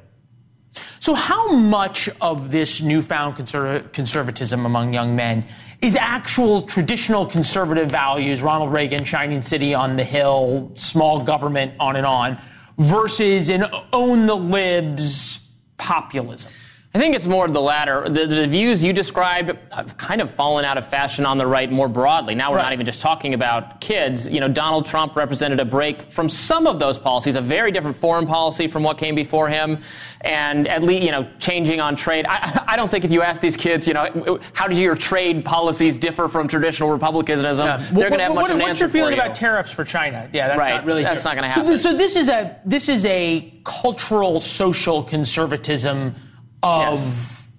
So 0.99 1.13
how 1.13 1.53
much 1.53 2.09
of 2.19 2.51
this 2.51 2.81
newfound 2.81 3.37
conser- 3.37 3.91
conservatism 3.93 4.65
among 4.65 4.93
young 4.93 5.15
men 5.15 5.45
is 5.81 5.95
actual 5.95 6.63
traditional 6.63 7.25
conservative 7.25 7.89
values, 7.89 8.41
Ronald 8.41 8.71
Reagan, 8.73 9.05
Shining 9.05 9.41
City 9.41 9.73
on 9.73 9.95
the 9.95 10.03
Hill, 10.03 10.71
small 10.73 11.21
government, 11.21 11.73
on 11.79 11.95
and 11.95 12.05
on, 12.05 12.41
versus 12.77 13.49
an 13.49 13.65
own 13.93 14.25
the 14.25 14.35
libs 14.35 15.39
populism? 15.77 16.51
I 16.91 16.97
think 16.97 17.15
it's 17.15 17.27
more 17.27 17.47
the 17.47 17.61
latter. 17.61 18.09
The, 18.09 18.25
the, 18.25 18.47
views 18.47 18.83
you 18.83 18.93
described 18.93 19.55
have 19.71 19.95
kind 19.99 20.21
of 20.21 20.31
fallen 20.33 20.65
out 20.65 20.75
of 20.75 20.87
fashion 20.87 21.23
on 21.23 21.37
the 21.37 21.45
right 21.45 21.71
more 21.71 21.87
broadly. 21.87 22.33
Now 22.33 22.49
we're 22.49 22.57
right. 22.57 22.63
not 22.63 22.73
even 22.73 22.85
just 22.87 22.99
talking 22.99 23.35
about 23.35 23.79
kids. 23.79 24.27
You 24.27 24.39
know, 24.39 24.47
Donald 24.47 24.87
Trump 24.87 25.15
represented 25.15 25.59
a 25.59 25.65
break 25.65 26.11
from 26.11 26.27
some 26.27 26.65
of 26.65 26.79
those 26.79 26.97
policies, 26.97 27.35
a 27.35 27.41
very 27.41 27.71
different 27.71 27.95
foreign 27.95 28.25
policy 28.25 28.67
from 28.67 28.81
what 28.81 28.97
came 28.97 29.13
before 29.13 29.47
him, 29.47 29.83
and 30.21 30.67
at 30.67 30.81
least, 30.81 31.03
you 31.03 31.11
know, 31.11 31.29
changing 31.37 31.79
on 31.79 31.95
trade. 31.95 32.25
I, 32.27 32.63
I 32.69 32.75
don't 32.75 32.89
think 32.89 33.05
if 33.05 33.11
you 33.11 33.21
ask 33.21 33.39
these 33.39 33.55
kids, 33.55 33.85
you 33.85 33.93
know, 33.93 34.39
how 34.53 34.67
do 34.67 34.75
your 34.75 34.95
trade 34.95 35.45
policies 35.45 35.99
differ 35.99 36.27
from 36.27 36.47
traditional 36.47 36.89
republicanism, 36.89 37.67
yeah. 37.67 37.77
they're 37.91 38.09
going 38.09 38.17
to 38.17 38.23
have 38.23 38.33
much 38.33 38.41
what, 38.41 38.49
of 38.49 38.57
an 38.57 38.63
What's 38.63 38.79
your 38.79 38.89
feeling 38.89 39.13
you. 39.13 39.21
about 39.21 39.35
tariffs 39.35 39.71
for 39.71 39.85
China? 39.85 40.27
Yeah, 40.33 40.47
that's 40.47 40.57
right. 40.57 40.73
not 40.73 40.85
really. 40.85 41.03
That's 41.03 41.23
not 41.23 41.35
going 41.35 41.43
to 41.43 41.49
happen. 41.49 41.67
So, 41.67 41.91
so 41.91 41.95
this 41.95 42.15
is 42.15 42.29
a 42.29 42.59
this 42.65 42.89
is 42.89 43.05
a 43.05 43.53
cultural 43.63 44.39
social 44.39 45.03
conservatism 45.03 46.15
of 46.63 46.99
yes. 46.99 47.49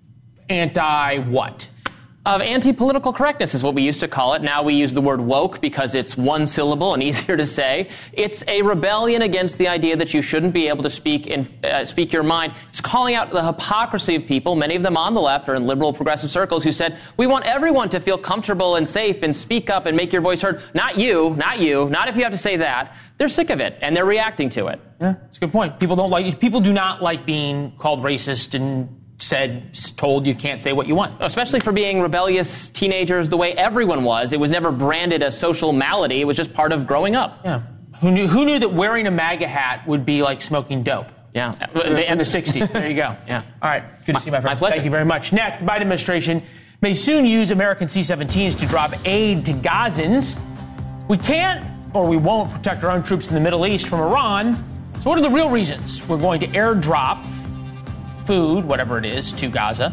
anti 0.48 1.18
what? 1.18 1.68
Of 2.26 2.42
anti 2.42 2.74
political 2.74 3.14
correctness 3.14 3.54
is 3.54 3.62
what 3.62 3.74
we 3.74 3.80
used 3.80 4.00
to 4.00 4.08
call 4.08 4.34
it. 4.34 4.42
Now 4.42 4.62
we 4.62 4.74
use 4.74 4.92
the 4.92 5.00
word 5.00 5.22
woke 5.22 5.62
because 5.62 5.94
it's 5.94 6.18
one 6.18 6.46
syllable 6.46 6.92
and 6.92 7.02
easier 7.10 7.34
to 7.34 7.46
say. 7.46 7.88
It's 8.12 8.44
a 8.46 8.60
rebellion 8.60 9.22
against 9.22 9.56
the 9.56 9.68
idea 9.68 9.96
that 9.96 10.12
you 10.12 10.20
shouldn't 10.20 10.52
be 10.52 10.68
able 10.68 10.82
to 10.82 10.90
speak 10.90 11.26
in, 11.26 11.48
uh, 11.64 11.86
speak 11.86 12.12
your 12.12 12.22
mind. 12.22 12.52
It's 12.68 12.80
calling 12.80 13.14
out 13.14 13.30
the 13.30 13.42
hypocrisy 13.42 14.16
of 14.16 14.26
people, 14.26 14.54
many 14.54 14.76
of 14.76 14.82
them 14.82 14.98
on 14.98 15.14
the 15.14 15.20
left 15.20 15.48
or 15.48 15.54
in 15.54 15.66
liberal 15.66 15.94
progressive 15.94 16.30
circles, 16.30 16.62
who 16.62 16.72
said, 16.72 16.98
we 17.16 17.26
want 17.26 17.46
everyone 17.46 17.88
to 17.88 18.00
feel 18.00 18.18
comfortable 18.18 18.76
and 18.76 18.86
safe 18.86 19.22
and 19.22 19.34
speak 19.34 19.70
up 19.70 19.86
and 19.86 19.96
make 19.96 20.12
your 20.12 20.20
voice 20.20 20.42
heard. 20.42 20.62
Not 20.74 20.98
you, 20.98 21.30
not 21.38 21.58
you, 21.58 21.88
not 21.88 22.08
if 22.08 22.16
you 22.16 22.22
have 22.24 22.32
to 22.32 22.38
say 22.38 22.58
that. 22.58 22.98
They're 23.16 23.30
sick 23.30 23.48
of 23.48 23.60
it 23.60 23.78
and 23.80 23.96
they're 23.96 24.04
reacting 24.04 24.50
to 24.50 24.66
it. 24.66 24.80
Yeah, 25.00 25.14
that's 25.22 25.38
a 25.38 25.40
good 25.40 25.52
point. 25.52 25.80
People 25.80 25.96
don't 25.96 26.10
like, 26.10 26.38
people 26.38 26.60
do 26.60 26.74
not 26.74 27.02
like 27.02 27.24
being 27.24 27.72
called 27.78 28.02
racist 28.02 28.52
and 28.52 28.99
said, 29.22 29.74
told 29.96 30.26
you 30.26 30.34
can't 30.34 30.60
say 30.60 30.72
what 30.72 30.86
you 30.86 30.94
want. 30.94 31.16
Especially 31.20 31.60
for 31.60 31.72
being 31.72 32.00
rebellious 32.00 32.70
teenagers 32.70 33.28
the 33.28 33.36
way 33.36 33.52
everyone 33.52 34.04
was. 34.04 34.32
It 34.32 34.40
was 34.40 34.50
never 34.50 34.72
branded 34.72 35.22
a 35.22 35.30
social 35.30 35.72
malady. 35.72 36.20
It 36.20 36.24
was 36.24 36.36
just 36.36 36.52
part 36.52 36.72
of 36.72 36.86
growing 36.86 37.16
up. 37.16 37.40
Yeah. 37.44 37.62
Who 38.00 38.10
knew, 38.10 38.26
who 38.26 38.44
knew 38.44 38.58
that 38.58 38.72
wearing 38.72 39.06
a 39.06 39.10
MAGA 39.10 39.46
hat 39.46 39.86
would 39.86 40.04
be 40.04 40.22
like 40.22 40.40
smoking 40.40 40.82
dope? 40.82 41.06
Yeah. 41.34 41.52
In 41.84 42.18
the 42.18 42.24
60s. 42.24 42.72
There 42.72 42.88
you 42.88 42.96
go. 42.96 43.16
Yeah. 43.28 43.42
All 43.62 43.70
right. 43.70 43.84
Good 44.04 44.16
to 44.16 44.20
see 44.20 44.26
you, 44.26 44.32
my 44.32 44.40
friend. 44.40 44.54
My 44.56 44.58
pleasure. 44.58 44.74
Thank 44.74 44.84
you 44.84 44.90
very 44.90 45.04
much. 45.04 45.32
Next, 45.32 45.60
the 45.60 45.66
Biden 45.66 45.82
administration 45.82 46.42
may 46.80 46.94
soon 46.94 47.24
use 47.24 47.50
American 47.50 47.88
C 47.88 48.00
17s 48.00 48.58
to 48.58 48.66
drop 48.66 48.94
aid 49.04 49.44
to 49.46 49.52
Gazans. 49.52 50.40
We 51.08 51.18
can't 51.18 51.66
or 51.94 52.06
we 52.08 52.16
won't 52.16 52.50
protect 52.50 52.84
our 52.84 52.90
own 52.90 53.02
troops 53.02 53.28
in 53.28 53.34
the 53.34 53.40
Middle 53.40 53.66
East 53.66 53.86
from 53.86 54.00
Iran. 54.00 54.54
So, 55.00 55.10
what 55.10 55.18
are 55.18 55.22
the 55.22 55.30
real 55.30 55.50
reasons 55.50 56.06
we're 56.08 56.18
going 56.18 56.40
to 56.40 56.46
airdrop 56.48 57.24
food, 58.26 58.64
whatever 58.64 58.98
it 58.98 59.04
is, 59.04 59.32
to 59.32 59.48
Gaza. 59.48 59.92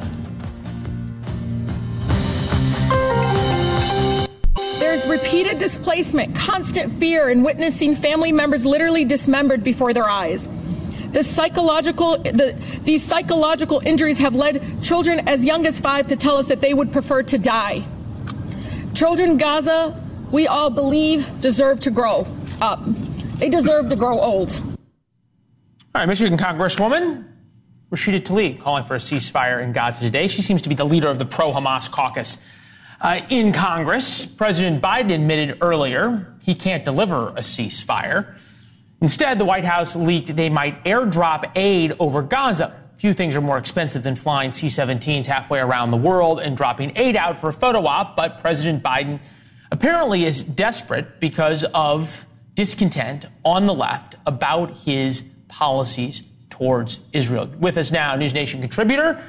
There's 4.80 5.06
repeated 5.08 5.58
displacement, 5.58 6.36
constant 6.36 6.92
fear, 6.92 7.30
and 7.30 7.44
witnessing 7.44 7.96
family 7.96 8.32
members 8.32 8.66
literally 8.66 9.06
dismembered 9.06 9.63
before 9.63 9.94
their 9.94 10.10
eyes. 10.10 10.48
The 11.12 11.24
psychological, 11.24 12.18
the, 12.18 12.56
these 12.84 13.04
psychological 13.04 13.82
injuries 13.86 14.18
have 14.18 14.36
led 14.36 14.84
children 14.84 15.28
as 15.28 15.46
young 15.46 15.65
as 15.65 15.80
five 15.80 16.08
to 16.08 16.15
tell 16.15 16.38
us 16.38 16.48
that 16.48 16.62
they 16.62 16.73
would 16.73 16.92
prefer 16.92 17.23
to 17.23 17.38
die. 17.38 17.86
Children 18.94 19.38
Gaza, 19.38 20.00
we 20.32 20.48
all 20.48 20.69
believe, 20.69 21.28
deserve 21.42 21.80
to 21.82 21.92
grow 21.92 22.28
up. 22.62 22.82
They 23.40 23.50
deserve 23.50 23.90
to 23.90 23.96
grow 23.96 24.19
old. 24.19 24.60
All 25.96 26.02
right, 26.02 26.08
Michigan 26.08 26.38
Congresswoman 26.38 27.25
Rashida 27.92 28.21
Tlaib 28.21 28.60
calling 28.60 28.83
for 28.83 28.96
a 28.96 29.00
ceasefire 29.00 29.63
in 29.63 29.71
Gaza 29.71 30.02
today. 30.02 30.27
She 30.27 30.42
seems 30.42 30.62
to 30.63 30.69
be 30.69 30.75
the 30.75 30.83
leader 30.83 31.08
of 31.08 31.19
the 31.19 31.25
pro 31.25 31.52
Hamas 31.54 31.90
caucus 31.90 32.38
uh, 33.00 33.21
in 33.29 33.54
Congress. 33.54 34.25
President 34.25 34.81
Biden 34.81 35.13
admitted 35.13 35.60
earlier 35.62 36.35
he 36.42 36.54
can't 36.54 36.83
deliver 36.83 37.29
a 37.29 37.40
ceasefire. 37.40 38.38
Instead, 39.00 39.40
the 39.40 39.46
White 39.46 39.63
House 39.63 39.96
leaked 39.96 40.35
they 40.35 40.50
might 40.50 40.83
airdrop 40.83 41.50
aid 41.56 41.94
over 42.00 42.21
Gaza. 42.21 42.75
few 42.96 43.13
things 43.13 43.38
are 43.38 43.42
more 43.42 43.58
expensive 43.58 44.04
than 44.04 44.17
flying 44.17 44.52
C 44.52 44.67
17s 44.67 45.25
halfway 45.25 45.60
around 45.60 45.92
the 45.92 45.98
world 45.98 46.42
and 46.42 46.58
dropping 46.58 46.92
aid 46.98 47.15
out 47.15 47.38
for 47.38 47.48
a 47.48 47.54
photo 47.54 47.85
op, 47.85 48.17
but 48.17 48.42
President 48.42 48.83
Biden 48.83 49.19
apparently 49.71 50.25
is 50.25 50.44
desperate 50.44 51.21
because 51.21 51.63
of 51.73 52.25
discontent 52.54 53.27
on 53.46 53.65
the 53.65 53.73
left 53.73 54.15
about 54.25 54.75
his 54.75 55.23
policies 55.48 56.23
towards 56.58 57.00
Israel. 57.14 57.48
With 57.60 57.78
us 57.78 57.92
now, 57.92 58.16
News 58.16 58.34
Nation 58.34 58.62
contributor, 58.62 59.24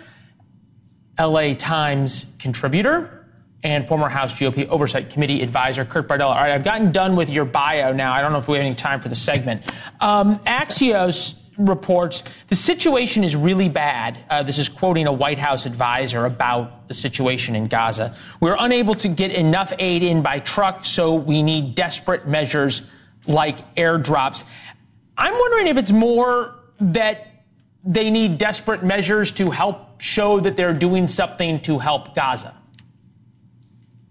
LA 1.18 1.54
Times 1.54 2.24
contributor, 2.38 3.26
and 3.62 3.86
former 3.86 4.08
House 4.08 4.32
GOP 4.32 4.66
Oversight 4.68 5.10
Committee 5.10 5.42
advisor 5.42 5.84
Kurt 5.84 6.08
Bardella. 6.08 6.30
All 6.30 6.34
right, 6.34 6.52
I've 6.52 6.64
gotten 6.64 6.90
done 6.90 7.16
with 7.16 7.28
your 7.28 7.44
bio 7.44 7.92
now. 7.92 8.12
I 8.12 8.22
don't 8.22 8.32
know 8.32 8.38
if 8.38 8.48
we 8.48 8.56
have 8.56 8.64
any 8.64 8.74
time 8.74 9.00
for 9.00 9.08
the 9.08 9.14
segment. 9.14 9.62
Um, 10.00 10.38
Axios 10.40 11.34
reports 11.58 12.22
the 12.46 12.56
situation 12.56 13.24
is 13.24 13.36
really 13.36 13.68
bad. 13.68 14.18
Uh, 14.30 14.42
this 14.42 14.58
is 14.58 14.68
quoting 14.68 15.06
a 15.06 15.12
White 15.12 15.38
House 15.38 15.66
advisor 15.66 16.24
about 16.24 16.88
the 16.88 16.94
situation 16.94 17.56
in 17.56 17.66
Gaza. 17.66 18.14
We're 18.40 18.56
unable 18.58 18.94
to 18.94 19.08
get 19.08 19.32
enough 19.32 19.72
aid 19.78 20.02
in 20.02 20.22
by 20.22 20.38
truck, 20.38 20.86
so 20.86 21.14
we 21.14 21.42
need 21.42 21.74
desperate 21.74 22.26
measures 22.26 22.82
like 23.26 23.74
airdrops. 23.74 24.44
I'm 25.18 25.34
wondering 25.34 25.66
if 25.66 25.76
it's 25.76 25.90
more 25.90 26.57
that 26.80 27.26
they 27.84 28.10
need 28.10 28.38
desperate 28.38 28.84
measures 28.84 29.32
to 29.32 29.50
help 29.50 30.00
show 30.00 30.40
that 30.40 30.56
they're 30.56 30.74
doing 30.74 31.06
something 31.06 31.60
to 31.62 31.78
help 31.78 32.14
Gaza. 32.14 32.54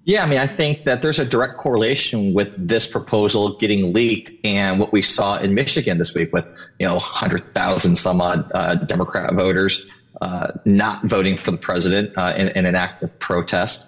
Yeah, 0.06 0.24
I 0.24 0.26
mean, 0.26 0.40
I 0.40 0.48
think 0.48 0.86
that 0.86 1.02
there's 1.02 1.20
a 1.20 1.26
direct 1.26 1.58
correlation 1.58 2.34
with 2.34 2.48
this 2.56 2.88
proposal 2.88 3.58
getting 3.58 3.92
leaked 3.92 4.32
and 4.46 4.80
what 4.80 4.94
we 4.94 5.02
saw 5.02 5.38
in 5.38 5.54
Michigan 5.54 5.98
this 5.98 6.14
week 6.14 6.32
with, 6.32 6.46
you 6.80 6.88
know, 6.88 6.94
100,000 6.94 7.98
some 7.98 8.22
odd 8.22 8.50
uh, 8.54 8.76
Democrat 8.76 9.34
voters 9.34 9.86
uh, 10.22 10.54
not 10.64 11.04
voting 11.06 11.36
for 11.36 11.52
the 11.52 11.58
president 11.58 12.18
uh, 12.18 12.34
in, 12.38 12.48
in, 12.50 12.66
an 12.66 12.74
act 12.74 13.04
of 13.04 13.20
protest 13.20 13.88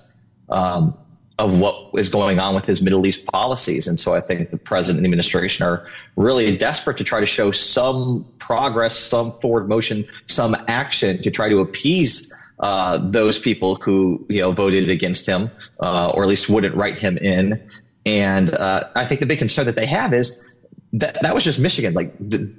um, 0.50 0.96
of 1.40 1.58
what 1.58 1.90
is 1.98 2.10
going 2.10 2.38
on 2.38 2.54
with 2.54 2.66
his 2.66 2.82
Middle 2.82 3.08
East 3.08 3.26
policies. 3.28 3.88
And 3.88 3.98
so 3.98 4.14
I 4.14 4.20
think 4.20 4.52
the 4.52 4.58
president 4.58 4.98
and 4.98 5.06
the 5.06 5.08
administration 5.08 5.66
are 5.66 5.88
really 6.18 6.56
desperate 6.58 6.98
to 6.98 7.06
try 7.06 7.22
to 7.22 7.26
show 7.26 7.52
some 7.54 8.26
progress, 8.40 8.98
some 8.98 9.32
forward 9.40 9.70
motion, 9.70 10.06
some 10.26 10.56
action 10.68 11.24
to 11.24 11.32
try 11.32 11.48
to 11.48 11.60
appease 11.60 12.32
uh, 12.60 12.98
those 13.10 13.40
people 13.40 13.76
who 13.76 14.26
you 14.28 14.42
know 14.42 14.52
voted 14.52 14.90
against 14.90 15.26
him, 15.26 15.50
uh, 15.80 16.12
or 16.14 16.24
at 16.24 16.30
least 16.30 16.50
wouldn't 16.50 16.76
write 16.76 17.00
him 17.00 17.18
in. 17.18 17.60
And 18.06 18.54
uh, 18.54 18.90
I 18.98 19.06
think 19.06 19.22
the 19.22 19.26
big 19.26 19.40
concern 19.40 19.66
that 19.66 19.76
they 19.76 19.86
have 19.86 20.14
is 20.14 20.44
that 20.92 21.22
that 21.22 21.34
was 21.34 21.46
just 21.46 21.58
Michigan. 21.58 21.94
Like 21.94 22.14
the, 22.20 22.54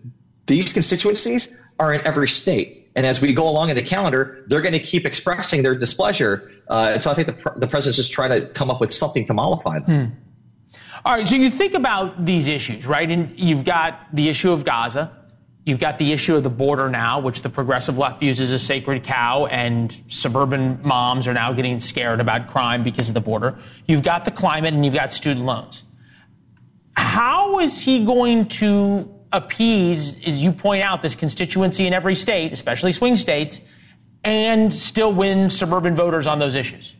these 0.47 0.73
constituencies 0.73 1.55
are 1.79 1.93
in 1.93 2.01
every 2.07 2.31
state. 2.31 2.80
And 2.97 3.07
as 3.07 3.21
we 3.21 3.33
go 3.33 3.49
along 3.49 3.71
in 3.71 3.77
the 3.77 3.83
calendar, 3.83 4.45
they're 4.49 4.61
going 4.61 4.73
to 4.73 4.81
keep 4.81 5.07
expressing 5.07 5.63
their 5.63 5.75
displeasure. 5.75 6.51
Uh, 6.69 6.91
and 6.95 7.03
so 7.03 7.11
I 7.11 7.15
think 7.15 7.29
the, 7.29 7.53
the 7.57 7.67
president's 7.67 7.97
just 7.97 8.13
trying 8.13 8.31
to 8.31 8.49
come 8.49 8.71
up 8.71 8.81
with 8.81 8.93
something 8.93 9.25
to 9.27 9.35
mollify 9.35 9.79
them. 9.79 10.09
Hmm. 10.09 10.79
All 11.05 11.15
right, 11.15 11.27
so 11.27 11.35
you 11.35 11.51
think 11.51 11.75
about 11.75 12.25
these 12.25 12.49
issues, 12.49 12.87
right? 12.87 13.11
And 13.11 13.39
you've 13.39 13.65
got 13.65 14.07
the 14.13 14.29
issue 14.29 14.53
of 14.53 14.65
Gaza, 14.65 15.11
You've 15.65 15.79
got 15.79 15.99
the 15.99 16.13
issue 16.13 16.37
of 16.37 16.43
the 16.43 16.51
border 16.51 16.89
now, 16.89 17.21
which 17.21 17.43
the 17.43 17.51
progressive 17.51 17.99
left 17.99 18.21
views 18.21 18.41
as 18.41 18.51
a 18.51 18.59
sacred 18.59 19.05
cow, 19.05 19.45
and 19.47 20.01
suburban 20.09 20.81
moms 20.83 21.29
are 21.29 21.35
now 21.35 21.53
getting 21.53 21.79
scared 21.81 22.21
about 22.21 22.49
crime 22.49 22.83
because 22.83 23.09
of 23.09 23.15
the 23.15 23.21
border. 23.21 23.59
You've 23.87 24.03
got 24.03 24.25
the 24.25 24.31
climate, 24.31 24.73
and 24.73 24.85
you've 24.85 24.95
got 24.95 25.13
student 25.13 25.45
loans. 25.45 25.85
How 26.97 27.61
is 27.61 27.79
he 27.79 28.05
going 28.05 28.49
to 28.49 29.15
appease, 29.33 30.17
as 30.27 30.43
you 30.43 30.53
point 30.53 30.85
out, 30.85 31.03
this 31.03 31.15
constituency 31.15 31.87
in 31.87 31.95
every 31.95 32.15
state, 32.15 32.53
especially 32.53 32.93
swing 32.93 33.17
states, 33.17 33.61
and 34.25 34.73
still 34.73 35.13
win 35.13 35.51
suburban 35.51 35.95
voters 35.95 36.27
on 36.27 36.39
those 36.39 36.55
issues? 36.55 36.95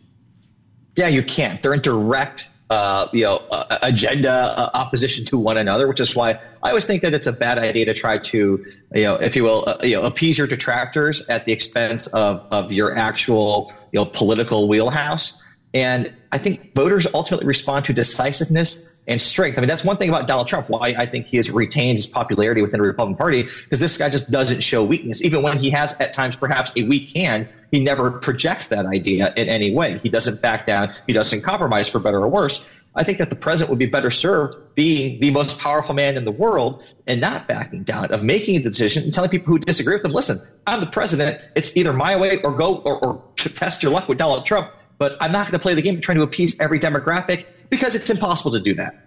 Yeah, 0.97 1.09
you 1.09 1.23
can't. 1.23 1.63
They're 1.63 1.75
in 1.75 1.83
direct 1.83 2.49
uh, 2.71 3.09
you 3.13 3.25
know, 3.25 3.39
uh, 3.51 3.79
agenda 3.83 4.31
uh, 4.31 4.71
opposition 4.75 5.25
to 5.25 5.37
one 5.37 5.57
another, 5.57 5.89
which 5.89 5.99
is 5.99 6.15
why 6.15 6.39
I 6.63 6.69
always 6.69 6.87
think 6.87 7.03
that 7.03 7.13
it's 7.13 7.27
a 7.27 7.33
bad 7.33 7.59
idea 7.59 7.85
to 7.87 7.95
try 7.95 8.19
to, 8.19 8.65
you 8.95 9.03
know, 9.03 9.17
if 9.17 9.35
you 9.35 9.43
will, 9.43 9.69
uh, 9.69 9.79
you 9.83 9.97
know, 9.97 10.03
appease 10.03 10.39
your 10.39 10.47
detractors 10.47 11.27
at 11.29 11.47
the 11.47 11.53
expense 11.53 12.07
of, 12.09 12.47
of 12.53 12.71
your 12.71 12.97
actual, 12.97 13.73
you 13.91 13.99
know, 13.99 14.07
political 14.07 14.69
wheelhouse. 14.69 15.37
And 15.75 16.13
I 16.31 16.39
think 16.39 16.75
voters 16.77 17.09
ultimately 17.13 17.47
respond 17.47 17.87
to 17.87 17.93
decisiveness 17.93 18.89
and 19.11 19.21
strength. 19.21 19.59
I 19.59 19.61
mean, 19.61 19.69
that's 19.69 19.85
one 19.85 19.97
thing 19.97 20.09
about 20.09 20.29
Donald 20.29 20.47
Trump, 20.47 20.71
why 20.71 20.95
I 20.97 21.05
think 21.05 21.27
he 21.27 21.37
has 21.37 21.51
retained 21.51 21.99
his 21.99 22.07
popularity 22.07 22.63
within 22.63 22.81
the 22.81 22.87
Republican 22.87 23.17
Party, 23.17 23.43
because 23.65 23.81
this 23.81 23.99
guy 23.99 24.09
just 24.09 24.31
doesn't 24.31 24.63
show 24.63 24.85
weakness. 24.85 25.21
Even 25.23 25.43
when 25.43 25.59
he 25.59 25.69
has 25.71 25.95
at 26.01 26.13
times 26.13 26.37
perhaps 26.37 26.71
a 26.77 26.85
weak 26.85 27.11
hand, 27.11 27.49
he 27.73 27.81
never 27.81 28.13
projects 28.13 28.69
that 28.69 28.87
idea 28.87 29.33
in 29.37 29.49
any 29.49 29.75
way. 29.75 29.99
He 29.99 30.09
doesn't 30.09 30.41
back 30.41 30.65
down. 30.65 30.95
He 31.07 31.13
doesn't 31.13 31.43
compromise 31.43 31.89
for 31.89 31.99
better 31.99 32.19
or 32.19 32.29
worse. 32.29 32.65
I 32.95 33.05
think 33.05 33.19
that 33.19 33.31
the 33.31 33.37
president 33.37 33.71
would 33.71 33.79
be 33.79 33.87
better 33.87 34.11
served 34.11 34.57
being 34.75 35.21
the 35.21 35.31
most 35.31 35.59
powerful 35.59 35.95
man 35.95 36.17
in 36.17 36.25
the 36.25 36.33
world 36.33 36.83
and 37.07 37.21
not 37.21 37.47
backing 37.47 37.83
down, 37.83 38.13
of 38.13 38.23
making 38.23 38.57
a 38.57 38.63
decision 38.63 39.03
and 39.05 39.15
telling 39.15 39.31
people 39.31 39.47
who 39.47 39.59
disagree 39.59 39.95
with 39.95 40.05
him, 40.05 40.13
listen, 40.13 40.41
I'm 40.67 40.81
the 40.81 40.87
president. 40.87 41.41
It's 41.57 41.77
either 41.77 41.93
my 41.93 42.17
way 42.17 42.41
or 42.43 42.53
go 42.53 42.77
or, 42.79 42.97
or 43.05 43.25
test 43.37 43.83
your 43.83 43.93
luck 43.93 44.09
with 44.09 44.19
Donald 44.19 44.47
Trump. 44.47 44.73
But 44.99 45.17
I'm 45.21 45.33
not 45.33 45.47
going 45.47 45.53
to 45.53 45.59
play 45.59 45.75
the 45.75 45.83
game 45.83 45.97
of 45.97 46.03
trying 46.03 46.19
to 46.19 46.23
appease 46.23 46.59
every 46.61 46.79
demographic 46.79 47.47
because 47.71 47.95
it's 47.95 48.11
impossible 48.11 48.53
to 48.53 48.61
do 48.61 48.75
that. 48.75 49.07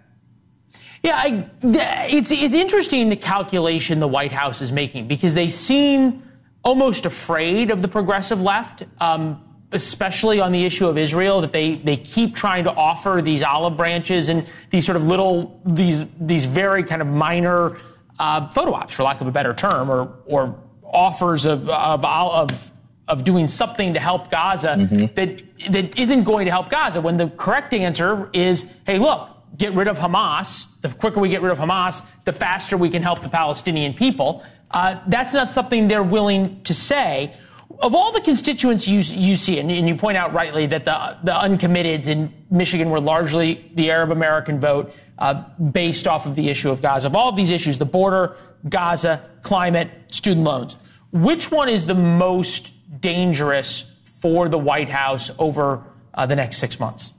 Yeah, 1.02 1.16
I, 1.16 1.50
it's 1.62 2.30
it's 2.30 2.54
interesting 2.54 3.10
the 3.10 3.16
calculation 3.16 4.00
the 4.00 4.08
White 4.08 4.32
House 4.32 4.62
is 4.62 4.72
making 4.72 5.06
because 5.06 5.34
they 5.34 5.50
seem 5.50 6.22
almost 6.64 7.04
afraid 7.04 7.70
of 7.70 7.82
the 7.82 7.88
progressive 7.88 8.40
left. 8.40 8.82
Um, 9.00 9.42
especially 9.72 10.40
on 10.40 10.52
the 10.52 10.64
issue 10.64 10.86
of 10.86 10.96
Israel, 10.96 11.40
that 11.40 11.52
they, 11.52 11.74
they 11.74 11.96
keep 11.96 12.36
trying 12.36 12.62
to 12.62 12.72
offer 12.72 13.20
these 13.20 13.42
olive 13.42 13.76
branches 13.76 14.28
and 14.28 14.46
these 14.70 14.86
sort 14.86 14.94
of 14.94 15.06
little, 15.08 15.60
these, 15.66 16.04
these 16.20 16.44
very 16.44 16.84
kind 16.84 17.02
of 17.02 17.08
minor 17.08 17.76
uh, 18.20 18.48
photo 18.50 18.72
ops, 18.72 18.94
for 18.94 19.02
lack 19.02 19.20
of 19.20 19.26
a 19.26 19.32
better 19.32 19.52
term, 19.52 19.90
or, 19.90 20.16
or 20.26 20.62
offers 20.84 21.44
of, 21.44 21.68
of, 21.68 22.04
of, 22.04 22.70
of 23.08 23.24
doing 23.24 23.46
something 23.46 23.94
to 23.94 24.00
help 24.00 24.30
Gaza 24.30 24.76
mm-hmm. 24.78 25.14
that, 25.14 25.42
that 25.72 25.98
isn't 25.98 26.24
going 26.24 26.46
to 26.46 26.50
help 26.50 26.70
Gaza 26.70 27.00
when 27.00 27.16
the 27.16 27.28
correct 27.28 27.74
answer 27.74 28.30
is, 28.32 28.66
hey, 28.86 28.98
look, 28.98 29.30
get 29.56 29.74
rid 29.74 29.88
of 29.88 29.98
Hamas. 29.98 30.66
The 30.80 30.88
quicker 30.88 31.20
we 31.20 31.28
get 31.28 31.42
rid 31.42 31.52
of 31.52 31.58
Hamas, 31.58 32.02
the 32.24 32.32
faster 32.32 32.76
we 32.76 32.90
can 32.90 33.02
help 33.02 33.22
the 33.22 33.28
Palestinian 33.28 33.92
people. 33.92 34.42
Uh, 34.70 35.00
that's 35.06 35.34
not 35.34 35.50
something 35.50 35.86
they're 35.86 36.02
willing 36.02 36.62
to 36.62 36.74
say 36.74 37.34
of 37.80 37.94
all 37.94 38.12
the 38.12 38.20
constituents 38.20 38.86
you, 38.86 39.00
you 39.00 39.36
see, 39.36 39.58
and, 39.58 39.70
and, 39.70 39.88
you 39.88 39.96
point 39.96 40.16
out 40.16 40.32
rightly 40.32 40.66
that 40.66 40.84
the, 40.84 41.16
the 41.24 41.32
uncommitteds 41.32 42.06
in 42.06 42.32
Michigan 42.50 42.90
were 42.90 43.00
largely 43.00 43.70
the 43.74 43.90
Arab 43.90 44.10
American 44.10 44.60
vote 44.60 44.94
uh, 45.18 45.44
based 45.58 46.06
off 46.06 46.26
of 46.26 46.34
the 46.34 46.48
issue 46.48 46.70
of 46.70 46.82
Gaza. 46.82 47.08
Of 47.08 47.16
all 47.16 47.28
of 47.28 47.36
these 47.36 47.50
issues, 47.50 47.78
the 47.78 47.84
border, 47.84 48.36
Gaza, 48.68 49.28
climate, 49.42 49.90
student 50.12 50.44
loans, 50.44 50.76
which 51.12 51.50
one 51.50 51.68
is 51.68 51.86
the 51.86 51.94
most 51.94 52.73
dangerous 53.00 53.84
for 54.02 54.48
the 54.48 54.58
White 54.58 54.88
House 54.88 55.30
over 55.38 55.82
uh, 56.14 56.26
the 56.26 56.36
next 56.36 56.58
six 56.58 56.78
months? 56.78 57.12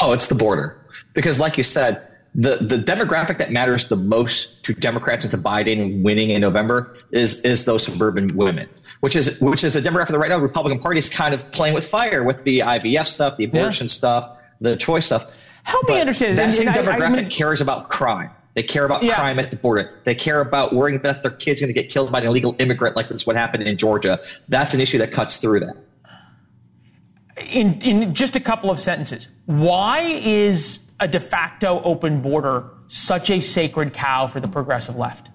Oh, 0.00 0.12
it's 0.12 0.26
the 0.26 0.34
border. 0.34 0.86
Because, 1.14 1.40
like 1.40 1.56
you 1.56 1.64
said, 1.64 2.06
the, 2.34 2.56
the 2.56 2.76
demographic 2.76 3.38
that 3.38 3.50
matters 3.50 3.88
the 3.88 3.96
most 3.96 4.62
to 4.64 4.74
Democrats 4.74 5.24
and 5.24 5.30
to 5.30 5.38
Biden 5.38 6.02
winning 6.02 6.30
in 6.30 6.42
November 6.42 6.96
is, 7.10 7.40
is 7.40 7.64
those 7.64 7.84
suburban 7.84 8.36
women 8.36 8.68
which 9.00 9.16
is 9.16 9.40
which 9.40 9.64
is 9.64 9.76
a 9.76 9.82
demographic 9.82 10.08
that 10.08 10.18
right 10.18 10.30
now 10.30 10.38
the 10.38 10.42
Republican 10.42 10.80
Party 10.80 10.98
is 10.98 11.08
kind 11.08 11.34
of 11.34 11.50
playing 11.52 11.74
with 11.74 11.86
fire 11.86 12.24
with 12.24 12.42
the 12.44 12.60
IVF 12.60 13.06
stuff, 13.06 13.36
the 13.36 13.44
abortion 13.44 13.86
yeah. 13.86 13.92
stuff, 13.92 14.38
the 14.60 14.76
choice 14.76 15.06
stuff. 15.06 15.34
Help 15.64 15.86
but 15.86 15.94
me 15.94 16.00
understand. 16.00 16.38
That 16.38 16.54
same 16.54 16.68
demographic 16.68 17.24
I, 17.24 17.26
I, 17.26 17.30
cares 17.30 17.60
about 17.60 17.88
crime. 17.88 18.30
They 18.56 18.62
care 18.62 18.86
about 18.86 19.02
yeah. 19.02 19.16
crime 19.16 19.38
at 19.38 19.50
the 19.50 19.56
border. 19.56 20.00
They 20.04 20.14
care 20.14 20.40
about 20.40 20.72
worrying 20.72 20.98
that 21.02 21.22
their 21.22 21.30
kid's 21.30 21.60
going 21.60 21.68
to 21.68 21.78
get 21.78 21.90
killed 21.90 22.10
by 22.10 22.20
an 22.20 22.26
illegal 22.26 22.56
immigrant, 22.58 22.96
like 22.96 23.10
this 23.10 23.26
what 23.26 23.36
happened 23.36 23.62
in 23.64 23.76
Georgia. 23.76 24.18
That's 24.48 24.72
an 24.72 24.80
issue 24.80 24.96
that 24.96 25.12
cuts 25.12 25.36
through 25.36 25.60
that. 25.60 25.76
In 27.50 27.74
in 27.82 28.14
just 28.14 28.34
a 28.34 28.40
couple 28.40 28.70
of 28.70 28.80
sentences, 28.80 29.28
why 29.44 30.00
is 30.00 30.78
a 30.98 31.06
de 31.06 31.20
facto 31.20 31.82
open 31.82 32.22
border 32.22 32.64
such 32.88 33.28
a 33.28 33.40
sacred 33.40 33.92
cow 33.92 34.26
for 34.26 34.40
the 34.40 34.48
progressive 34.48 34.96
left? 34.96 35.28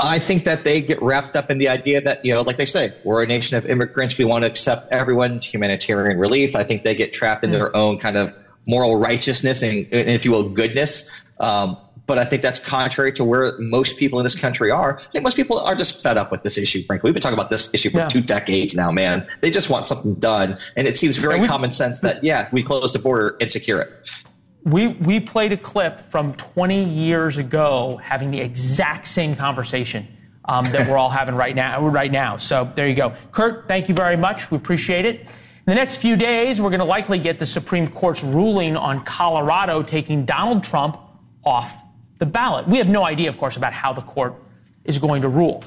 I 0.00 0.18
think 0.18 0.46
that 0.46 0.64
they 0.64 0.80
get 0.80 1.02
wrapped 1.02 1.36
up 1.36 1.50
in 1.50 1.58
the 1.58 1.68
idea 1.68 2.00
that, 2.00 2.24
you 2.24 2.32
know, 2.32 2.40
like 2.40 2.56
they 2.56 2.66
say, 2.66 2.94
we're 3.04 3.22
a 3.22 3.26
nation 3.26 3.58
of 3.58 3.66
immigrants. 3.66 4.16
We 4.16 4.24
want 4.24 4.42
to 4.42 4.48
accept 4.48 4.90
everyone, 4.90 5.40
humanitarian 5.40 6.18
relief. 6.18 6.56
I 6.56 6.64
think 6.64 6.82
they 6.82 6.94
get 6.94 7.12
trapped 7.12 7.44
in 7.44 7.50
mm. 7.50 7.52
their 7.52 7.76
own 7.76 7.98
kind 7.98 8.16
of 8.16 8.34
moral 8.66 8.96
righteousness 8.96 9.62
and, 9.62 9.86
and 9.92 10.08
if 10.08 10.24
you 10.24 10.30
will, 10.30 10.48
goodness. 10.48 11.08
Um, 11.42 11.76
but 12.06 12.18
I 12.18 12.24
think 12.24 12.42
that's 12.42 12.58
contrary 12.58 13.12
to 13.12 13.24
where 13.24 13.56
most 13.58 13.96
people 13.96 14.18
in 14.18 14.24
this 14.24 14.34
country 14.34 14.70
are. 14.70 14.98
I 14.98 15.12
think 15.12 15.24
most 15.24 15.36
people 15.36 15.58
are 15.60 15.74
just 15.74 16.02
fed 16.02 16.16
up 16.16 16.32
with 16.32 16.42
this 16.42 16.58
issue, 16.58 16.82
frankly. 16.84 17.08
We've 17.08 17.14
been 17.14 17.22
talking 17.22 17.38
about 17.38 17.50
this 17.50 17.72
issue 17.72 17.90
for 17.90 17.98
yeah. 17.98 18.08
two 18.08 18.20
decades 18.20 18.74
now, 18.74 18.90
man. 18.90 19.26
They 19.40 19.50
just 19.50 19.70
want 19.70 19.86
something 19.86 20.14
done. 20.16 20.58
And 20.76 20.86
it 20.86 20.96
seems 20.96 21.16
very 21.16 21.46
common 21.46 21.70
sense 21.70 22.00
that, 22.00 22.22
yeah, 22.24 22.48
we 22.52 22.62
close 22.62 22.92
the 22.92 22.98
border 22.98 23.36
and 23.40 23.50
secure 23.50 23.80
it. 23.80 24.10
We, 24.64 24.88
we 24.88 25.20
played 25.20 25.52
a 25.52 25.56
clip 25.56 26.00
from 26.00 26.34
20 26.34 26.84
years 26.84 27.38
ago 27.38 28.00
having 28.02 28.30
the 28.30 28.40
exact 28.40 29.06
same 29.06 29.34
conversation 29.34 30.06
um, 30.46 30.64
that 30.66 30.88
we're 30.88 30.98
all 30.98 31.10
having 31.20 31.34
right 31.34 31.54
now. 31.54 31.86
Right 31.86 32.12
now, 32.12 32.36
so 32.36 32.70
there 32.74 32.88
you 32.88 32.94
go. 32.94 33.14
Kurt, 33.30 33.68
thank 33.68 33.88
you 33.88 33.94
very 33.94 34.16
much. 34.16 34.50
We 34.50 34.56
appreciate 34.56 35.06
it. 35.06 35.20
In 35.20 35.70
the 35.70 35.74
next 35.76 35.96
few 35.96 36.16
days, 36.16 36.60
we're 36.60 36.70
going 36.70 36.80
to 36.80 36.84
likely 36.84 37.20
get 37.20 37.38
the 37.38 37.46
Supreme 37.46 37.86
Court's 37.86 38.24
ruling 38.24 38.76
on 38.76 39.04
Colorado 39.04 39.82
taking 39.82 40.24
Donald 40.24 40.64
Trump 40.64 40.98
off 41.44 41.82
the 42.18 42.26
ballot. 42.26 42.68
We 42.68 42.78
have 42.78 42.88
no 42.88 43.04
idea, 43.04 43.28
of 43.28 43.38
course, 43.38 43.56
about 43.56 43.72
how 43.72 43.92
the 43.92 44.02
court 44.02 44.34
is 44.84 44.98
going 44.98 45.22
to 45.22 45.28
rule. 45.28 45.64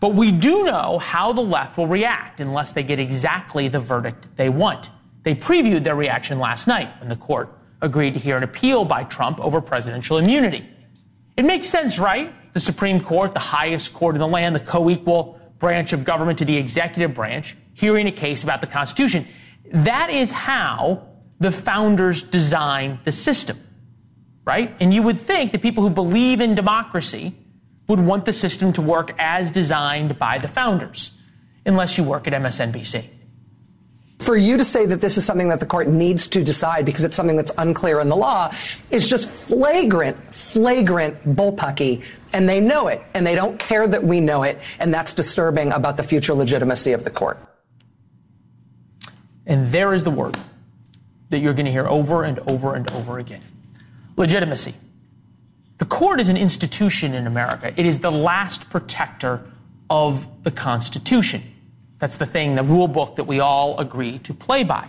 But 0.00 0.14
we 0.14 0.32
do 0.32 0.64
know 0.64 0.98
how 0.98 1.32
the 1.32 1.40
left 1.40 1.76
will 1.76 1.86
react 1.86 2.40
unless 2.40 2.72
they 2.72 2.82
get 2.82 2.98
exactly 2.98 3.68
the 3.68 3.80
verdict 3.80 4.28
they 4.36 4.48
want. 4.48 4.90
They 5.22 5.34
previewed 5.34 5.84
their 5.84 5.94
reaction 5.94 6.38
last 6.38 6.66
night 6.66 6.90
when 7.00 7.08
the 7.08 7.16
court 7.16 7.56
agreed 7.80 8.14
to 8.14 8.20
hear 8.20 8.36
an 8.36 8.42
appeal 8.42 8.84
by 8.84 9.04
Trump 9.04 9.40
over 9.40 9.60
presidential 9.60 10.18
immunity. 10.18 10.68
It 11.36 11.44
makes 11.44 11.68
sense, 11.68 11.98
right? 11.98 12.32
The 12.52 12.60
Supreme 12.60 13.00
Court, 13.00 13.32
the 13.32 13.40
highest 13.40 13.92
court 13.92 14.14
in 14.14 14.20
the 14.20 14.28
land, 14.28 14.54
the 14.54 14.60
co 14.60 14.90
equal 14.90 15.40
branch 15.58 15.92
of 15.92 16.04
government 16.04 16.38
to 16.38 16.44
the 16.44 16.56
executive 16.56 17.14
branch, 17.14 17.56
hearing 17.72 18.06
a 18.06 18.12
case 18.12 18.42
about 18.42 18.60
the 18.60 18.66
Constitution. 18.66 19.26
That 19.72 20.10
is 20.10 20.30
how 20.30 21.08
the 21.40 21.50
founders 21.50 22.22
designed 22.22 23.00
the 23.04 23.12
system, 23.12 23.58
right? 24.44 24.74
And 24.80 24.92
you 24.92 25.02
would 25.02 25.18
think 25.18 25.52
that 25.52 25.62
people 25.62 25.82
who 25.82 25.90
believe 25.90 26.40
in 26.40 26.54
democracy 26.54 27.34
would 27.88 28.00
want 28.00 28.24
the 28.24 28.32
system 28.32 28.72
to 28.74 28.82
work 28.82 29.12
as 29.18 29.50
designed 29.50 30.18
by 30.18 30.38
the 30.38 30.48
founders, 30.48 31.12
unless 31.66 31.98
you 31.98 32.04
work 32.04 32.26
at 32.26 32.32
MSNBC. 32.32 33.04
For 34.20 34.36
you 34.36 34.56
to 34.56 34.64
say 34.64 34.86
that 34.86 35.00
this 35.00 35.18
is 35.18 35.24
something 35.24 35.48
that 35.48 35.60
the 35.60 35.66
court 35.66 35.88
needs 35.88 36.28
to 36.28 36.42
decide 36.42 36.86
because 36.86 37.04
it's 37.04 37.16
something 37.16 37.36
that's 37.36 37.52
unclear 37.58 38.00
in 38.00 38.08
the 38.08 38.16
law 38.16 38.52
is 38.90 39.06
just 39.06 39.28
flagrant, 39.28 40.34
flagrant 40.34 41.36
bullpucky. 41.36 42.02
And 42.32 42.48
they 42.48 42.60
know 42.60 42.88
it, 42.88 43.02
and 43.12 43.26
they 43.26 43.34
don't 43.34 43.58
care 43.58 43.86
that 43.86 44.02
we 44.02 44.20
know 44.20 44.42
it, 44.44 44.60
and 44.78 44.94
that's 44.94 45.12
disturbing 45.12 45.72
about 45.72 45.96
the 45.96 46.02
future 46.02 46.32
legitimacy 46.32 46.92
of 46.92 47.04
the 47.04 47.10
court. 47.10 47.38
And 49.46 49.68
there 49.68 49.92
is 49.92 50.04
the 50.04 50.10
word 50.10 50.38
that 51.28 51.40
you're 51.40 51.52
going 51.52 51.66
to 51.66 51.72
hear 51.72 51.86
over 51.86 52.24
and 52.24 52.38
over 52.40 52.74
and 52.74 52.90
over 52.92 53.18
again 53.18 53.42
legitimacy. 54.16 54.74
The 55.78 55.84
court 55.84 56.20
is 56.20 56.28
an 56.28 56.36
institution 56.36 57.14
in 57.14 57.26
America, 57.26 57.72
it 57.76 57.86
is 57.86 58.00
the 58.00 58.12
last 58.12 58.70
protector 58.70 59.44
of 59.90 60.26
the 60.44 60.50
Constitution. 60.50 61.42
That's 61.98 62.16
the 62.16 62.26
thing, 62.26 62.54
the 62.54 62.62
rule 62.62 62.88
book 62.88 63.16
that 63.16 63.24
we 63.24 63.40
all 63.40 63.78
agree 63.78 64.18
to 64.20 64.34
play 64.34 64.64
by. 64.64 64.88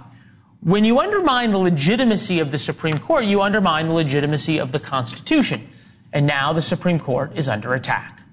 When 0.61 0.83
you 0.83 0.99
undermine 0.99 1.51
the 1.51 1.59
legitimacy 1.59 2.39
of 2.39 2.51
the 2.51 2.57
Supreme 2.57 2.97
Court, 2.97 3.25
you 3.25 3.41
undermine 3.41 3.87
the 3.87 3.93
legitimacy 3.93 4.57
of 4.57 4.71
the 4.71 4.79
Constitution. 4.79 5.69
And 6.11 6.25
now 6.25 6.53
the 6.53 6.61
Supreme 6.61 6.99
Court 6.99 7.31
is 7.35 7.47
under 7.47 7.73
attack. 7.73 8.23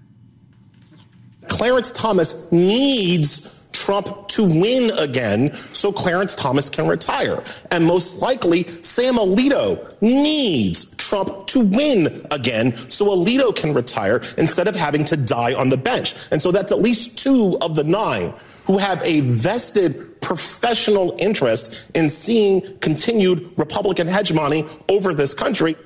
Clarence 1.48 1.90
Thomas 1.90 2.50
needs 2.50 3.61
Trump 3.72 4.28
to 4.28 4.44
win 4.44 4.90
again 4.98 5.56
so 5.72 5.92
Clarence 5.92 6.34
Thomas 6.34 6.68
can 6.68 6.86
retire. 6.86 7.42
And 7.70 7.86
most 7.86 8.22
likely, 8.22 8.66
Sam 8.82 9.16
Alito 9.16 10.00
needs 10.00 10.84
Trump 10.96 11.46
to 11.48 11.60
win 11.60 12.26
again 12.30 12.90
so 12.90 13.06
Alito 13.06 13.54
can 13.54 13.74
retire 13.74 14.22
instead 14.38 14.68
of 14.68 14.76
having 14.76 15.04
to 15.06 15.16
die 15.16 15.54
on 15.54 15.70
the 15.70 15.76
bench. 15.76 16.14
And 16.30 16.40
so 16.40 16.52
that's 16.52 16.72
at 16.72 16.80
least 16.80 17.18
two 17.18 17.58
of 17.60 17.76
the 17.76 17.84
nine 17.84 18.34
who 18.64 18.78
have 18.78 19.02
a 19.02 19.20
vested 19.20 20.20
professional 20.20 21.16
interest 21.18 21.76
in 21.94 22.08
seeing 22.08 22.78
continued 22.78 23.52
Republican 23.56 24.06
hegemony 24.06 24.64
over 24.88 25.12
this 25.12 25.34
country. 25.34 25.76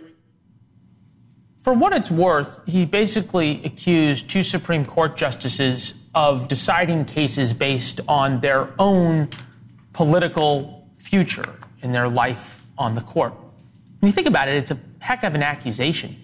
For 1.60 1.72
what 1.72 1.92
it's 1.92 2.12
worth, 2.12 2.60
he 2.66 2.84
basically 2.84 3.64
accused 3.64 4.28
two 4.30 4.44
Supreme 4.44 4.86
Court 4.86 5.16
justices 5.16 5.94
of 6.16 6.48
deciding 6.48 7.04
cases 7.04 7.52
based 7.52 8.00
on 8.08 8.40
their 8.40 8.70
own 8.78 9.28
political 9.92 10.88
future 10.98 11.44
in 11.82 11.92
their 11.92 12.08
life 12.08 12.64
on 12.78 12.94
the 12.94 13.02
court. 13.02 13.34
When 14.00 14.08
you 14.08 14.12
think 14.12 14.26
about 14.26 14.48
it, 14.48 14.54
it's 14.54 14.70
a 14.70 14.78
heck 14.98 15.24
of 15.24 15.34
an 15.34 15.42
accusation. 15.42 16.16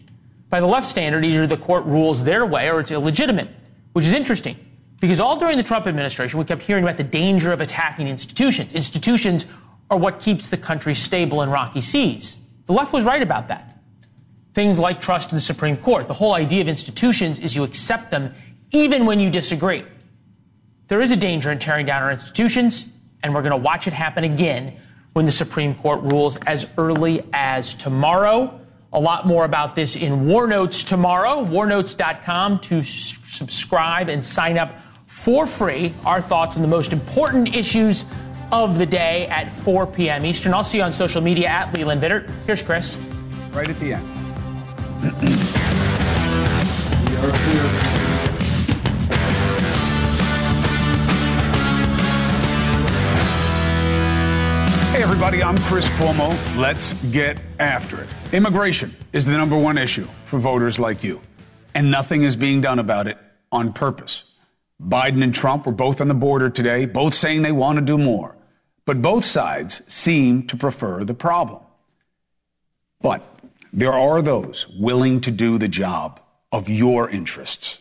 By 0.49 0.61
the 0.61 0.67
left 0.67 0.87
standard, 0.87 1.25
either 1.27 1.47
the 1.47 1.59
court 1.59 1.85
rules 1.85 2.25
their 2.25 2.47
way 2.47 2.71
or 2.71 2.81
it's 2.81 2.91
illegitimate, 2.91 3.51
which 3.93 4.07
is 4.07 4.15
interesting 4.15 4.57
because 4.99 5.21
all 5.21 5.37
during 5.39 5.59
the 5.59 5.63
Trump 5.63 5.87
administration, 5.87 6.39
we 6.39 6.47
kept 6.47 6.63
hearing 6.63 6.85
about 6.85 6.97
the 6.97 7.05
danger 7.05 7.53
of 7.53 7.61
attacking 7.61 8.09
institutions. 8.09 8.73
Institutions 8.73 9.45
are 9.91 9.99
what 9.99 10.21
keeps 10.21 10.49
the 10.49 10.57
country 10.57 10.95
stable 10.95 11.43
in 11.43 11.51
rocky 11.51 11.83
seas. 11.83 12.41
The 12.65 12.73
left 12.73 12.95
was 12.95 13.05
right 13.05 13.21
about 13.21 13.49
that. 13.49 13.79
Things 14.55 14.79
like 14.79 15.03
trust 15.03 15.33
in 15.33 15.37
the 15.37 15.41
Supreme 15.41 15.77
Court. 15.77 16.09
The 16.09 16.15
whole 16.15 16.35
idea 16.35 16.63
of 16.63 16.69
institutions 16.69 17.41
is 17.41 17.55
you 17.55 17.65
accept 17.65 18.11
them 18.11 18.33
even 18.73 19.07
when 19.07 19.21
you 19.21 19.31
disagree. 19.31 19.85
There 20.89 21.01
is 21.01 21.11
a 21.11 21.17
danger 21.17 21.53
in 21.53 21.59
tearing 21.59 21.87
down 21.87 22.03
our 22.03 22.11
institutions, 22.11 22.87
and 23.23 23.35
we're 23.35 23.43
going 23.43 23.53
to 23.53 23.57
watch 23.57 23.87
it 23.87 23.93
happen 23.93 24.25
again 24.25 24.77
when 25.13 25.27
the 25.27 25.33
Supreme 25.33 25.75
Court 25.75 26.01
rules 26.03 26.37
as 26.47 26.67
early 26.77 27.23
as 27.33 27.75
tomorrow. 27.75 28.59
A 28.95 29.01
lot 29.01 29.27
more 29.27 29.45
about 29.45 29.75
this 29.75 29.97
in 29.97 30.27
War 30.27 30.47
Notes 30.47 30.85
tomorrow, 30.85 31.45
warnotes.com 31.45 32.59
to 32.61 32.83
subscribe 32.83 34.09
and 34.09 34.23
sign 34.23 34.59
up 34.59 34.79
for 35.07 35.47
free 35.47 35.95
our 36.05 36.21
thoughts 36.21 36.57
on 36.57 36.63
the 36.63 36.69
most 36.69 36.93
important 36.93 37.55
issues 37.55 38.05
of 38.51 38.79
the 38.79 38.87
day 38.87 39.27
at 39.29 39.51
4 39.51 39.87
p.m. 39.87 40.27
Eastern. 40.27 40.53
I'll 40.53 40.65
see 40.65 40.79
you 40.79 40.85
on 40.85 40.93
social 40.93 41.23
media 41.23 41.49
at 41.49 41.73
Leland 41.73 42.03
Vittert. 42.03 42.31
Here's 42.47 42.63
Chris. 42.63 42.99
Right 43.53 43.69
at 43.69 43.81
the 43.81 43.95
end. 43.95 45.99
everybody, 55.23 55.45
I'm 55.45 55.59
Chris 55.69 55.89
Cuomo. 55.91 56.31
Let's 56.57 56.95
get 57.13 57.39
after 57.61 58.03
it. 58.03 58.09
Immigration 58.33 58.93
is 59.13 59.25
the 59.25 59.31
number 59.31 59.57
one 59.57 59.79
issue 59.79 60.09
for 60.25 60.41
voters 60.41 60.81
like 60.81 61.05
you, 61.05 61.21
and 61.77 61.93
nothing 61.93 62.25
is 62.25 62.35
being 62.35 62.61
done 62.61 62.81
about 62.81 63.07
it 63.07 63.17
on 63.53 63.73
purpose. 63.73 64.25
Biden 64.83 65.23
and 65.23 65.33
Trump 65.33 65.65
were 65.65 65.71
both 65.71 66.01
on 66.01 66.09
the 66.09 66.15
border 66.15 66.51
today, 66.51 66.87
both 66.87 67.15
saying 67.15 67.43
they 67.43 67.53
want 67.53 67.79
to 67.79 67.85
do 67.85 67.97
more, 67.97 68.35
but 68.85 69.01
both 69.01 69.25
sides 69.25 69.81
seem 69.87 70.49
to 70.49 70.57
prefer 70.57 71.05
the 71.05 71.15
problem. 71.15 71.61
But 73.01 73.23
there 73.73 73.93
are 73.93 74.23
those 74.23 74.67
willing 74.77 75.21
to 75.21 75.31
do 75.31 75.57
the 75.57 75.69
job 75.69 76.19
of 76.51 76.69
your 76.69 77.09
interests. 77.09 77.79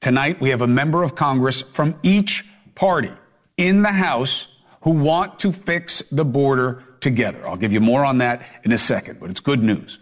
Tonight, 0.00 0.40
we 0.40 0.50
have 0.50 0.60
a 0.60 0.66
member 0.66 1.04
of 1.04 1.14
Congress 1.14 1.62
from 1.62 1.94
each 2.02 2.44
party 2.74 3.12
in 3.56 3.82
the 3.82 3.92
House 3.92 4.48
who 4.82 4.90
want 4.90 5.38
to 5.40 5.52
fix 5.52 6.02
the 6.10 6.24
border 6.24 6.82
together. 7.00 7.46
I'll 7.46 7.56
give 7.56 7.72
you 7.72 7.80
more 7.80 8.04
on 8.04 8.18
that 8.18 8.46
in 8.64 8.72
a 8.72 8.78
second, 8.78 9.20
but 9.20 9.30
it's 9.30 9.40
good 9.40 9.62
news. 9.62 9.98